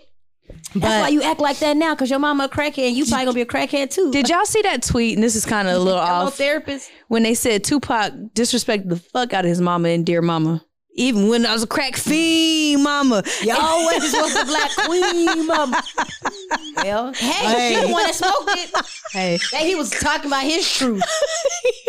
That's 0.75 0.75
But- 0.75 1.01
why 1.03 1.09
you 1.09 1.23
act 1.23 1.41
like 1.41 1.59
that 1.61 1.77
now, 1.77 1.95
because 1.95 2.11
your 2.11 2.19
mama 2.19 2.45
a 2.45 2.49
crackhead 2.49 2.89
and 2.89 2.97
you 2.97 3.05
probably 3.07 3.25
gonna 3.27 3.35
be 3.35 3.41
a 3.43 3.47
crackhead 3.47 3.91
too. 3.91 4.11
Did 4.13 4.29
y'all 4.29 4.45
see 4.45 4.63
that 4.63 4.83
tweet? 4.83 5.15
And 5.17 5.23
this 5.25 5.35
is 5.37 5.45
kind 5.47 5.69
of 5.69 5.75
a 5.75 5.79
little 5.79 5.99
off. 6.01 6.37
therapist. 6.37 6.91
When 7.09 7.23
they 7.23 7.35
said 7.35 7.65
Tupac 7.65 8.13
disrespected 8.35 8.89
the 8.89 8.97
fuck 8.97 9.33
out 9.33 9.45
of 9.45 9.49
his 9.49 9.61
mama 9.61 9.89
and 9.89 10.05
dear 10.05 10.21
mama. 10.23 10.63
Even 10.95 11.29
when 11.29 11.47
I 11.47 11.53
was 11.53 11.63
a 11.63 11.67
crack 11.69 11.95
fiend, 11.95 12.83
mama. 12.83 13.23
y'all 13.43 13.57
always 13.61 14.13
was 14.13 14.35
the 14.35 14.45
black 14.47 14.71
queen, 14.87 15.47
mama. 15.47 15.83
Well, 16.83 17.13
hey, 17.13 17.75
she 17.75 17.87
the 17.87 17.93
one 17.93 18.05
that 18.05 18.15
smoked 18.15 18.51
it. 18.51 18.87
Hey, 19.13 19.39
That 19.53 19.63
he 19.63 19.75
was 19.75 19.91
talking 19.91 20.27
about 20.29 20.45
his 20.45 20.71
truth. 20.73 21.03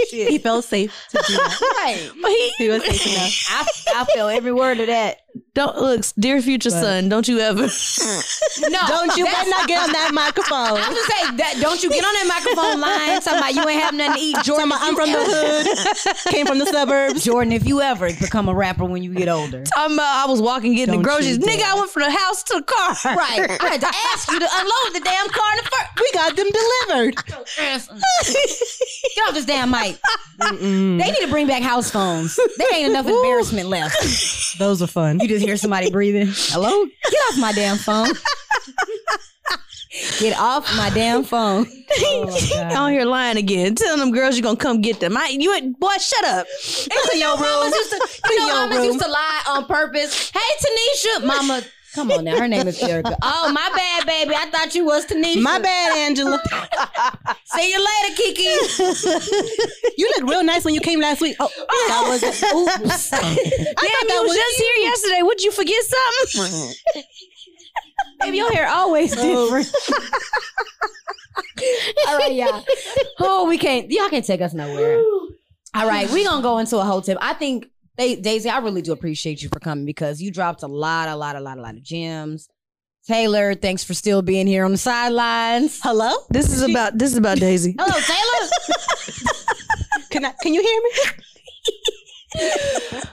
he 0.09 0.37
felt 0.39 0.65
safe 0.65 0.93
to 1.11 1.23
do 1.27 1.33
that. 1.33 1.59
Right. 1.83 2.11
But 2.21 2.31
he, 2.57 2.69
was 2.69 2.83
safe 2.83 3.07
enough. 3.07 3.85
I, 3.95 4.01
I 4.01 4.05
feel 4.13 4.27
every 4.27 4.51
word 4.51 4.79
of 4.79 4.87
that. 4.87 5.19
Don't 5.55 5.77
look, 5.77 6.05
dear 6.17 6.41
future 6.41 6.69
son, 6.69 7.09
don't 7.09 7.27
you 7.27 7.39
ever. 7.39 7.67
No, 8.59 8.79
Don't 8.87 9.15
you 9.17 9.23
that's- 9.23 9.45
better 9.45 9.49
not 9.49 9.67
get 9.67 9.81
on 9.81 9.91
that 9.93 10.11
microphone. 10.13 10.57
I 10.77 10.89
was 10.89 10.99
gonna 10.99 10.99
say 10.99 11.37
that. 11.37 11.57
Don't 11.61 11.81
you 11.81 11.89
get 11.89 12.03
on 12.03 12.11
that 12.13 12.27
microphone 12.27 12.81
line 12.81 13.21
talking 13.21 13.39
about 13.39 13.53
you 13.55 13.63
ain't 13.69 13.81
have 13.81 13.93
nothing 13.93 14.15
to 14.15 14.19
eat, 14.19 14.35
Jordan. 14.43 14.67
About, 14.67 14.81
I'm 14.81 14.89
you 14.91 14.95
from 14.99 15.11
the 15.11 15.17
ever- 15.17 15.63
hood, 15.63 16.33
came 16.33 16.45
from 16.45 16.59
the 16.59 16.65
suburbs. 16.65 17.23
Jordan, 17.23 17.53
if 17.53 17.65
you 17.65 17.79
ever 17.81 18.09
become 18.19 18.49
a 18.49 18.53
rapper 18.53 18.83
when 18.83 19.01
you 19.01 19.13
get 19.13 19.29
older, 19.29 19.63
Talking 19.63 19.95
about 19.95 20.27
I 20.27 20.29
was 20.29 20.41
walking 20.41 20.75
getting 20.75 20.93
Don't 20.95 21.03
the 21.03 21.07
groceries. 21.07 21.37
you 21.37 21.43
Nigga, 21.43 21.59
dare. 21.59 21.71
I 21.71 21.75
went 21.75 21.89
from 21.89 22.03
the 22.03 22.11
house 22.11 22.43
to 22.43 22.55
the 22.57 22.63
car. 22.63 22.89
right? 23.15 23.47
I 23.61 23.67
had 23.69 23.81
to 23.81 23.91
ask 24.11 24.29
you 24.29 24.39
to 24.39 24.47
unload 24.51 24.95
the 24.95 25.01
damn 25.05 25.29
car 25.29 25.51
in 25.53 25.57
the 25.63 25.69
first. 25.71 25.99
We 26.01 26.11
got 26.13 26.35
them 26.35 26.47
delivered. 26.51 27.15
Get 28.35 29.23
off 29.27 29.33
this 29.33 29.45
damn 29.45 29.71
mic. 29.71 29.97
They 30.39 31.11
need 31.11 31.21
to 31.21 31.27
bring 31.29 31.47
back 31.47 31.63
house 31.63 31.89
phones. 31.91 32.35
There 32.57 32.73
ain't 32.75 32.89
enough 32.89 33.07
embarrassment 33.07 33.69
left. 33.69 34.57
Those 34.59 34.81
are 34.81 34.87
fun. 34.87 35.19
You 35.19 35.27
just 35.27 35.38
hear 35.39 35.57
somebody 35.57 35.89
breathing. 35.91 36.27
Hello? 36.29 36.85
Get 36.85 37.19
off 37.31 37.37
my 37.39 37.51
damn 37.51 37.77
phone. 37.77 38.09
Get 40.19 40.37
off 40.37 40.63
my 40.77 40.91
damn 40.91 41.23
phone. 41.23 41.65
on 42.77 42.91
here 42.91 43.05
lying 43.05 43.37
again, 43.37 43.73
telling 43.73 43.99
them 43.99 44.11
girls 44.11 44.35
you're 44.37 44.43
gonna 44.43 44.55
come 44.55 44.81
get 44.81 44.99
them. 44.99 45.17
I, 45.17 45.29
you 45.37 45.51
ain't- 45.53 45.79
boy, 45.79 45.93
shut 45.99 46.23
up. 46.25 46.45
Into 46.83 47.17
your 47.17 47.35
room. 47.37 47.73
Used 47.73 47.89
to, 47.89 48.09
you 48.29 48.37
know, 48.39 48.47
mamas 48.67 48.77
room. 48.77 48.85
used 48.85 48.99
to 49.01 49.09
lie 49.09 49.41
on 49.47 49.65
purpose. 49.65 50.29
Hey, 50.29 50.39
Tanisha. 50.61 51.25
Mama, 51.25 51.61
come 51.93 52.11
on 52.11 52.23
now. 52.23 52.37
Her 52.37 52.47
name 52.47 52.67
is 52.67 52.81
Erica. 52.81 53.17
Oh, 53.31 53.51
my 53.51 53.69
bad, 53.75 54.05
baby. 54.05 54.33
I 54.35 54.45
thought 54.49 54.73
you 54.75 54.85
was 54.85 55.05
Tanisha. 55.05 55.41
My 55.41 55.59
bad, 55.59 55.97
Angela. 55.97 56.41
See 57.45 57.71
you 57.71 57.77
later, 57.77 58.15
Kiki. 58.15 58.43
You 59.97 60.11
look 60.17 60.29
real 60.29 60.43
nice 60.43 60.65
when 60.65 60.73
you 60.73 60.81
came 60.81 60.99
last 60.99 61.21
week. 61.21 61.35
Oh, 61.39 61.49
that 61.87 62.05
was 62.07 62.23
oops. 62.23 63.13
I 63.13 63.19
Damn, 63.19 63.75
thought 63.75 64.05
you 64.07 64.21
was 64.21 64.29
was 64.29 64.37
just 64.37 64.59
here 64.59 64.83
yesterday. 64.83 65.21
Would 65.21 65.43
you 65.43 65.51
forget 65.51 65.83
something? 66.33 66.73
Baby, 68.21 68.37
your 68.37 68.51
hair 68.51 68.67
always 68.67 69.15
oh. 69.17 69.59
different. 69.61 69.73
All 72.07 72.17
right, 72.17 72.33
y'all. 72.33 72.65
Oh, 73.19 73.47
we 73.47 73.57
can't. 73.57 73.91
Y'all 73.91 74.09
can't 74.09 74.25
take 74.25 74.41
us 74.41 74.53
nowhere. 74.53 75.01
All 75.75 75.87
right, 75.87 76.09
we're 76.09 76.25
gonna 76.27 76.41
go 76.41 76.57
into 76.57 76.77
a 76.77 76.83
whole 76.83 77.01
tip. 77.01 77.17
I 77.21 77.33
think 77.33 77.67
they, 77.99 78.15
Daisy, 78.15 78.49
I 78.49 78.59
really 78.59 78.81
do 78.81 78.93
appreciate 78.93 79.43
you 79.43 79.49
for 79.49 79.59
coming 79.59 79.83
because 79.85 80.21
you 80.21 80.31
dropped 80.31 80.63
a 80.63 80.67
lot, 80.67 81.09
a 81.09 81.17
lot, 81.17 81.35
a 81.35 81.41
lot, 81.41 81.57
a 81.57 81.61
lot 81.61 81.75
of 81.75 81.83
gems. 81.83 82.47
Taylor, 83.05 83.55
thanks 83.55 83.83
for 83.83 83.93
still 83.93 84.21
being 84.21 84.47
here 84.47 84.63
on 84.63 84.71
the 84.71 84.77
sidelines. 84.77 85.81
Hello? 85.83 86.15
This 86.29 86.49
is 86.49 86.61
about 86.61 86.97
this 86.97 87.11
is 87.11 87.17
about 87.17 87.39
Daisy. 87.39 87.75
Hello, 87.79 87.99
Taylor. 87.99 88.49
Can 90.11 90.25
I, 90.25 90.33
can 90.41 90.55
you 90.55 90.61
hear 90.61 90.81
me? 90.81 90.91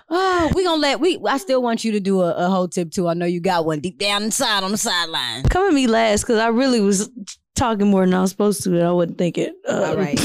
oh, 0.09 0.51
we 0.57 0.65
gonna 0.65 0.81
let 0.81 0.99
we. 0.99 1.21
I 1.29 1.37
still 1.37 1.61
want 1.63 1.85
you 1.85 1.93
to 1.93 2.01
do 2.01 2.23
a, 2.23 2.33
a 2.33 2.49
whole 2.49 2.69
tip 2.69 2.91
too. 2.91 3.07
I 3.07 3.13
know 3.13 3.27
you 3.27 3.39
got 3.39 3.67
one 3.67 3.81
deep 3.81 3.99
down 3.99 4.23
inside 4.23 4.65
on 4.65 4.71
the 4.71 4.79
sideline. 4.79 5.43
Come 5.43 5.69
at 5.69 5.75
me 5.75 5.89
last 5.89 6.23
because 6.23 6.39
I 6.39 6.49
really 6.49 6.81
was 6.81 7.11
talking 7.55 7.89
more 7.89 8.07
than 8.07 8.15
I 8.15 8.23
was 8.23 8.31
supposed 8.31 8.63
to, 8.63 8.71
and 8.79 8.83
I 8.87 8.93
wouldn't 8.93 9.19
think 9.19 9.37
it. 9.37 9.55
Uh, 9.69 9.85
All 9.91 9.97
right. 9.97 10.19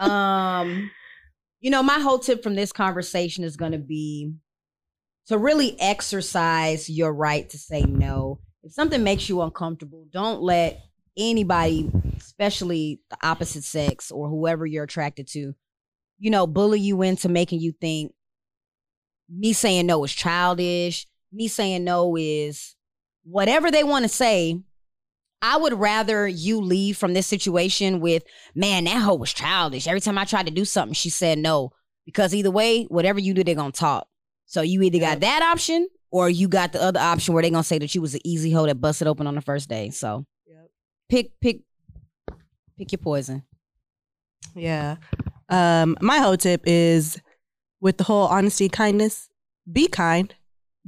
um, 0.00 0.90
you 1.62 1.70
know, 1.70 1.82
my 1.82 2.00
whole 2.00 2.18
tip 2.18 2.42
from 2.42 2.56
this 2.56 2.72
conversation 2.72 3.44
is 3.44 3.56
going 3.56 3.72
to 3.72 3.78
be 3.78 4.34
to 5.28 5.38
really 5.38 5.80
exercise 5.80 6.90
your 6.90 7.14
right 7.14 7.48
to 7.50 7.56
say 7.56 7.82
no. 7.82 8.40
If 8.64 8.72
something 8.72 9.02
makes 9.02 9.28
you 9.28 9.40
uncomfortable, 9.40 10.06
don't 10.12 10.42
let 10.42 10.80
anybody, 11.16 11.88
especially 12.18 13.00
the 13.10 13.16
opposite 13.22 13.62
sex 13.62 14.10
or 14.10 14.28
whoever 14.28 14.66
you're 14.66 14.84
attracted 14.84 15.28
to, 15.28 15.54
you 16.18 16.30
know, 16.30 16.48
bully 16.48 16.80
you 16.80 17.00
into 17.02 17.28
making 17.28 17.60
you 17.60 17.72
think 17.80 18.12
me 19.30 19.52
saying 19.52 19.86
no 19.86 20.02
is 20.04 20.12
childish. 20.12 21.06
Me 21.32 21.48
saying 21.48 21.84
no 21.84 22.16
is 22.16 22.74
whatever 23.22 23.70
they 23.70 23.84
want 23.84 24.04
to 24.04 24.08
say. 24.08 24.60
I 25.42 25.56
would 25.56 25.74
rather 25.74 26.26
you 26.28 26.60
leave 26.60 26.96
from 26.96 27.14
this 27.14 27.26
situation 27.26 28.00
with, 28.00 28.22
man, 28.54 28.84
that 28.84 29.02
hoe 29.02 29.16
was 29.16 29.32
childish. 29.32 29.88
Every 29.88 30.00
time 30.00 30.16
I 30.16 30.24
tried 30.24 30.46
to 30.46 30.52
do 30.52 30.64
something, 30.64 30.94
she 30.94 31.10
said 31.10 31.38
no. 31.38 31.72
Because 32.06 32.32
either 32.34 32.50
way, 32.50 32.84
whatever 32.84 33.18
you 33.20 33.34
do, 33.34 33.42
they're 33.44 33.54
gonna 33.56 33.72
talk. 33.72 34.06
So 34.46 34.62
you 34.62 34.82
either 34.82 34.98
got 34.98 35.20
that 35.20 35.42
option 35.42 35.88
or 36.10 36.30
you 36.30 36.46
got 36.48 36.72
the 36.72 36.82
other 36.82 37.00
option 37.00 37.34
where 37.34 37.42
they're 37.42 37.50
gonna 37.50 37.64
say 37.64 37.78
that 37.78 37.94
you 37.94 38.00
was 38.00 38.14
an 38.14 38.20
easy 38.24 38.52
hoe 38.52 38.66
that 38.66 38.80
busted 38.80 39.08
open 39.08 39.26
on 39.26 39.34
the 39.34 39.40
first 39.40 39.68
day. 39.68 39.90
So 39.90 40.24
Yep. 40.46 40.70
pick 41.08 41.40
pick 41.40 41.60
pick 42.78 42.92
your 42.92 42.98
poison. 42.98 43.42
Yeah. 44.54 44.96
Um, 45.48 45.96
my 46.00 46.18
whole 46.18 46.36
tip 46.36 46.62
is 46.66 47.20
with 47.80 47.98
the 47.98 48.04
whole 48.04 48.26
honesty, 48.26 48.68
kindness, 48.68 49.28
be 49.70 49.86
kind, 49.88 50.34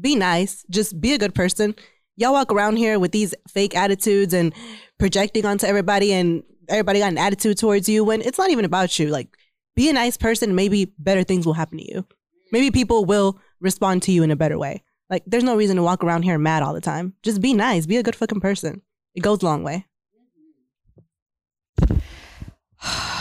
be 0.01 0.15
nice, 0.17 0.65
just 0.71 1.01
be 1.01 1.13
a 1.13 1.19
good 1.19 1.35
person. 1.35 1.75
Y'all 2.17 2.33
walk 2.33 2.53
around 2.53 2.77
here 2.77 2.99
with 2.99 3.13
these 3.13 3.35
fake 3.49 3.77
attitudes 3.77 4.33
and 4.33 4.55
projecting 4.99 5.45
onto 5.45 5.67
everybody, 5.67 6.13
and 6.13 6.45
everybody 6.69 7.01
got 7.01 7.11
an 7.11 7.19
attitude 7.19 7.59
towards 7.59 7.89
you 7.89 8.05
when 8.05 8.21
it's 8.23 8.39
not 8.39 8.51
even 8.51 8.65
about 8.65 8.99
you. 8.99 9.09
Like, 9.09 9.37
be 9.75 9.91
a 9.91 9.93
nice 9.93 10.17
person, 10.17 10.55
maybe 10.55 10.95
better 10.99 11.25
things 11.25 11.45
will 11.45 11.55
happen 11.55 11.79
to 11.79 11.93
you. 11.93 12.07
Maybe 12.53 12.71
people 12.71 13.05
will 13.05 13.41
respond 13.61 14.03
to 14.05 14.13
you 14.13 14.23
in 14.23 14.31
a 14.31 14.37
better 14.37 14.59
way. 14.59 14.85
Like, 15.11 15.25
there's 15.27 15.43
no 15.43 15.57
reason 15.57 15.77
to 15.77 15.83
walk 15.83 16.05
around 16.05 16.23
here 16.23 16.39
mad 16.39 16.63
all 16.63 16.73
the 16.73 16.81
time. 16.81 17.15
Just 17.23 17.41
be 17.41 17.53
nice, 17.53 17.85
be 17.85 17.97
a 17.97 18.03
good 18.03 18.17
fucking 18.17 18.41
person. 18.41 18.83
It 19.15 19.21
goes 19.21 19.43
a 19.43 19.47
long 19.47 19.65
way. 19.65 19.87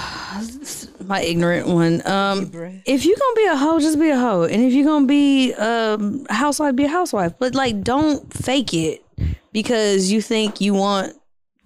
my 1.08 1.22
ignorant 1.22 1.68
one. 1.68 2.06
Um, 2.08 2.51
if 2.86 3.06
you're 3.06 3.18
gonna 3.18 3.36
be 3.36 3.45
a 3.47 3.56
hoe, 3.56 3.80
just 3.80 3.99
be 3.99 4.10
a 4.10 4.18
hoe, 4.18 4.43
and 4.43 4.64
if 4.64 4.74
you're 4.74 4.86
gonna 4.86 5.06
be 5.06 5.54
um, 5.54 6.26
a 6.30 6.34
housewife, 6.34 6.76
be 6.76 6.86
a 6.86 6.89
housewife. 6.89 7.34
But 7.39 7.56
like, 7.56 7.82
don't 7.84 8.32
fake 8.34 8.74
it. 8.74 9.04
because 9.51 10.12
you 10.12 10.22
think 10.22 10.60
you 10.62 10.74
want 10.74 11.14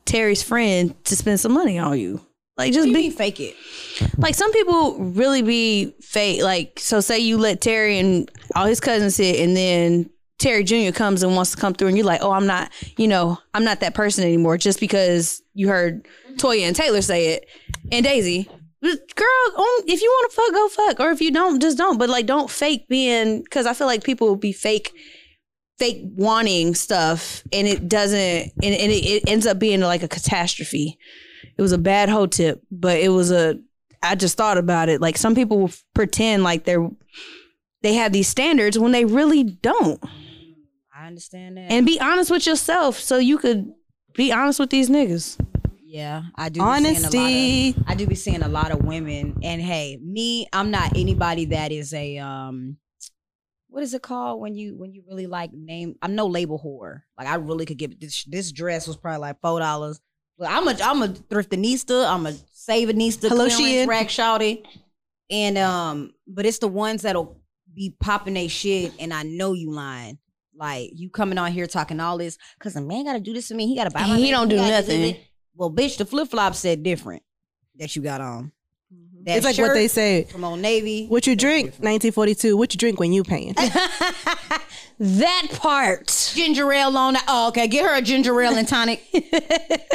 Terry's 0.05 0.43
friend 0.43 0.93
to 1.05 1.15
spend 1.15 1.39
some 1.39 1.53
money 1.53 1.79
on 1.79 1.97
you. 1.97 2.21
Like 2.57 2.73
just 2.73 2.91
be 2.91 3.11
fake 3.11 3.39
it. 3.39 3.55
like 4.17 4.33
some 4.33 4.51
people 4.51 4.97
really 4.97 5.43
be 5.43 5.93
fake. 6.01 6.41
Like 6.41 6.79
so, 6.79 6.99
say 6.99 7.19
you 7.19 7.37
let 7.37 7.61
Terry 7.61 7.99
and 7.99 8.29
all 8.55 8.65
his 8.65 8.79
cousins 8.79 9.15
sit, 9.15 9.39
and 9.39 9.55
then 9.55 10.09
Terry 10.39 10.63
Jr. 10.63 10.91
comes 10.91 11.21
and 11.23 11.35
wants 11.35 11.51
to 11.51 11.57
come 11.57 11.73
through, 11.73 11.89
and 11.89 11.97
you're 11.97 12.05
like, 12.05 12.21
oh, 12.23 12.31
I'm 12.31 12.47
not, 12.47 12.71
you 12.97 13.07
know, 13.07 13.37
I'm 13.53 13.63
not 13.63 13.81
that 13.81 13.93
person 13.93 14.23
anymore, 14.23 14.57
just 14.57 14.79
because 14.79 15.41
you 15.53 15.67
heard 15.67 16.07
Toya 16.37 16.61
and 16.61 16.75
Taylor 16.75 17.01
say 17.01 17.33
it, 17.33 17.47
and 17.91 18.03
Daisy. 18.03 18.49
Girl, 18.81 19.65
if 19.87 20.01
you 20.01 20.09
want 20.09 20.31
to 20.31 20.35
fuck, 20.35 20.53
go 20.53 20.67
fuck, 20.69 20.99
or 20.99 21.11
if 21.11 21.21
you 21.21 21.31
don't, 21.31 21.61
just 21.61 21.77
don't. 21.77 21.97
But 21.97 22.09
like, 22.09 22.25
don't 22.25 22.49
fake 22.49 22.87
being, 22.87 23.41
because 23.41 23.65
I 23.65 23.73
feel 23.73 23.87
like 23.87 24.03
people 24.03 24.27
will 24.27 24.35
be 24.35 24.51
fake, 24.51 24.93
fake 25.79 26.01
wanting 26.03 26.75
stuff, 26.75 27.43
and 27.51 27.67
it 27.67 27.89
doesn't, 27.89 28.19
and, 28.19 28.53
and 28.63 28.91
it, 28.91 29.05
it 29.05 29.23
ends 29.27 29.47
up 29.47 29.57
being 29.57 29.81
like 29.81 30.03
a 30.03 30.07
catastrophe. 30.07 30.97
It 31.57 31.61
was 31.61 31.71
a 31.71 31.77
bad 31.77 32.09
hoe 32.09 32.27
tip, 32.27 32.61
but 32.69 32.99
it 32.99 33.09
was 33.09 33.31
a 33.31 33.59
I 34.01 34.15
just 34.15 34.37
thought 34.37 34.57
about 34.57 34.89
it. 34.89 35.01
Like 35.01 35.17
some 35.17 35.35
people 35.35 35.59
will 35.59 35.71
pretend 35.93 36.43
like 36.43 36.63
they're 36.63 36.87
they 37.81 37.93
have 37.93 38.11
these 38.11 38.27
standards 38.27 38.77
when 38.77 38.91
they 38.91 39.05
really 39.05 39.43
don't. 39.43 40.03
I 40.95 41.07
understand 41.07 41.57
that. 41.57 41.71
And 41.71 41.85
be 41.85 41.99
honest 41.99 42.31
with 42.31 42.45
yourself 42.45 42.99
so 42.99 43.17
you 43.17 43.37
could 43.37 43.71
be 44.13 44.31
honest 44.31 44.59
with 44.59 44.69
these 44.69 44.89
niggas. 44.89 45.39
Yeah, 45.87 46.23
I 46.35 46.49
do. 46.49 46.59
Be 46.59 46.65
seeing 46.65 46.67
a 46.67 46.69
lot 46.69 46.75
Honesty. 46.75 47.69
of, 47.69 47.83
I 47.87 47.95
do 47.95 48.07
be 48.07 48.15
seeing 48.15 48.43
a 48.43 48.49
lot 48.49 48.71
of 48.71 48.83
women, 48.83 49.37
and 49.41 49.61
hey, 49.61 49.97
me, 50.01 50.47
I'm 50.51 50.69
not 50.69 50.97
anybody 50.97 51.45
that 51.45 51.71
is 51.71 51.93
a 51.93 52.17
um. 52.17 52.77
What 53.69 53.83
is 53.83 53.93
it 53.93 54.01
called 54.01 54.41
when 54.41 54.55
you 54.55 54.75
when 54.75 54.91
you 54.91 55.03
really 55.07 55.27
like 55.27 55.53
name? 55.53 55.95
I'm 56.01 56.15
no 56.15 56.27
label 56.27 56.59
whore. 56.59 57.03
Like 57.17 57.27
I 57.27 57.35
really 57.35 57.65
could 57.65 57.77
get 57.77 57.99
this. 58.01 58.25
This 58.25 58.51
dress 58.51 58.85
was 58.87 58.97
probably 58.97 59.19
like 59.19 59.39
four 59.41 59.59
dollars. 59.59 60.01
But 60.37 60.49
I'm 60.49 60.67
a 60.67 60.75
I'm 60.83 61.03
a 61.03 61.07
thriftinista. 61.07 62.05
I'm 62.05 62.25
a 62.25 62.31
savinista. 62.31 63.29
Hello, 63.29 63.47
Shein. 63.47 63.87
rack 63.87 64.07
shouty. 64.07 64.63
And 65.29 65.57
um, 65.57 66.11
but 66.27 66.45
it's 66.45 66.59
the 66.59 66.67
ones 66.67 67.03
that'll 67.03 67.39
be 67.73 67.95
popping 67.99 68.33
they 68.33 68.47
shit, 68.49 68.93
and 68.99 69.13
I 69.13 69.23
know 69.23 69.53
you 69.53 69.71
lying. 69.71 70.17
Like 70.55 70.91
you 70.95 71.09
coming 71.09 71.37
on 71.37 71.51
here 71.51 71.67
talking 71.67 71.99
all 71.99 72.17
this 72.17 72.37
because 72.57 72.75
a 72.75 72.81
man 72.81 73.05
got 73.05 73.13
to 73.13 73.19
do 73.19 73.33
this 73.33 73.47
to 73.49 73.55
me. 73.55 73.67
He 73.67 73.75
got 73.75 73.85
to 73.85 73.91
buy. 73.91 74.01
My 74.01 74.17
He 74.17 74.31
don't 74.31 74.49
do 74.49 74.57
nothing. 74.57 75.17
This. 75.57 75.59
Well, 75.59 75.71
bitch, 75.71 75.97
the 75.97 76.05
flip 76.05 76.29
flop 76.29 76.55
said 76.55 76.83
different 76.83 77.23
that 77.77 77.95
you 77.95 78.01
got 78.01 78.21
on. 78.21 78.51
Mm-hmm. 78.93 79.23
That 79.25 79.37
It's 79.37 79.45
like 79.45 79.57
what 79.57 79.73
they 79.73 79.87
say. 79.87 80.23
from 80.25 80.43
Old 80.43 80.59
Navy. 80.59 81.07
What 81.07 81.27
you 81.27 81.35
drink? 81.35 81.65
1942. 81.79 82.55
What 82.55 82.73
you 82.73 82.77
drink 82.77 82.99
when 82.99 83.11
you 83.13 83.23
paying? 83.23 83.55
That 84.99 85.49
part. 85.53 86.31
ginger 86.33 86.71
ale 86.73 86.97
on 86.97 87.13
that. 87.13 87.23
Oh, 87.27 87.49
okay. 87.49 87.67
Get 87.67 87.85
her 87.85 87.95
a 87.95 88.01
ginger 88.01 88.41
ale 88.41 88.55
and 88.57 88.67
tonic. 88.67 89.03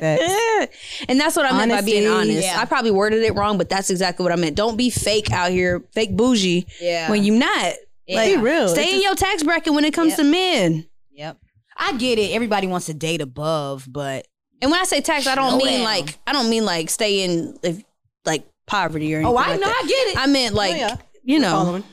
And 1.09 1.19
that's 1.21 1.35
what 1.37 1.45
I 1.45 1.57
meant 1.57 1.73
by 1.73 1.81
being 1.81 2.07
honest. 2.09 2.43
Yeah. 2.47 2.61
I 2.61 2.65
probably 2.67 2.93
worded 2.93 3.23
it 3.25 3.35
wrong, 3.35 3.59
but 3.59 3.69
that's 3.69 3.91
exactly 3.91 4.23
what 4.23 4.33
I 4.33 4.37
meant. 4.37 4.57
Don't 4.57 4.77
be 4.77 4.91
fake 4.91 5.33
out 5.33 5.51
here, 5.51 5.83
fake 5.93 6.17
bougie 6.17 6.67
Yeah. 6.81 7.11
when 7.11 7.25
you're 7.25 7.35
not. 7.37 7.75
Yeah. 8.07 8.25
Be 8.25 8.37
real. 8.37 8.69
Stay 8.69 8.85
It's 8.85 8.93
in 8.95 9.03
your 9.03 9.15
tax 9.17 9.43
bracket 9.43 9.73
when 9.75 9.85
it 9.85 9.93
comes 9.93 10.11
Yep. 10.11 10.17
to 10.19 10.25
men. 10.25 10.87
Yep. 11.13 11.39
I 11.77 11.97
get 11.97 12.19
it. 12.19 12.31
Everybody 12.33 12.67
wants 12.69 12.87
to 12.87 12.95
date 12.95 13.21
above, 13.21 13.87
but 13.91 14.27
And 14.63 14.71
when 14.71 14.81
I 14.81 14.85
say 14.85 15.01
tax, 15.03 15.27
I 15.27 15.35
don't 15.35 15.51
Slow 15.51 15.59
mean 15.59 15.79
down. 15.79 15.85
like 15.85 16.19
I 16.27 16.33
don't 16.33 16.49
mean 16.49 16.65
like 16.65 16.89
stay 16.89 17.25
in 17.25 17.59
if, 17.63 17.83
like 18.25 18.45
poverty 18.67 19.13
or 19.15 19.19
anything. 19.19 19.35
oh, 19.35 19.37
I 19.37 19.49
like 19.51 19.61
know. 19.61 19.67
that. 19.67 19.81
I 19.85 19.87
get 19.87 20.09
it. 20.09 20.17
I 20.17 20.27
meant 20.27 20.55
like 20.55 20.75
Oh, 20.75 20.77
yeah. 20.79 20.97
you 21.25 21.39
know, 21.41 21.51
Following. 21.51 21.85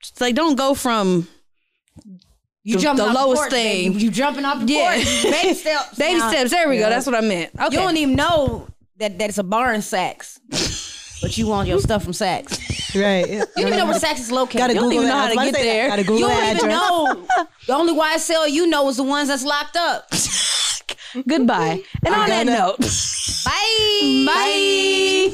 it's 0.00 0.20
like 0.20 0.34
don't 0.34 0.56
go 0.56 0.74
from 0.74 1.28
you 2.64 2.74
the- 2.76 2.82
jumping 2.82 3.04
the 3.04 3.10
off 3.10 3.14
lowest 3.16 3.42
porch, 3.42 3.50
thing. 3.52 3.92
baby. 3.92 4.04
You 4.04 4.10
jumping 4.10 4.44
off 4.44 4.66
the 4.66 4.72
Yeah. 4.72 4.94
porch. 4.96 5.22
Baby 5.42 5.54
steps. 5.54 5.96
baby 5.96 6.18
Now, 6.18 6.30
steps. 6.30 6.50
There 6.50 6.68
we 6.68 6.74
Yeah. 6.78 6.82
go. 6.86 6.90
That's 6.90 7.06
what 7.06 7.14
I 7.14 7.20
meant. 7.20 7.52
Okay. 7.54 7.64
You 7.76 7.80
don't 7.82 7.96
even 7.96 8.16
know 8.16 8.66
that, 8.98 9.18
that 9.20 9.28
it's 9.28 9.38
a 9.38 9.44
bar 9.44 9.72
in 9.72 9.80
Saks, 9.82 10.40
but 11.22 11.38
you 11.38 11.46
want 11.46 11.68
your 11.68 11.78
stuff 11.80 12.02
from 12.02 12.12
Saks. 12.12 12.58
Right. 13.00 13.28
You 13.28 13.38
don't 13.56 13.66
even 13.68 13.78
know 13.78 13.86
where 13.86 13.98
Saks 14.00 14.18
is 14.18 14.32
located. 14.32 14.58
Gotta 14.58 14.72
you 14.74 14.80
don't 14.80 14.88
Google 14.90 15.04
even 15.04 15.08
that. 15.10 15.14
know 15.14 15.18
I 15.18 15.20
how 15.20 15.26
was 15.26 15.34
to 15.34 15.34
about 15.34 15.44
get 15.44 15.54
say 15.54 15.64
that. 15.66 15.72
there. 15.74 15.88
Gotta 15.90 16.02
Google 16.02 16.18
you 16.18 16.26
don't 16.26 16.42
even 16.44 16.56
address. 16.56 16.72
know. 16.72 17.46
The 17.68 17.72
only 17.74 17.92
YSL 17.94 18.50
you 18.50 18.66
know 18.66 18.88
is 18.88 18.96
the 18.96 19.02
ones 19.04 19.28
that's 19.28 19.44
locked 19.44 19.76
up. 19.76 20.08
Goodbye. 21.26 21.82
And 22.04 22.14
I'm 22.14 22.20
on 22.22 22.28
that 22.28 22.46
note, 22.46 22.78
Bye. 23.44 24.24
bye. 24.26 25.32